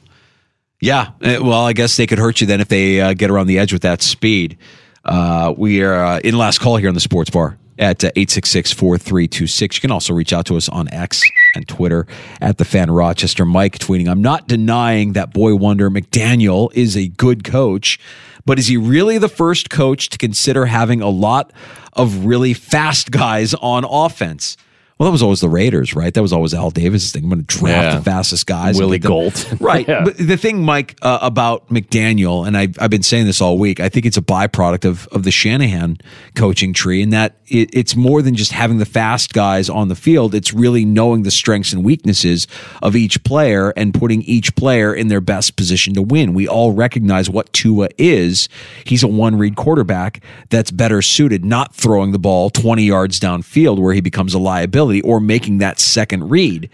Yeah. 0.82 1.12
eh, 1.22 1.38
Well, 1.38 1.64
I 1.64 1.74
guess 1.74 1.96
they 1.96 2.08
could 2.08 2.18
hurt 2.18 2.42
you 2.42 2.48
then 2.48 2.60
if 2.60 2.70
they 2.70 3.00
uh, 3.00 3.14
get 3.14 3.30
around 3.30 3.46
the 3.46 3.60
edge 3.60 3.72
with 3.72 3.84
that 3.84 4.02
speed. 4.02 4.58
Uh, 5.06 5.54
we 5.56 5.84
are 5.84 5.94
uh, 6.04 6.20
in 6.24 6.36
last 6.40 6.58
call 6.58 6.78
here 6.78 6.88
on 6.90 6.96
the 6.96 7.00
sports 7.00 7.30
bar 7.30 7.60
at 7.78 8.04
uh, 8.04 8.10
866-4326. 8.14 9.76
You 9.76 9.82
can 9.82 9.92
also 9.92 10.16
reach 10.16 10.34
out 10.34 10.48
to 10.48 10.58
us 10.58 10.70
on 10.70 10.88
X 10.88 11.22
and 11.54 11.68
Twitter 11.68 12.08
at 12.42 12.58
the 12.58 12.66
fan 12.66 12.90
Rochester. 12.90 13.46
Mike 13.46 13.78
tweeting, 13.78 14.10
I'm 14.10 14.24
not 14.24 14.48
denying 14.48 15.14
that 15.14 15.36
boy 15.36 15.54
wonder 15.54 15.92
McDaniel 15.92 16.74
is 16.74 16.98
a 16.98 17.10
good 17.10 17.44
coach, 17.44 18.00
but 18.44 18.58
is 18.58 18.66
he 18.70 18.78
really 18.78 19.20
the 19.20 19.30
first 19.30 19.70
coach 19.70 20.10
to 20.10 20.18
consider 20.18 20.66
having 20.66 21.04
a 21.04 21.10
lot 21.10 21.54
of 21.94 22.26
really 22.26 22.56
fast 22.56 23.12
guys 23.12 23.54
on 23.54 23.86
offense? 23.88 24.58
Well, 25.00 25.08
that 25.08 25.12
was 25.12 25.24
always 25.24 25.42
the 25.42 25.50
Raiders, 25.50 25.96
right? 25.96 26.14
That 26.14 26.22
was 26.22 26.32
always 26.32 26.54
Al 26.54 26.70
Davis' 26.70 27.12
thing. 27.12 27.24
I'm 27.24 27.30
going 27.30 27.44
to 27.44 27.58
draft 27.58 27.84
Yeah. 27.94 27.98
the 27.98 28.04
fastest 28.04 28.46
guys. 28.46 28.78
Willie 28.78 29.00
Gault. 29.00 29.52
right. 29.60 29.88
Yeah. 29.88 30.04
But 30.04 30.18
the 30.18 30.38
thing, 30.38 30.64
Mike, 30.64 30.96
uh, 31.02 31.18
about 31.22 31.68
McDaniel, 31.70 32.46
and 32.48 32.56
I've, 32.56 32.78
I've 32.80 32.92
been 32.92 33.02
saying 33.02 33.26
this 33.26 33.42
all 33.42 33.58
week, 33.58 33.80
I 33.80 33.90
think 33.90 34.06
it's 34.06 34.18
a 34.18 34.22
byproduct 34.22 34.86
of, 34.86 35.08
of 35.08 35.24
the 35.24 35.32
Shanahan 35.32 35.98
coaching 36.36 36.74
tree, 36.74 37.02
and 37.02 37.12
that 37.12 37.38
it, 37.48 37.72
it's 37.74 37.96
more 37.96 38.22
than 38.22 38.36
just 38.36 38.52
having 38.52 38.78
the 38.78 38.86
fast 38.86 39.34
guys 39.34 39.68
on 39.68 39.88
the 39.88 39.96
field. 39.96 40.36
It's 40.36 40.54
really 40.54 40.86
knowing 40.86 41.24
the 41.24 41.32
strengths 41.32 41.74
and 41.74 41.84
weaknesses 41.84 42.48
of 42.84 42.96
each 42.96 43.24
player 43.24 43.72
and 43.76 43.96
putting 43.96 44.22
each 44.22 44.56
player 44.56 44.94
in 44.94 45.08
their 45.08 45.22
best 45.22 45.56
position 45.56 45.96
to 45.96 46.04
win. 46.04 46.36
We 46.36 46.48
all 46.48 46.72
recognize 46.72 47.32
what 47.32 47.52
Tua 47.52 47.90
is. 47.98 48.48
He's 48.86 49.02
a 49.02 49.08
one 49.08 49.38
read 49.40 49.56
quarterback 49.56 50.24
that's 50.50 50.70
better 50.70 51.02
suited, 51.02 51.44
not 51.44 51.74
throwing 51.74 52.12
the 52.12 52.20
ball 52.20 52.52
20 52.52 52.84
yards 52.84 53.20
downfield 53.20 53.80
where 53.80 53.94
he 53.96 54.02
becomes 54.02 54.36
a 54.36 54.40
liability 54.40 54.83
or 55.04 55.20
making 55.20 55.58
that 55.60 55.80
second 55.80 56.30
read. 56.30 56.70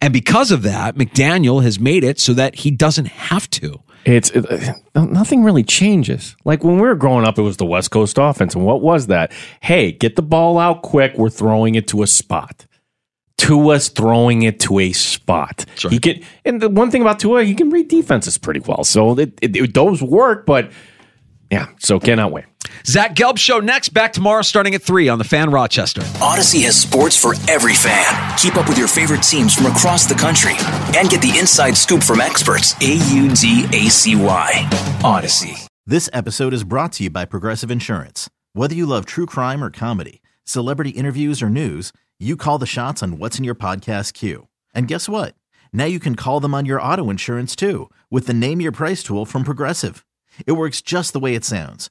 And 0.00 0.12
because 0.12 0.50
of 0.52 0.62
that, 0.62 0.94
McDaniel 0.94 1.62
has 1.62 1.80
made 1.80 2.04
it 2.04 2.20
so 2.20 2.32
that 2.34 2.54
he 2.56 2.70
doesn't 2.70 3.06
have 3.08 3.50
to. 3.50 3.80
It's 4.04 4.30
it, 4.30 4.46
uh, 4.94 5.04
nothing 5.04 5.42
really 5.42 5.64
changes. 5.64 6.36
Like 6.44 6.62
when 6.62 6.76
we 6.76 6.82
were 6.82 6.94
growing 6.94 7.26
up, 7.26 7.36
it 7.38 7.42
was 7.42 7.56
the 7.56 7.66
West 7.66 7.90
Coast 7.90 8.16
offense, 8.18 8.54
and 8.54 8.64
what 8.64 8.80
was 8.80 9.08
that? 9.08 9.32
Hey, 9.60 9.90
get 9.92 10.14
the 10.16 10.22
ball 10.22 10.56
out 10.58 10.82
quick. 10.82 11.14
We're 11.18 11.28
throwing 11.30 11.74
it 11.74 11.88
to 11.88 12.02
a 12.02 12.06
spot. 12.06 12.64
Tua's 13.36 13.88
throwing 13.88 14.42
it 14.42 14.60
to 14.60 14.78
a 14.78 14.92
spot. 14.92 15.64
He 15.90 15.98
can, 15.98 16.22
and 16.44 16.60
the 16.60 16.68
one 16.68 16.90
thing 16.90 17.02
about 17.02 17.20
Tua, 17.20 17.44
he 17.44 17.54
can 17.54 17.70
read 17.70 17.88
defenses 17.88 18.38
pretty 18.38 18.60
well. 18.60 18.84
So 18.84 19.18
it, 19.18 19.38
it, 19.42 19.56
it- 19.56 19.74
those 19.74 20.02
work, 20.02 20.46
but 20.46 20.70
yeah. 21.50 21.68
So 21.78 21.98
cannot 22.00 22.32
wait. 22.32 22.44
Zach 22.84 23.14
Gelb 23.14 23.38
show 23.38 23.58
next. 23.58 23.90
Back 23.90 24.12
tomorrow, 24.12 24.42
starting 24.42 24.74
at 24.74 24.82
three 24.82 25.08
on 25.08 25.18
the 25.18 25.24
Fan 25.24 25.50
Rochester. 25.50 26.00
Audacy 26.20 26.64
has 26.64 26.80
sports 26.80 27.16
for 27.16 27.34
every 27.50 27.74
fan. 27.74 28.38
Keep 28.38 28.56
up 28.56 28.68
with 28.68 28.78
your 28.78 28.88
favorite 28.88 29.22
teams 29.22 29.54
from 29.54 29.66
across 29.66 30.06
the 30.06 30.14
country 30.14 30.54
and 30.98 31.08
get 31.08 31.22
the 31.22 31.38
inside 31.38 31.76
scoop 31.76 32.02
from 32.02 32.20
experts. 32.20 32.74
A 32.80 32.94
U 33.14 33.34
D 33.34 33.66
A 33.72 33.88
C 33.90 34.16
Y. 34.16 34.52
Audacy. 35.02 35.66
This 35.86 36.10
episode 36.12 36.52
is 36.52 36.64
brought 36.64 36.92
to 36.92 37.04
you 37.04 37.10
by 37.10 37.24
Progressive 37.24 37.70
Insurance. 37.70 38.28
Whether 38.52 38.74
you 38.74 38.86
love 38.86 39.06
true 39.06 39.26
crime 39.26 39.64
or 39.64 39.70
comedy, 39.70 40.20
celebrity 40.44 40.90
interviews 40.90 41.42
or 41.42 41.48
news, 41.48 41.92
you 42.18 42.36
call 42.36 42.58
the 42.58 42.66
shots 42.66 43.02
on 43.02 43.18
what's 43.18 43.38
in 43.38 43.44
your 43.44 43.54
podcast 43.54 44.12
queue. 44.12 44.48
And 44.74 44.88
guess 44.88 45.08
what? 45.08 45.34
Now 45.72 45.86
you 45.86 45.98
can 46.00 46.14
call 46.14 46.40
them 46.40 46.54
on 46.54 46.66
your 46.66 46.80
auto 46.82 47.08
insurance 47.10 47.54
too 47.56 47.90
with 48.10 48.26
the 48.26 48.34
Name 48.34 48.60
Your 48.60 48.72
Price 48.72 49.02
tool 49.02 49.24
from 49.24 49.44
Progressive. 49.44 50.04
It 50.46 50.52
works 50.52 50.82
just 50.82 51.12
the 51.12 51.20
way 51.20 51.34
it 51.34 51.44
sounds. 51.44 51.90